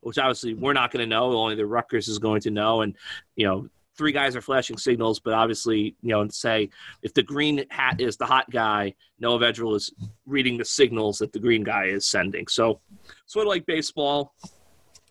which 0.00 0.18
obviously 0.18 0.54
we're 0.54 0.72
not 0.72 0.90
going 0.92 1.02
to 1.02 1.08
know. 1.08 1.32
Only 1.36 1.54
the 1.56 1.66
Rutgers 1.66 2.08
is 2.08 2.18
going 2.18 2.40
to 2.42 2.50
know, 2.50 2.82
and 2.82 2.96
you 3.36 3.46
know, 3.46 3.68
three 3.96 4.12
guys 4.12 4.36
are 4.36 4.40
flashing 4.40 4.78
signals, 4.78 5.20
but 5.20 5.34
obviously, 5.34 5.94
you 6.02 6.10
know, 6.10 6.20
and 6.20 6.32
say 6.32 6.70
if 7.02 7.14
the 7.14 7.22
green 7.22 7.64
hat 7.70 8.00
is 8.00 8.16
the 8.16 8.26
hot 8.26 8.50
guy, 8.50 8.94
Noah 9.18 9.38
Vedral 9.38 9.76
is 9.76 9.92
reading 10.26 10.58
the 10.58 10.64
signals 10.64 11.18
that 11.18 11.32
the 11.32 11.38
green 11.38 11.62
guy 11.62 11.86
is 11.86 12.06
sending. 12.06 12.46
So, 12.48 12.80
sort 13.26 13.46
of 13.46 13.50
like 13.50 13.66
baseball 13.66 14.34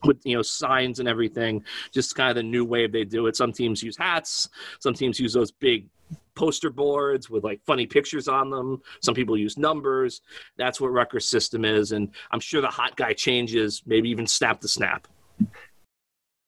with 0.04 0.20
you 0.26 0.36
know 0.36 0.41
signs 0.41 1.00
and 1.00 1.08
everything 1.08 1.63
just 1.94 2.15
kind 2.15 2.32
of 2.32 2.36
the 2.36 2.44
new 2.44 2.65
way 2.65 2.88
they 2.88 3.04
do 3.04 3.28
it. 3.28 3.36
Some 3.36 3.54
teams 3.54 3.84
use 3.84 3.98
hats. 3.98 4.50
Some 4.80 4.94
teams 4.94 5.20
use 5.20 5.34
those 5.34 5.52
big 5.52 5.88
poster 6.34 6.70
boards 6.70 7.30
with 7.30 7.44
like 7.44 7.62
funny 7.65 7.86
pictures 7.86 8.28
on 8.28 8.50
them. 8.50 8.82
Some 9.02 9.13
people 9.13 9.38
use 9.38 9.58
numbers. 9.58 10.22
That's 10.58 10.82
what 10.82 10.91
Rutgers 10.91 11.28
system 11.28 11.65
is 11.65 11.91
and 11.91 12.10
i'm 12.32 12.39
sure 12.39 12.62
the 12.62 12.67
hot 12.67 12.96
guy 12.96 13.13
changes 13.13 13.82
maybe 13.86 14.10
even 14.10 14.28
snap 14.28 14.60
to 14.62 14.67
snap 14.67 15.08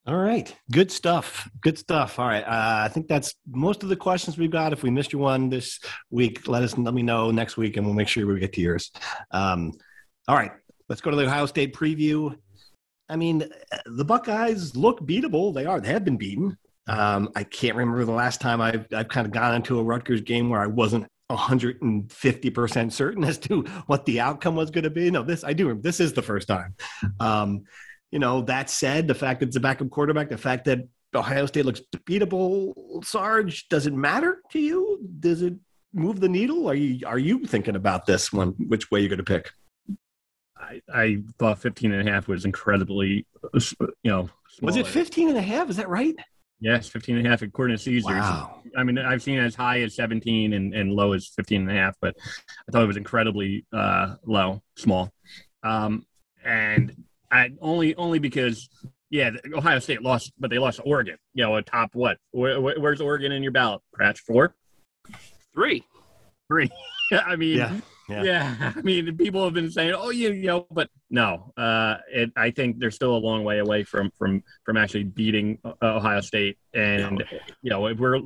All 0.06 0.18
right. 0.18 0.54
Good 0.70 0.92
stuff. 0.92 1.50
Good 1.62 1.78
stuff. 1.78 2.20
All 2.20 2.28
right. 2.28 2.44
Uh, 2.44 2.84
I 2.84 2.90
think 2.90 3.08
that's 3.08 3.36
most 3.50 3.84
of 3.84 3.90
the 3.90 3.96
questions 3.96 4.38
we've 4.38 4.52
got. 4.52 4.74
If 4.74 4.84
we 4.84 4.90
missed 4.90 5.14
you 5.14 5.20
one 5.20 5.50
this 5.50 5.80
week, 6.10 6.48
let 6.50 6.62
us 6.62 6.78
let 6.78 6.94
me 6.94 7.04
know 7.04 7.32
next 7.32 7.56
week, 7.56 7.78
and 7.78 7.86
we'll 7.86 7.96
make 7.96 8.10
sure 8.10 8.28
we 8.28 8.38
get 8.40 8.52
to 8.54 8.62
yours. 8.62 8.92
Um, 9.32 9.72
all 10.28 10.36
right. 10.36 10.52
Let's 10.90 11.00
go 11.00 11.10
to 11.10 11.16
the 11.16 11.26
Ohio 11.26 11.46
State 11.46 11.74
preview. 11.74 12.36
I 13.08 13.16
mean, 13.16 13.50
the 13.86 14.04
Buckeyes 14.04 14.76
look 14.76 15.00
beatable. 15.02 15.54
They 15.54 15.66
are. 15.66 15.80
They 15.80 15.90
have 15.90 16.04
been 16.04 16.18
beaten. 16.18 16.58
Um, 16.88 17.30
I 17.36 17.46
can't 17.46 17.78
remember 17.78 18.04
the 18.04 18.12
last 18.12 18.42
time 18.42 18.60
I've 18.60 18.86
I've 18.94 19.08
kind 19.08 19.26
of 19.26 19.32
gone 19.32 19.56
into 19.56 19.80
a 19.80 19.84
Rutgers 19.84 20.20
game 20.20 20.50
where 20.50 20.60
I 20.60 20.68
wasn't 20.68 21.08
150% 21.32 22.92
certain 22.92 23.24
as 23.24 23.38
to 23.40 23.62
what 23.88 24.06
the 24.06 24.20
outcome 24.20 24.56
was 24.58 24.70
going 24.70 24.84
to 24.84 24.90
be. 24.90 25.10
No, 25.10 25.24
this 25.24 25.46
I 25.46 25.54
do. 25.54 25.74
This 25.82 26.02
is 26.02 26.12
the 26.12 26.22
first 26.22 26.50
time. 26.50 26.76
Um, 27.22 27.64
you 28.14 28.20
know, 28.20 28.44
that 28.44 28.70
said, 28.70 29.08
the 29.08 29.16
fact 29.16 29.40
that 29.40 29.48
it's 29.48 29.56
a 29.56 29.60
backup 29.60 29.90
quarterback, 29.90 30.30
the 30.30 30.38
fact 30.38 30.66
that 30.66 30.88
Ohio 31.16 31.48
State 31.48 31.66
looks 31.66 31.82
beatable, 32.08 33.04
Sarge, 33.04 33.68
does 33.70 33.88
it 33.88 33.94
matter 33.94 34.40
to 34.52 34.60
you? 34.60 35.00
Does 35.20 35.42
it 35.42 35.56
move 35.96 36.20
the 36.20 36.30
needle? 36.30 36.70
Are 36.70 36.76
you 36.76 37.08
are 37.08 37.18
you 37.18 37.44
thinking 37.44 37.76
about 37.76 38.06
this 38.06 38.32
one? 38.32 38.50
Which 38.68 38.92
way 38.92 39.00
you're 39.00 39.10
going 39.10 39.18
to 39.18 39.24
pick? 39.24 39.50
I, 40.56 40.80
I 40.94 41.24
thought 41.40 41.58
15 41.58 41.92
and 41.92 42.08
a 42.08 42.12
half 42.12 42.28
was 42.28 42.46
incredibly, 42.46 43.26
you 43.52 44.12
know, 44.12 44.30
Was 44.62 44.78
it 44.78 44.86
smaller. 44.86 45.06
15 45.06 45.30
and 45.30 45.38
a 45.40 45.42
half? 45.42 45.72
Is 45.72 45.78
that 45.78 45.90
right? 45.90 46.16
Yes, 46.60 46.88
15 46.90 47.18
and 47.18 47.26
a 47.26 47.30
half 47.32 47.42
according 47.42 47.78
to 47.78 47.82
Caesars. 47.82 48.12
Wow. 48.12 48.62
I 48.78 48.84
mean, 48.84 49.00
I've 49.00 49.24
seen 49.24 49.40
as 49.40 49.56
high 49.56 49.82
as 49.82 49.96
17 49.96 50.54
and, 50.54 50.72
and 50.76 50.94
low 50.94 51.14
as 51.14 51.30
15 51.30 51.62
and 51.62 51.72
a 51.72 51.74
half, 51.74 51.96
but 52.00 52.16
I 52.70 52.72
thought 52.72 52.84
it 52.84 52.88
was 52.88 52.96
incredibly 52.96 53.66
uh, 53.74 54.16
low, 54.24 54.62
small. 54.78 55.12
Um, 55.64 56.06
and 56.46 56.96
I 57.34 57.50
only 57.62 57.96
only 57.96 58.20
because 58.20 58.70
yeah, 59.10 59.32
Ohio 59.54 59.80
State 59.80 60.02
lost, 60.02 60.32
but 60.40 60.50
they 60.50 60.58
lost 60.60 60.80
Oregon. 60.86 61.18
You 61.34 61.44
know, 61.44 61.56
a 61.58 61.62
top 61.62 61.92
what? 61.94 62.18
Where, 62.32 62.60
where- 62.62 62.80
where's 62.80 63.02
Oregon 63.02 63.32
in 63.32 63.44
your 63.44 63.52
ballot? 63.52 63.82
Kratch 64.00 64.20
four, 64.20 64.56
Three. 65.54 65.84
three. 66.48 66.70
I 67.12 67.36
mean, 67.36 67.58
Yeah, 67.58 67.80
yeah. 68.10 68.24
yeah. 68.24 68.74
I 68.76 68.82
mean, 68.82 69.16
people 69.18 69.44
have 69.44 69.54
been 69.54 69.70
saying, 69.72 69.94
"Oh, 69.96 70.10
you, 70.10 70.32
you 70.32 70.48
know," 70.48 70.68
but 70.72 70.90
no. 71.12 71.52
Uh, 71.58 71.98
it, 72.12 72.32
I 72.36 72.50
think 72.52 72.80
they're 72.80 72.90
still 72.92 73.16
a 73.16 73.18
long 73.20 73.44
way 73.44 73.60
away 73.60 73.84
from 73.84 74.10
from 74.18 74.44
from 74.66 74.78
actually 74.78 75.04
beating 75.04 75.60
uh, 75.64 75.74
Ohio 75.84 76.22
State. 76.22 76.58
And 76.74 77.24
you 77.62 77.70
know, 77.70 77.86
if 77.88 77.98
we're 78.00 78.20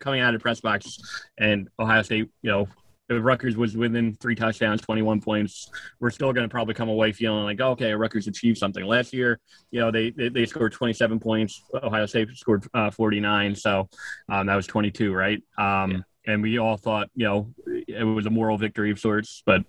coming 0.00 0.20
out 0.20 0.34
of 0.34 0.40
the 0.40 0.42
press 0.42 0.60
box 0.60 0.96
and 1.38 1.68
Ohio 1.78 2.02
State, 2.02 2.30
you 2.42 2.50
know, 2.50 2.62
if 2.62 2.68
Rutgers 3.10 3.56
was 3.56 3.76
within 3.76 4.14
three 4.14 4.34
touchdowns, 4.34 4.80
21 4.80 5.20
points, 5.20 5.70
we're 6.00 6.10
still 6.10 6.32
going 6.32 6.48
to 6.48 6.48
probably 6.48 6.74
come 6.74 6.88
away 6.88 7.12
feeling 7.12 7.44
like, 7.44 7.60
okay, 7.60 7.92
Rutgers 7.92 8.26
achieved 8.26 8.58
something. 8.58 8.84
Last 8.84 9.12
year, 9.12 9.38
you 9.70 9.80
know, 9.80 9.90
they 9.90 10.10
they, 10.10 10.28
they 10.28 10.46
scored 10.46 10.72
27 10.72 11.18
points. 11.20 11.62
Ohio 11.74 12.06
State 12.06 12.28
scored 12.34 12.66
uh, 12.74 12.90
49, 12.90 13.54
so 13.54 13.88
um, 14.30 14.46
that 14.46 14.56
was 14.56 14.66
22, 14.66 15.12
right? 15.12 15.42
Um, 15.58 16.04
And 16.26 16.40
we 16.40 16.58
all 16.58 16.76
thought, 16.76 17.10
you 17.14 17.26
know, 17.26 17.52
it 17.66 18.04
was 18.04 18.26
a 18.26 18.30
moral 18.30 18.56
victory 18.56 18.92
of 18.92 18.98
sorts, 19.00 19.42
but 19.44 19.62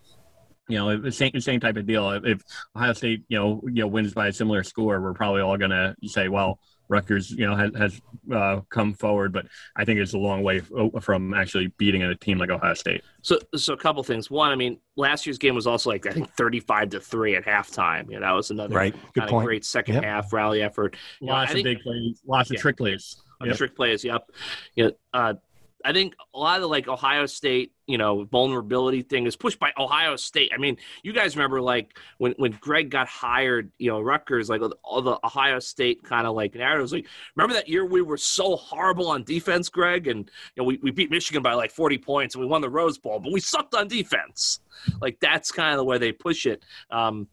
you 0.69 0.77
know, 0.77 0.95
the 0.95 1.11
same 1.11 1.37
same 1.41 1.59
type 1.59 1.75
of 1.75 1.85
deal. 1.85 2.09
If 2.11 2.41
Ohio 2.75 2.93
State, 2.93 3.23
you 3.27 3.37
know, 3.37 3.61
you 3.65 3.81
know, 3.81 3.87
wins 3.87 4.13
by 4.13 4.27
a 4.27 4.33
similar 4.33 4.63
score, 4.63 5.01
we're 5.01 5.13
probably 5.13 5.41
all 5.41 5.57
going 5.57 5.71
to 5.71 5.95
say, 6.05 6.29
well, 6.29 6.59
Rutgers, 6.89 7.31
you 7.31 7.45
know, 7.47 7.55
has, 7.55 7.71
has 7.75 8.01
uh, 8.33 8.61
come 8.69 8.93
forward, 8.93 9.31
but 9.33 9.45
I 9.75 9.85
think 9.85 9.99
it's 9.99 10.13
a 10.13 10.17
long 10.17 10.43
way 10.43 10.59
from 11.01 11.33
actually 11.33 11.67
beating 11.77 12.03
a 12.03 12.13
team 12.15 12.37
like 12.37 12.49
Ohio 12.49 12.73
State. 12.73 13.01
So, 13.21 13.39
so 13.55 13.73
a 13.73 13.77
couple 13.77 14.03
things. 14.03 14.29
One, 14.29 14.51
I 14.51 14.55
mean, 14.55 14.77
last 14.95 15.25
year's 15.25 15.37
game 15.37 15.55
was 15.55 15.65
also 15.65 15.89
like 15.89 16.05
I 16.05 16.11
think 16.11 16.29
thirty-five 16.33 16.89
to 16.89 16.99
three 16.99 17.35
at 17.35 17.45
halftime. 17.45 18.07
You 18.09 18.19
know, 18.19 18.27
that 18.27 18.31
was 18.31 18.51
another 18.51 18.75
Right. 18.75 18.95
Good 19.13 19.27
point. 19.27 19.45
great 19.45 19.65
second 19.65 19.95
Yep. 19.95 20.03
half 20.03 20.33
rally 20.33 20.61
effort. 20.61 20.95
You 21.21 21.27
know, 21.27 21.33
Lots 21.33 21.49
I 21.49 21.51
of 21.51 21.55
think- 21.55 21.65
big 21.65 21.79
plays, 21.81 22.21
lots 22.27 22.51
of 22.51 22.57
trick 22.57 22.77
plays. 22.77 23.21
Yep. 23.43 23.57
trick 23.57 23.75
plays. 23.75 24.03
Yep. 24.05 24.29
You 24.75 24.83
know, 24.85 24.91
uh, 25.13 25.33
I 25.83 25.93
think 25.93 26.15
a 26.33 26.39
lot 26.39 26.55
of 26.55 26.61
the 26.61 26.67
like 26.67 26.87
Ohio 26.87 27.25
State, 27.25 27.73
you 27.87 27.97
know, 27.97 28.23
vulnerability 28.25 29.01
thing 29.01 29.25
is 29.25 29.35
pushed 29.35 29.59
by 29.59 29.71
Ohio 29.77 30.15
State. 30.15 30.51
I 30.53 30.57
mean, 30.57 30.77
you 31.03 31.13
guys 31.13 31.35
remember 31.35 31.61
like 31.61 31.97
when 32.17 32.33
when 32.37 32.51
Greg 32.61 32.89
got 32.89 33.07
hired, 33.07 33.71
you 33.77 33.89
know, 33.89 33.99
Rutgers, 33.99 34.49
like 34.49 34.61
all 34.83 35.01
the 35.01 35.19
Ohio 35.23 35.59
State 35.59 36.03
kind 36.03 36.25
of 36.25 36.35
like 36.35 36.55
narratives. 36.55 36.93
Like, 36.93 37.07
remember 37.35 37.55
that 37.55 37.67
year 37.67 37.85
we 37.85 38.01
were 38.01 38.17
so 38.17 38.55
horrible 38.55 39.07
on 39.09 39.23
defense, 39.23 39.69
Greg, 39.69 40.07
and 40.07 40.29
you 40.55 40.63
know 40.63 40.63
we, 40.63 40.79
we 40.81 40.91
beat 40.91 41.11
Michigan 41.11 41.43
by 41.43 41.53
like 41.53 41.71
forty 41.71 41.97
points 41.97 42.35
and 42.35 42.43
we 42.43 42.47
won 42.47 42.61
the 42.61 42.69
Rose 42.69 42.97
Bowl, 42.97 43.19
but 43.19 43.31
we 43.31 43.39
sucked 43.39 43.75
on 43.75 43.87
defense. 43.87 44.59
Like 45.01 45.19
that's 45.19 45.51
kind 45.51 45.71
of 45.71 45.77
the 45.77 45.85
way 45.85 45.97
they 45.97 46.11
push 46.11 46.45
it. 46.45 46.63
Um, 46.89 47.27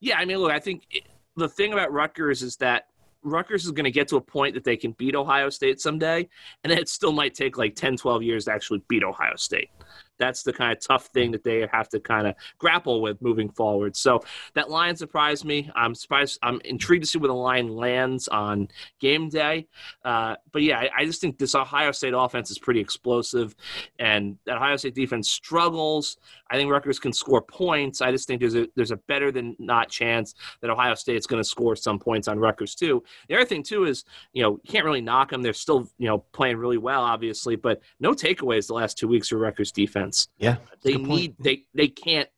yeah, 0.00 0.18
I 0.18 0.24
mean, 0.24 0.38
look, 0.38 0.52
I 0.52 0.58
think 0.58 0.84
it, 0.90 1.04
the 1.36 1.48
thing 1.48 1.72
about 1.72 1.92
Rutgers 1.92 2.42
is 2.42 2.56
that 2.56 2.86
Rutgers 3.22 3.64
is 3.64 3.72
going 3.72 3.84
to 3.84 3.90
get 3.90 4.08
to 4.08 4.16
a 4.16 4.20
point 4.20 4.54
that 4.54 4.64
they 4.64 4.76
can 4.76 4.92
beat 4.92 5.14
Ohio 5.14 5.50
State 5.50 5.80
someday, 5.80 6.28
and 6.64 6.72
it 6.72 6.88
still 6.88 7.12
might 7.12 7.34
take 7.34 7.58
like 7.58 7.74
10, 7.74 7.96
12 7.96 8.22
years 8.22 8.44
to 8.46 8.52
actually 8.52 8.82
beat 8.88 9.02
Ohio 9.02 9.36
State. 9.36 9.70
That's 10.18 10.42
the 10.42 10.52
kind 10.52 10.70
of 10.70 10.80
tough 10.80 11.06
thing 11.06 11.30
that 11.30 11.42
they 11.42 11.66
have 11.72 11.88
to 11.88 12.00
kind 12.00 12.26
of 12.26 12.34
grapple 12.58 13.00
with 13.00 13.20
moving 13.22 13.48
forward. 13.50 13.96
So 13.96 14.20
that 14.54 14.70
line 14.70 14.94
surprised 14.94 15.46
me. 15.46 15.70
I'm 15.74 15.94
surprised. 15.94 16.38
I'm 16.42 16.60
intrigued 16.64 17.04
to 17.04 17.08
see 17.08 17.18
where 17.18 17.28
the 17.28 17.34
line 17.34 17.68
lands 17.68 18.28
on 18.28 18.68
game 19.00 19.30
day. 19.30 19.66
Uh, 20.04 20.36
but 20.52 20.62
yeah, 20.62 20.78
I, 20.78 20.90
I 20.98 21.04
just 21.06 21.22
think 21.22 21.38
this 21.38 21.54
Ohio 21.54 21.90
State 21.92 22.12
offense 22.14 22.50
is 22.50 22.58
pretty 22.58 22.80
explosive, 22.80 23.56
and 23.98 24.36
that 24.44 24.56
Ohio 24.56 24.76
State 24.76 24.94
defense 24.94 25.30
struggles. 25.30 26.18
I 26.50 26.56
think 26.56 26.70
Rutgers 26.70 26.98
can 26.98 27.12
score 27.12 27.40
points. 27.40 28.00
I 28.00 28.10
just 28.10 28.26
think 28.26 28.40
there's 28.40 28.56
a 28.56 28.66
there's 28.74 28.90
a 28.90 28.96
better 28.96 29.30
than 29.30 29.56
not 29.58 29.88
chance 29.88 30.34
that 30.60 30.70
Ohio 30.70 30.94
State's 30.94 31.26
going 31.26 31.42
to 31.42 31.48
score 31.48 31.76
some 31.76 31.98
points 31.98 32.28
on 32.28 32.38
Rutgers 32.38 32.74
too. 32.74 33.02
The 33.28 33.36
other 33.36 33.44
thing 33.44 33.62
too 33.62 33.84
is 33.84 34.04
you 34.32 34.42
know 34.42 34.60
you 34.62 34.70
can't 34.72 34.84
really 34.84 35.00
knock 35.00 35.30
them. 35.30 35.42
They're 35.42 35.52
still 35.52 35.88
you 35.98 36.08
know 36.08 36.18
playing 36.32 36.56
really 36.56 36.78
well, 36.78 37.02
obviously, 37.02 37.56
but 37.56 37.80
no 38.00 38.12
takeaways 38.12 38.66
the 38.66 38.74
last 38.74 38.98
two 38.98 39.08
weeks 39.08 39.28
for 39.28 39.38
Rutgers 39.38 39.72
defense. 39.72 40.28
Yeah. 40.38 40.56
They 40.82 40.94
need 40.94 41.36
they 41.38 41.64
they 41.74 41.88
can't 41.88 42.28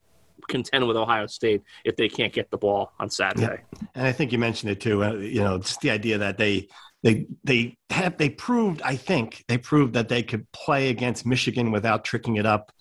contend 0.49 0.87
with 0.87 0.97
Ohio 0.97 1.27
State 1.27 1.63
if 1.85 1.97
they 1.97 2.09
can't 2.09 2.33
get 2.33 2.51
the 2.51 2.59
ball 2.59 2.93
on 2.99 3.09
Saturday. 3.09 3.63
And 3.95 4.07
I 4.07 4.13
think 4.13 4.33
you 4.33 4.39
mentioned 4.39 4.73
it 4.73 4.81
too. 4.81 5.03
Uh, 5.03 5.13
you 5.15 5.41
know, 5.41 5.59
just 5.59 5.81
the 5.81 5.91
idea 5.91 6.19
that 6.19 6.37
they 6.37 6.69
they 7.03 7.27
they 7.45 7.77
have 7.91 8.19
they 8.19 8.31
proved. 8.31 8.83
I 8.83 8.97
think 8.97 9.45
they 9.49 9.59
proved 9.59 9.95
that 9.95 10.09
they 10.09 10.23
could 10.23 10.51
play 10.53 10.91
against 10.91 11.25
Michigan 11.25 11.71
without 11.71 12.05
tricking 12.05 12.37
it 12.37 12.47
up 12.47 12.73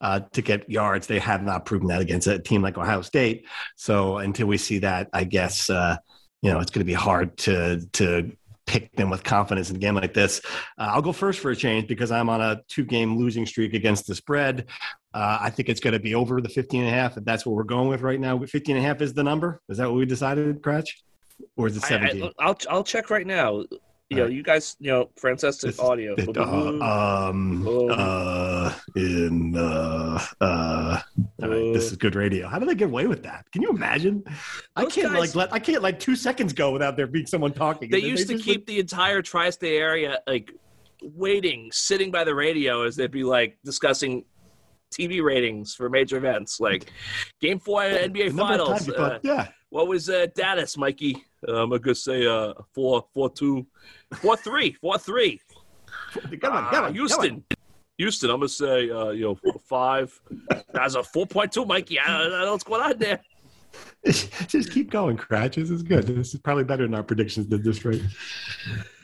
uh, 0.00 0.20
to 0.32 0.42
get 0.42 0.68
yards. 0.70 1.06
They 1.06 1.18
have 1.18 1.42
not 1.42 1.64
proven 1.64 1.88
that 1.88 2.00
against 2.00 2.26
a 2.26 2.38
team 2.38 2.62
like 2.62 2.78
Ohio 2.78 3.02
State. 3.02 3.46
So 3.76 4.18
until 4.18 4.46
we 4.46 4.56
see 4.56 4.78
that, 4.80 5.08
I 5.12 5.24
guess 5.24 5.70
uh, 5.70 5.96
you 6.42 6.50
know 6.50 6.60
it's 6.60 6.70
going 6.70 6.80
to 6.80 6.86
be 6.86 6.94
hard 6.94 7.36
to 7.38 7.86
to 7.92 8.32
pick 8.66 8.94
them 8.94 9.10
with 9.10 9.24
confidence 9.24 9.68
in 9.68 9.76
a 9.76 9.78
game 9.80 9.96
like 9.96 10.14
this. 10.14 10.40
Uh, 10.78 10.90
I'll 10.92 11.02
go 11.02 11.12
first 11.12 11.40
for 11.40 11.50
a 11.50 11.56
change 11.56 11.88
because 11.88 12.12
I'm 12.12 12.28
on 12.28 12.40
a 12.40 12.60
two 12.68 12.84
game 12.84 13.18
losing 13.18 13.44
streak 13.44 13.74
against 13.74 14.06
the 14.06 14.14
spread. 14.14 14.66
Uh, 15.12 15.38
I 15.40 15.50
think 15.50 15.68
it's 15.68 15.80
going 15.80 15.94
to 15.94 15.98
be 15.98 16.14
over 16.14 16.40
the 16.40 16.48
15 16.48 16.82
and 16.82 16.88
a 16.88 16.92
half. 16.92 17.16
If 17.16 17.24
that's 17.24 17.44
what 17.44 17.56
we're 17.56 17.64
going 17.64 17.88
with 17.88 18.00
right 18.00 18.20
now. 18.20 18.38
15 18.38 18.76
and 18.76 18.84
a 18.84 18.86
half 18.86 19.00
is 19.02 19.12
the 19.12 19.24
number. 19.24 19.60
Is 19.68 19.78
that 19.78 19.88
what 19.88 19.96
we 19.96 20.06
decided, 20.06 20.62
Kratch? 20.62 20.88
Or 21.56 21.66
is 21.66 21.76
it 21.76 21.84
I, 21.84 21.88
17? 21.88 22.22
I, 22.22 22.30
I'll 22.38 22.58
I'll 22.68 22.84
check 22.84 23.10
right 23.10 23.26
now. 23.26 23.64
You 24.10 24.16
know, 24.16 24.22
right. 24.24 24.32
you 24.32 24.42
guys, 24.42 24.76
you 24.80 24.90
know, 24.90 25.08
Francesa 25.20 25.78
audio. 25.78 26.16
Uh, 26.18 27.28
um, 27.30 27.64
uh, 27.92 28.74
in, 28.96 29.56
uh, 29.56 30.20
uh, 30.40 31.00
right, 31.38 31.72
this 31.72 31.92
is 31.92 31.96
good 31.96 32.16
radio. 32.16 32.48
How 32.48 32.58
do 32.58 32.66
they 32.66 32.74
get 32.74 32.86
away 32.86 33.06
with 33.06 33.22
that? 33.22 33.46
Can 33.52 33.62
you 33.62 33.70
imagine? 33.70 34.24
I 34.74 34.86
can't 34.86 35.12
guys- 35.12 35.18
like 35.18 35.34
let 35.36 35.52
I 35.52 35.60
can't 35.60 35.80
like 35.80 36.00
two 36.00 36.16
seconds 36.16 36.52
go 36.52 36.72
without 36.72 36.96
there 36.96 37.06
being 37.06 37.26
someone 37.26 37.52
talking. 37.52 37.88
they 37.88 38.00
used 38.00 38.26
to 38.26 38.34
just- 38.34 38.44
keep 38.44 38.66
the 38.66 38.80
entire 38.80 39.22
tri-state 39.22 39.78
area 39.78 40.18
like 40.26 40.50
waiting, 41.02 41.70
sitting 41.72 42.10
by 42.10 42.24
the 42.24 42.34
radio 42.34 42.82
as 42.82 42.96
they'd 42.96 43.12
be 43.12 43.22
like 43.22 43.58
discussing 43.64 44.24
TV 44.90 45.22
ratings 45.22 45.74
for 45.74 45.88
major 45.88 46.16
events, 46.16 46.60
like 46.60 46.92
Game 47.40 47.58
Four 47.58 47.82
NBA 47.82 48.34
number 48.34 48.54
of 48.54 48.68
times 48.68 48.86
Finals. 48.86 48.88
Uh, 48.88 48.92
thought, 48.92 49.20
yeah, 49.22 49.48
what 49.70 49.88
was 49.88 50.10
uh, 50.10 50.26
Dallas, 50.34 50.76
Mikey? 50.76 51.24
Uh, 51.46 51.62
I'm 51.62 51.70
gonna 51.70 51.94
say 51.94 52.26
uh, 52.26 52.54
four, 52.74 53.04
four, 53.14 53.30
two, 53.30 53.66
four, 54.16 54.36
three, 54.36 54.72
four, 54.72 54.98
three. 54.98 55.40
come 56.40 56.52
on, 56.52 56.64
Uh, 56.64 56.70
come 56.70 56.84
on, 56.86 56.94
Houston. 56.94 57.44
Houston, 57.98 58.30
I'm 58.30 58.38
gonna 58.38 58.48
say, 58.48 58.90
uh, 58.90 59.10
you 59.10 59.24
know, 59.24 59.38
five. 59.68 60.18
That's 60.72 60.94
a 60.94 61.02
four 61.02 61.26
point 61.26 61.52
two, 61.52 61.64
Mikey. 61.64 62.00
I 62.00 62.06
don't, 62.06 62.14
I 62.16 62.22
don't 62.30 62.40
know 62.40 62.52
what's 62.52 62.64
going 62.64 62.82
on 62.82 62.98
there. 62.98 63.20
Just 64.06 64.72
keep 64.72 64.90
going, 64.90 65.16
Kratch. 65.16 65.56
This 65.56 65.70
is 65.70 65.82
good. 65.82 66.06
This 66.06 66.34
is 66.34 66.40
probably 66.40 66.64
better 66.64 66.84
than 66.84 66.94
our 66.94 67.02
predictions 67.02 67.46
did 67.46 67.62
this 67.62 67.84
right. 67.84 68.00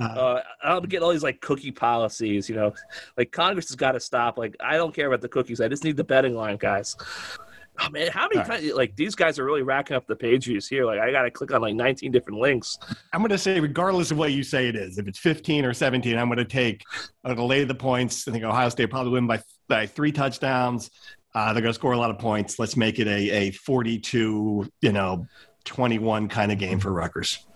Uh, 0.01 0.05
Uh, 0.05 0.43
I'm 0.63 0.83
getting 0.83 1.05
all 1.05 1.13
these 1.13 1.23
like 1.23 1.41
cookie 1.41 1.71
policies, 1.71 2.49
you 2.51 2.55
know, 2.55 2.75
like 3.17 3.33
Congress 3.33 3.69
has 3.69 3.77
got 3.77 3.93
to 3.93 4.01
stop. 4.01 4.37
Like, 4.37 4.55
I 4.61 4.77
don't 4.77 4.95
care 4.95 5.07
about 5.07 5.23
the 5.23 5.29
cookies. 5.29 5.61
I 5.61 5.69
just 5.69 5.85
need 5.85 5.97
the 5.97 6.05
betting 6.05 6.35
line, 6.35 6.57
guys. 6.59 6.97
Oh 7.79 7.91
man, 7.91 8.09
how 8.11 8.23
many 8.29 8.37
All 8.41 8.49
right. 8.49 8.61
times? 8.61 8.73
Like 8.75 8.97
these 8.97 9.15
guys 9.15 9.39
are 9.39 9.45
really 9.45 9.63
racking 9.63 9.97
up 9.97 10.07
the 10.07 10.17
page 10.17 10.47
views 10.47 10.67
here. 10.67 10.85
Like, 10.87 10.99
I 10.99 11.11
got 11.13 11.23
to 11.23 11.31
click 11.31 11.53
on 11.53 11.61
like 11.61 11.75
19 11.75 12.11
different 12.11 12.41
links. 12.41 12.79
I'm 13.13 13.21
going 13.21 13.31
to 13.31 13.39
say, 13.39 13.61
regardless 13.61 14.11
of 14.11 14.19
what 14.19 14.33
you 14.33 14.43
say 14.43 14.69
it 14.69 14.77
is, 14.77 14.99
if 14.99 15.07
it's 15.09 15.19
15 15.19 15.65
or 15.65 15.75
17, 15.75 16.17
I'm 16.17 16.29
going 16.29 16.39
to 16.39 16.45
take, 16.45 16.83
I'm 17.25 17.35
going 17.35 17.37
to 17.37 17.45
lay 17.45 17.65
the 17.65 17.75
points. 17.75 18.27
I 18.29 18.33
think 18.33 18.45
Ohio 18.45 18.69
State 18.71 18.91
probably 18.91 19.13
win 19.13 19.27
by, 19.27 19.43
by 19.69 19.87
three 19.87 20.13
touchdowns. 20.13 20.91
Uh, 21.37 21.53
they're 21.53 21.61
going 21.61 21.71
to 21.71 21.75
score 21.75 21.93
a 21.93 21.99
lot 21.99 22.11
of 22.11 22.19
points. 22.19 22.59
Let's 22.59 22.79
make 22.79 22.99
it 22.99 23.07
a, 23.07 23.31
a 23.31 23.51
42, 23.51 24.73
you 24.81 24.93
know, 24.93 25.27
21 25.67 26.29
kind 26.29 26.51
of 26.51 26.59
game 26.59 26.81
for 26.81 26.91
Rutgers. 26.91 27.47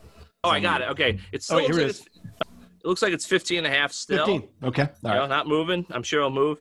Oh, 0.45 0.51
I 0.51 0.61
got 0.61 0.83
it. 0.83 0.91
Okay, 0.91 1.18
it 1.33 1.43
still 1.43 1.57
Oh, 1.57 1.61
here 1.61 1.70
like 1.72 1.83
it 1.85 1.89
is. 1.89 2.01
it's, 2.01 2.09
it 2.85 2.87
looks 2.87 3.01
like 3.01 3.14
it's 3.14 3.24
15 3.24 3.57
and 3.64 3.66
a 3.66 3.70
half 3.70 3.91
still. 3.91 4.26
15. 4.26 4.49
Okay. 4.64 4.83
All 4.83 4.89
right. 5.05 5.14
know, 5.14 5.26
not 5.26 5.47
moving. 5.49 5.87
I'm 5.91 6.03
sure 6.03 6.22
I'll 6.22 6.28
move. 6.28 6.61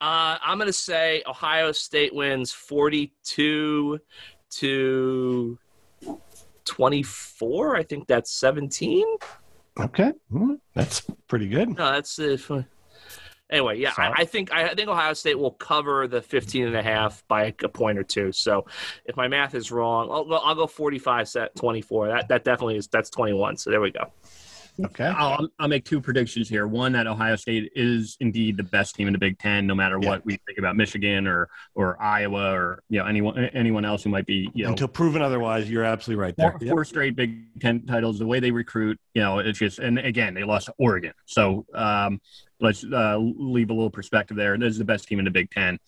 Uh, 0.00 0.38
I'm 0.42 0.56
going 0.56 0.66
to 0.66 0.72
say 0.72 1.22
Ohio 1.26 1.72
State 1.72 2.14
wins 2.14 2.52
42 2.52 3.98
to 4.48 5.58
24. 6.64 7.76
I 7.76 7.82
think 7.82 8.06
that's 8.06 8.30
17. 8.32 9.04
Okay. 9.78 10.12
That's 10.74 11.02
pretty 11.28 11.48
good. 11.48 11.76
No, 11.76 11.92
that's 11.92 12.18
uh, 12.18 12.62
anyway. 13.50 13.78
Yeah, 13.78 13.92
I, 13.96 14.12
I 14.18 14.24
think 14.24 14.52
I 14.52 14.74
think 14.74 14.88
Ohio 14.88 15.12
State 15.12 15.38
will 15.38 15.52
cover 15.52 16.06
the 16.08 16.22
15 16.22 16.66
and 16.66 16.76
a 16.76 16.82
half 16.82 17.22
by 17.28 17.54
a 17.62 17.68
point 17.68 17.98
or 17.98 18.04
two. 18.04 18.32
So 18.32 18.66
if 19.04 19.16
my 19.16 19.28
math 19.28 19.54
is 19.54 19.70
wrong, 19.70 20.08
I'll 20.10 20.24
go, 20.24 20.36
I'll 20.36 20.54
go 20.54 20.66
45 20.66 21.28
set 21.28 21.54
24. 21.56 22.08
That 22.08 22.28
that 22.28 22.44
definitely 22.44 22.76
is 22.76 22.86
that's 22.88 23.10
21. 23.10 23.56
So 23.56 23.70
there 23.70 23.80
we 23.80 23.90
go. 23.90 24.12
Okay. 24.84 25.06
I'll, 25.06 25.48
I'll 25.58 25.68
make 25.68 25.86
two 25.86 26.02
predictions 26.02 26.50
here. 26.50 26.66
One 26.66 26.92
that 26.92 27.06
Ohio 27.06 27.34
State 27.36 27.72
is 27.74 28.14
indeed 28.20 28.58
the 28.58 28.62
best 28.62 28.94
team 28.94 29.06
in 29.06 29.14
the 29.14 29.18
Big 29.18 29.38
Ten, 29.38 29.66
no 29.66 29.74
matter 29.74 29.98
Yeah. 29.98 30.10
what 30.10 30.26
we 30.26 30.36
think 30.46 30.58
about 30.58 30.76
Michigan 30.76 31.26
or 31.26 31.48
or 31.74 31.96
Iowa 31.98 32.52
or 32.52 32.82
you 32.90 32.98
know 32.98 33.06
anyone 33.06 33.38
anyone 33.54 33.86
else 33.86 34.02
who 34.04 34.10
might 34.10 34.26
be 34.26 34.50
you 34.52 34.64
know 34.64 34.72
Until 34.72 34.88
proven 34.88 35.22
otherwise, 35.22 35.70
you're 35.70 35.82
absolutely 35.84 36.22
right 36.22 36.36
there. 36.36 36.58
four, 36.58 36.68
four 36.68 36.84
straight 36.84 37.16
Big 37.16 37.58
Ten 37.58 37.86
titles. 37.86 38.18
The 38.18 38.26
way 38.26 38.38
they 38.38 38.50
recruit, 38.50 39.00
you 39.14 39.22
know, 39.22 39.38
it's 39.38 39.58
just 39.58 39.78
and 39.78 39.98
again 39.98 40.34
they 40.34 40.44
lost 40.44 40.66
to 40.66 40.74
Oregon. 40.78 41.14
So 41.24 41.64
um, 41.72 42.20
let's 42.60 42.84
uh, 42.84 43.18
leave 43.18 43.70
a 43.70 43.72
little 43.72 43.90
perspective 43.90 44.36
there. 44.36 44.56
This 44.58 44.72
is 44.72 44.78
the 44.78 44.84
best 44.84 45.08
team 45.08 45.18
in 45.18 45.24
the 45.24 45.30
Big 45.30 45.50
Ten. 45.50 45.78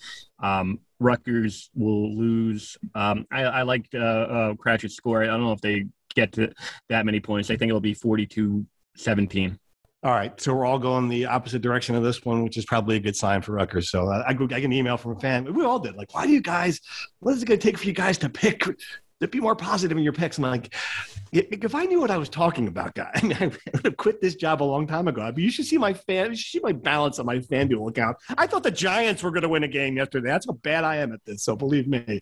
Um, 0.42 0.80
Rutgers 1.00 1.70
will 1.74 2.16
lose. 2.16 2.76
Um, 2.94 3.26
I, 3.30 3.42
I 3.42 3.62
like 3.62 3.88
uh, 3.94 3.98
uh, 3.98 4.54
Cratchit's 4.54 4.94
score. 4.94 5.22
I 5.22 5.26
don't 5.26 5.42
know 5.42 5.52
if 5.52 5.60
they 5.60 5.86
get 6.14 6.32
to 6.32 6.52
that 6.88 7.06
many 7.06 7.20
points. 7.20 7.50
I 7.50 7.56
think 7.56 7.68
it'll 7.68 7.80
be 7.80 7.94
42-17. 7.94 9.58
All 10.04 10.12
right, 10.12 10.40
so 10.40 10.54
we're 10.54 10.64
all 10.64 10.78
going 10.78 11.08
the 11.08 11.26
opposite 11.26 11.60
direction 11.60 11.96
of 11.96 12.04
this 12.04 12.24
one, 12.24 12.44
which 12.44 12.56
is 12.56 12.64
probably 12.64 12.96
a 12.96 13.00
good 13.00 13.16
sign 13.16 13.42
for 13.42 13.52
Rutgers. 13.52 13.90
So 13.90 14.06
uh, 14.06 14.22
I, 14.26 14.30
I 14.30 14.34
get 14.34 14.64
an 14.64 14.72
email 14.72 14.96
from 14.96 15.16
a 15.16 15.20
fan. 15.20 15.52
We 15.52 15.64
all 15.64 15.80
did. 15.80 15.96
Like, 15.96 16.14
why 16.14 16.24
do 16.24 16.32
you 16.32 16.40
guys? 16.40 16.80
What 17.18 17.34
is 17.34 17.42
it 17.42 17.46
going 17.46 17.58
to 17.58 17.66
take 17.66 17.78
for 17.78 17.86
you 17.86 17.92
guys 17.92 18.16
to 18.18 18.28
pick? 18.28 18.62
To 19.20 19.26
be 19.26 19.40
more 19.40 19.56
positive 19.56 19.98
in 19.98 20.04
your 20.04 20.12
picks. 20.12 20.38
I'm 20.38 20.44
like, 20.44 20.72
if 21.32 21.74
I 21.74 21.84
knew 21.86 22.00
what 22.00 22.10
I 22.10 22.16
was 22.16 22.28
talking 22.28 22.68
about, 22.68 22.94
guy, 22.94 23.10
I 23.16 23.22
mean, 23.22 23.36
I 23.40 23.46
would 23.46 23.84
have 23.84 23.96
quit 23.96 24.20
this 24.20 24.36
job 24.36 24.62
a 24.62 24.64
long 24.64 24.86
time 24.86 25.08
ago. 25.08 25.22
Mean, 25.32 25.44
you 25.44 25.50
should 25.50 25.66
see 25.66 25.76
my 25.76 25.92
fan. 25.92 26.30
You 26.30 26.36
should 26.36 26.52
see 26.52 26.60
my 26.62 26.70
balance 26.72 27.18
on 27.18 27.26
my 27.26 27.38
FanDuel 27.38 27.88
account. 27.90 28.16
I 28.36 28.46
thought 28.46 28.62
the 28.62 28.70
Giants 28.70 29.24
were 29.24 29.30
going 29.32 29.42
to 29.42 29.48
win 29.48 29.64
a 29.64 29.68
game 29.68 29.96
yesterday. 29.96 30.28
That's 30.28 30.46
how 30.46 30.52
bad 30.52 30.84
I 30.84 30.96
am 30.96 31.12
at 31.12 31.24
this. 31.24 31.42
So 31.42 31.56
believe 31.56 31.88
me. 31.88 32.20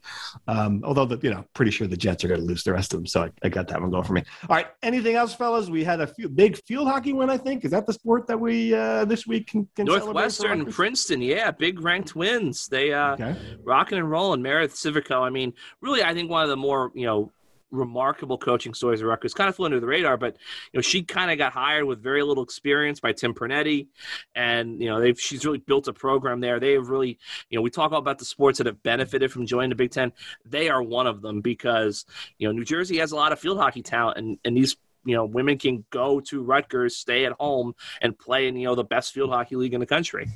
Um, 0.49 0.81
although, 0.85 1.05
the, 1.05 1.19
you 1.23 1.35
know, 1.35 1.45
pretty 1.53 1.71
sure 1.71 1.87
the 1.87 1.99
Jets 1.99 2.25
are 2.25 2.29
going 2.29 2.41
to 2.41 2.47
lose 2.47 2.65
the 2.65 2.73
rest 2.73 2.95
of 2.95 3.01
them. 3.01 3.07
So 3.07 3.25
I, 3.25 3.31
I 3.43 3.51
got 3.51 3.69
that 3.69 3.81
one 3.81 3.91
going 3.91 4.05
for 4.05 4.15
me. 4.15 4.23
All 4.49 4.57
right. 4.57 4.69
Anything 4.83 5.17
else, 5.17 5.35
fellas? 5.35 5.69
We 5.69 5.85
had 5.85 6.01
a 6.01 6.07
few, 6.07 6.31
big 6.31 6.57
field 6.65 6.89
hockey 6.89 7.13
win. 7.13 7.29
I 7.29 7.37
think 7.37 7.67
is 7.67 7.73
that 7.73 7.87
the 7.87 7.93
sport 7.93 8.27
that 8.29 8.41
we 8.41 8.75
uh, 8.75 9.05
this 9.05 9.27
week 9.27 9.49
can, 9.49 9.69
can 9.77 9.85
Northwestern? 9.85 10.65
Princeton, 10.73 11.21
yeah, 11.21 11.51
big 11.51 11.81
ranked 11.81 12.17
wins. 12.17 12.69
They 12.69 12.93
uh, 12.95 13.13
Okay. 13.17 13.37
rocking 13.65 13.99
and 13.99 14.11
rolling. 14.11 14.43
Meredith 14.43 14.75
Civico. 14.75 15.21
I 15.23 15.31
mean, 15.31 15.53
really, 15.81 16.03
I 16.03 16.15
think 16.15 16.31
one 16.31 16.43
of 16.43 16.49
the 16.49 16.57
more 16.57 16.86
you 16.95 17.07
know 17.07 17.33
remarkable 17.71 18.39
coaching 18.39 18.75
stories 18.75 19.01
of 19.01 19.09
Rutgers 19.09 19.35
kind 19.35 19.49
of 19.49 19.57
flew 19.57 19.67
under 19.67 19.81
the 19.81 19.87
radar, 19.87 20.17
but 20.17 20.37
you 20.73 20.79
know 20.79 20.83
she 20.83 21.03
kind 21.03 21.31
of 21.31 21.39
got 21.39 21.53
hired 21.53 21.85
with 21.85 22.03
very 22.03 22.23
little 22.23 22.45
experience 22.45 23.01
by 23.01 23.13
Tim 23.13 23.35
Pernetti, 23.35 23.89
and 24.35 24.81
you 24.81 24.89
know 24.89 25.01
they've 25.01 25.21
she's 25.21 25.45
really 25.45 25.59
built 25.59 25.89
a 25.89 25.93
program 25.93 26.41
there. 26.41 26.61
They 26.61 26.73
have 26.73 26.89
really 26.89 27.19
you 27.51 27.59
know 27.59 27.63
we 27.63 27.71
talk 27.71 27.93
all 27.93 27.99
about 27.99 28.19
the 28.19 28.25
sports 28.25 28.59
that 28.59 28.67
have 28.67 28.83
benefited 28.83 29.33
from 29.33 29.47
joining 29.47 29.71
the 29.71 29.77
Big 29.77 29.91
Ten. 29.91 30.13
They 30.45 30.69
are 30.69 30.83
one 30.83 31.07
of 31.07 31.23
them 31.23 31.41
because 31.41 32.07
you 32.39 32.49
know 32.49 32.53
New 32.53 32.65
Jersey 32.65 32.99
has 32.99 33.13
a 33.13 33.17
lot 33.17 33.33
of 33.33 33.39
field 33.39 33.59
hockey 33.59 33.83
talent, 33.83 34.19
and 34.19 34.39
and 34.45 34.57
these. 34.57 34.77
You 35.05 35.15
know, 35.15 35.25
women 35.25 35.57
can 35.57 35.85
go 35.91 36.19
to 36.19 36.43
Rutgers, 36.43 36.97
stay 36.97 37.27
at 37.27 37.33
home, 37.39 37.77
and 38.03 38.19
play 38.19 38.49
in 38.49 38.57
you 38.57 38.67
know 38.67 38.75
the 38.75 38.83
best 38.83 39.15
field 39.15 39.31
hockey 39.31 39.55
league 39.55 39.73
in 39.73 39.79
the 39.79 39.87
country. 39.87 40.27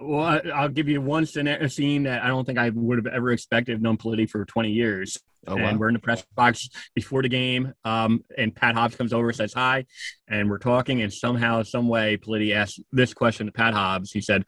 Well, 0.00 0.20
I, 0.20 0.38
I'll 0.52 0.68
give 0.68 0.88
you 0.88 1.00
one 1.00 1.26
scene 1.26 1.44
that 1.44 2.22
I 2.24 2.26
don't 2.26 2.44
think 2.44 2.58
I 2.58 2.70
would 2.70 2.98
have 2.98 3.06
ever 3.06 3.30
expected. 3.30 3.80
Known 3.80 3.96
Politi 3.96 4.28
for 4.28 4.44
20 4.44 4.70
years. 4.70 5.22
Oh, 5.46 5.54
and 5.54 5.62
wow. 5.62 5.76
we're 5.76 5.88
in 5.88 5.94
the 5.94 6.00
press 6.00 6.24
box 6.34 6.68
before 6.94 7.22
the 7.22 7.28
game. 7.28 7.72
Um, 7.84 8.24
and 8.36 8.54
Pat 8.54 8.74
Hobbs 8.74 8.96
comes 8.96 9.12
over, 9.12 9.32
says 9.32 9.52
hi, 9.52 9.86
and 10.26 10.50
we're 10.50 10.58
talking. 10.58 11.02
And 11.02 11.12
somehow, 11.12 11.62
some 11.62 11.88
way, 11.88 12.16
Politi 12.16 12.54
asked 12.54 12.80
this 12.92 13.14
question 13.14 13.46
to 13.46 13.52
Pat 13.52 13.74
Hobbs. 13.74 14.12
He 14.12 14.20
said, 14.20 14.44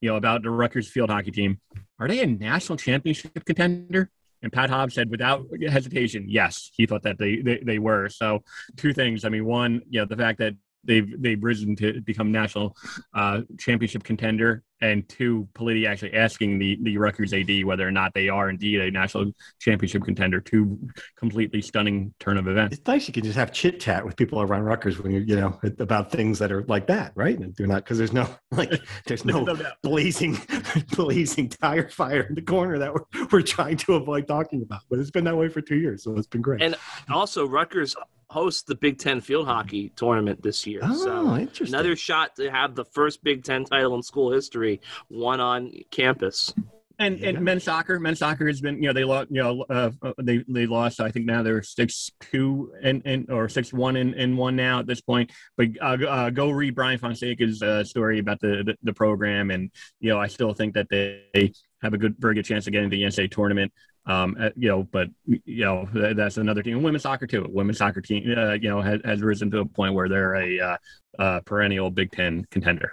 "You 0.00 0.10
know 0.10 0.16
about 0.16 0.42
the 0.42 0.50
Rutgers 0.50 0.88
field 0.88 1.10
hockey 1.10 1.30
team? 1.30 1.60
Are 1.98 2.08
they 2.08 2.20
a 2.20 2.26
national 2.26 2.78
championship 2.78 3.44
contender?" 3.44 4.10
And 4.42 4.52
Pat 4.52 4.68
Hobbs 4.68 4.94
said, 4.94 5.08
without 5.08 5.46
hesitation, 5.66 6.26
yes, 6.28 6.70
he 6.74 6.84
thought 6.84 7.02
that 7.04 7.18
they 7.18 7.36
they, 7.36 7.60
they 7.64 7.78
were. 7.78 8.10
So, 8.10 8.42
two 8.76 8.92
things. 8.92 9.24
I 9.24 9.30
mean, 9.30 9.46
one, 9.46 9.80
you 9.88 10.00
know, 10.00 10.04
the 10.04 10.18
fact 10.18 10.38
that 10.40 10.54
they've 10.84 11.20
they've 11.20 11.42
risen 11.42 11.76
to 11.76 12.00
become 12.00 12.30
national 12.32 12.76
uh, 13.14 13.42
championship 13.58 14.04
contender, 14.04 14.62
and 14.80 15.08
two, 15.08 15.48
Politi 15.54 15.86
actually 15.86 16.14
asking 16.14 16.58
the 16.58 16.78
the 16.82 16.98
Rutgers 16.98 17.32
AD 17.32 17.64
whether 17.64 17.86
or 17.86 17.90
not 17.90 18.12
they 18.14 18.28
are 18.28 18.50
indeed 18.50 18.80
a 18.80 18.90
national 18.90 19.32
championship 19.60 20.04
contender. 20.04 20.40
Two 20.40 20.78
completely 21.16 21.62
stunning 21.62 22.12
turn 22.20 22.36
of 22.36 22.48
events. 22.48 22.78
It's 22.78 22.86
nice 22.86 23.06
you 23.08 23.14
can 23.14 23.24
just 23.24 23.36
have 23.36 23.52
chit 23.52 23.80
chat 23.80 24.04
with 24.04 24.16
people 24.16 24.40
around 24.40 24.62
Rutgers 24.62 25.00
when 25.00 25.12
you 25.12 25.20
you 25.20 25.36
know 25.36 25.58
about 25.78 26.10
things 26.10 26.38
that 26.38 26.52
are 26.52 26.64
like 26.64 26.86
that, 26.88 27.12
right? 27.14 27.38
And 27.38 27.54
do 27.54 27.66
not 27.66 27.84
because 27.84 27.98
there's 27.98 28.12
no 28.12 28.28
like 28.50 28.72
there's 29.06 29.24
no 29.24 29.44
No 29.44 29.56
blazing 29.82 30.38
blazing 30.96 31.48
tire 31.48 31.88
fire 31.88 32.22
in 32.22 32.34
the 32.34 32.42
corner 32.42 32.78
that 32.78 32.92
we're, 32.92 33.26
we're 33.32 33.42
trying 33.42 33.76
to 33.78 33.94
avoid 33.94 34.26
talking 34.26 34.62
about. 34.62 34.82
But 34.90 34.98
it's 34.98 35.10
been 35.10 35.24
that 35.24 35.36
way 35.36 35.48
for 35.48 35.60
two 35.60 35.76
years, 35.76 36.04
so 36.04 36.16
it's 36.16 36.26
been 36.26 36.42
great. 36.42 36.62
And 36.62 36.76
also, 37.08 37.46
Rutgers 37.46 37.96
hosts 38.34 38.64
the 38.64 38.74
Big 38.74 38.98
Ten 38.98 39.20
field 39.20 39.46
hockey 39.46 39.90
tournament 39.96 40.42
this 40.42 40.66
year. 40.66 40.80
oh, 40.82 40.94
so 40.94 41.36
interesting. 41.36 41.68
another 41.74 41.94
shot 41.96 42.34
to 42.36 42.50
have 42.50 42.74
the 42.74 42.84
first 42.84 43.22
Big 43.22 43.44
Ten 43.44 43.64
title 43.64 43.94
in 43.94 44.02
school 44.02 44.32
history, 44.32 44.80
won 45.08 45.40
on 45.40 45.70
campus. 45.90 46.52
And 46.98 47.18
Yeah. 47.18 47.30
and 47.30 47.40
men's 47.40 47.64
soccer, 47.64 47.98
men's 47.98 48.20
soccer 48.20 48.46
has 48.46 48.60
been 48.60 48.76
you 48.80 48.88
know 48.88 48.92
they 48.92 49.02
lost 49.02 49.28
you 49.30 49.42
know 49.42 49.64
uh, 49.68 49.90
uh, 50.00 50.12
they 50.22 50.44
they 50.48 50.66
lost 50.66 51.00
I 51.00 51.10
think 51.10 51.26
now 51.26 51.42
they're 51.42 51.62
six 51.62 52.10
two 52.30 52.72
and 52.82 53.02
and 53.04 53.30
or 53.30 53.48
six 53.48 53.72
one 53.72 53.96
and, 53.96 54.14
and 54.14 54.38
one 54.38 54.54
now 54.54 54.78
at 54.78 54.86
this 54.86 55.00
point. 55.00 55.32
But 55.56 55.68
uh, 55.80 55.96
go- 55.96 56.08
uh, 56.08 56.30
go 56.30 56.50
read 56.50 56.74
Brian 56.76 56.98
Fonseca's 56.98 57.62
uh, 57.62 57.82
story 57.82 58.20
about 58.20 58.38
the, 58.40 58.62
the 58.64 58.76
the 58.84 58.92
program, 58.92 59.50
and 59.50 59.70
you 60.00 60.10
know 60.10 60.18
I 60.20 60.28
still 60.28 60.54
think 60.54 60.74
that 60.74 60.88
they 60.88 61.52
have 61.82 61.94
a 61.94 61.98
good 61.98 62.14
very 62.18 62.34
good 62.36 62.44
chance 62.44 62.66
of 62.68 62.72
getting 62.72 62.90
to 62.90 62.96
the 62.96 63.02
NCAA 63.02 63.30
tournament. 63.30 63.72
Um, 64.06 64.36
uh, 64.38 64.50
you 64.54 64.68
know, 64.68 64.82
but 64.82 65.08
you 65.26 65.64
know 65.64 65.88
that's 66.14 66.36
another 66.36 66.62
team. 66.62 66.82
Women's 66.82 67.02
soccer 67.04 67.26
too. 67.26 67.46
Women's 67.48 67.78
soccer 67.78 68.00
team, 68.00 68.34
uh, 68.36 68.52
you 68.52 68.68
know, 68.68 68.80
has, 68.82 69.00
has 69.04 69.22
risen 69.22 69.50
to 69.52 69.60
a 69.60 69.64
point 69.64 69.94
where 69.94 70.08
they're 70.08 70.34
a 70.34 70.60
uh, 70.60 70.76
uh, 71.18 71.40
perennial 71.40 71.90
Big 71.90 72.12
Ten 72.12 72.46
contender. 72.50 72.92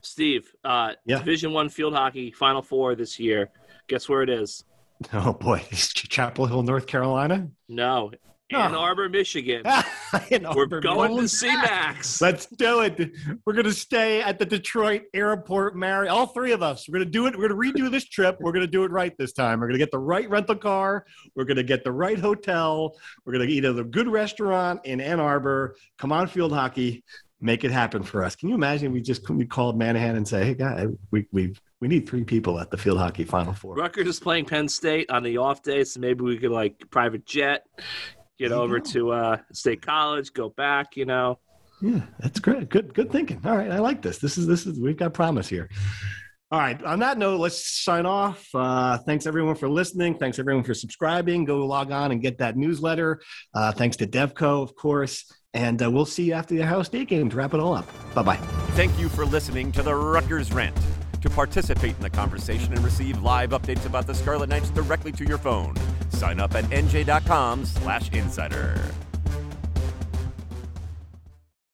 Steve, 0.00 0.50
uh, 0.64 0.94
Yeah. 1.06 1.18
Division 1.18 1.52
One 1.52 1.68
field 1.68 1.94
hockey 1.94 2.32
Final 2.32 2.62
Four 2.62 2.94
this 2.94 3.20
year. 3.20 3.50
Guess 3.88 4.08
where 4.08 4.22
it 4.22 4.30
is? 4.30 4.64
oh 5.12 5.32
boy, 5.32 5.58
Chapel 5.70 6.46
Hill, 6.46 6.62
North 6.62 6.86
Carolina. 6.86 7.48
No, 7.68 8.10
No. 8.10 8.12
Ann 8.54 8.74
Arbor, 8.74 9.08
Michigan. 9.08 9.62
In 10.30 10.42
We're 10.42 10.64
Auburn, 10.64 10.82
going 10.82 11.16
to 11.18 11.28
see 11.28 11.48
Max. 11.48 12.20
Let's 12.20 12.46
do 12.46 12.80
it. 12.80 13.12
We're 13.46 13.54
going 13.54 13.64
to 13.64 13.72
stay 13.72 14.20
at 14.22 14.38
the 14.38 14.44
Detroit 14.46 15.02
Airport 15.14 15.76
Marriott. 15.76 16.12
All 16.12 16.26
three 16.26 16.52
of 16.52 16.62
us. 16.62 16.88
We're 16.88 16.98
going 16.98 17.06
to 17.06 17.10
do 17.10 17.26
it. 17.26 17.36
We're 17.36 17.48
going 17.48 17.72
to 17.72 17.80
redo 17.82 17.90
this 17.90 18.04
trip. 18.04 18.36
We're 18.40 18.52
going 18.52 18.64
to 18.64 18.70
do 18.70 18.84
it 18.84 18.90
right 18.90 19.16
this 19.18 19.32
time. 19.32 19.60
We're 19.60 19.68
going 19.68 19.78
to 19.78 19.84
get 19.84 19.90
the 19.90 19.98
right 19.98 20.28
rental 20.28 20.56
car. 20.56 21.06
We're 21.34 21.44
going 21.44 21.56
to 21.56 21.62
get 21.62 21.84
the 21.84 21.92
right 21.92 22.18
hotel. 22.18 22.96
We're 23.24 23.32
going 23.32 23.46
to 23.48 23.52
eat 23.52 23.64
at 23.64 23.78
a 23.78 23.84
good 23.84 24.08
restaurant 24.08 24.80
in 24.84 25.00
Ann 25.00 25.20
Arbor. 25.20 25.76
Come 25.98 26.12
on, 26.12 26.26
field 26.26 26.52
hockey. 26.52 27.04
Make 27.40 27.64
it 27.64 27.72
happen 27.72 28.04
for 28.04 28.24
us. 28.24 28.36
Can 28.36 28.50
you 28.50 28.54
imagine? 28.54 28.92
We 28.92 29.00
just 29.00 29.28
we 29.28 29.44
called 29.44 29.76
Manahan 29.76 30.16
and 30.16 30.28
say, 30.28 30.44
"Hey, 30.44 30.54
guy, 30.54 30.86
we 31.10 31.26
we 31.32 31.56
we 31.80 31.88
need 31.88 32.08
three 32.08 32.22
people 32.22 32.60
at 32.60 32.70
the 32.70 32.76
field 32.76 32.98
hockey 32.98 33.24
Final 33.24 33.52
Four. 33.52 33.74
Rutgers 33.74 34.06
is 34.06 34.20
playing 34.20 34.44
Penn 34.44 34.68
State 34.68 35.10
on 35.10 35.24
the 35.24 35.38
off 35.38 35.60
day, 35.64 35.82
so 35.82 35.98
maybe 35.98 36.22
we 36.22 36.38
could 36.38 36.52
like 36.52 36.88
private 36.90 37.26
jet, 37.26 37.64
get 38.38 38.50
There 38.50 38.58
over 38.58 38.78
go. 38.78 38.84
to 38.92 39.10
uh, 39.12 39.36
State 39.52 39.82
College, 39.82 40.32
go 40.32 40.50
back. 40.50 40.96
You 40.96 41.04
know, 41.06 41.38
Yeah, 41.80 42.02
that's 42.20 42.40
great. 42.40 42.68
Good, 42.68 42.94
good 42.94 43.10
thinking. 43.10 43.40
All 43.44 43.56
right, 43.56 43.70
I 43.70 43.78
like 43.78 44.02
this. 44.02 44.18
This 44.18 44.38
is 44.38 44.46
this 44.46 44.66
is 44.66 44.78
we've 44.80 44.96
got 44.96 45.14
promise 45.14 45.48
here. 45.48 45.68
All 46.50 46.58
right. 46.58 46.82
On 46.84 46.98
that 46.98 47.16
note, 47.16 47.40
let's 47.40 47.82
sign 47.82 48.04
off. 48.04 48.46
Uh, 48.54 48.98
thanks 48.98 49.26
everyone 49.26 49.54
for 49.54 49.70
listening. 49.70 50.18
Thanks 50.18 50.38
everyone 50.38 50.62
for 50.64 50.74
subscribing. 50.74 51.46
Go 51.46 51.64
log 51.64 51.90
on 51.90 52.12
and 52.12 52.20
get 52.20 52.36
that 52.38 52.58
newsletter. 52.58 53.22
Uh, 53.54 53.72
thanks 53.72 53.96
to 53.96 54.06
Devco, 54.06 54.62
of 54.62 54.74
course. 54.76 55.24
And 55.54 55.82
uh, 55.82 55.90
we'll 55.90 56.04
see 56.04 56.24
you 56.24 56.34
after 56.34 56.54
the 56.54 56.62
Ohio 56.62 56.82
State 56.82 57.08
game 57.08 57.30
to 57.30 57.36
wrap 57.36 57.54
it 57.54 57.60
all 57.60 57.74
up. 57.74 57.86
Bye 58.14 58.22
bye. 58.22 58.36
Thank 58.76 58.98
you 58.98 59.08
for 59.08 59.24
listening 59.24 59.72
to 59.72 59.82
the 59.82 59.94
Rutgers 59.94 60.52
Rant. 60.52 60.76
To 61.22 61.30
participate 61.30 61.96
in 61.96 62.02
the 62.02 62.10
conversation 62.10 62.72
and 62.72 62.84
receive 62.84 63.22
live 63.22 63.50
updates 63.50 63.86
about 63.86 64.08
the 64.08 64.14
Scarlet 64.14 64.48
Knights 64.48 64.70
directly 64.70 65.12
to 65.12 65.24
your 65.24 65.38
phone, 65.38 65.76
sign 66.10 66.40
up 66.40 66.56
at 66.56 66.64
nj.com/insider. 66.64 68.80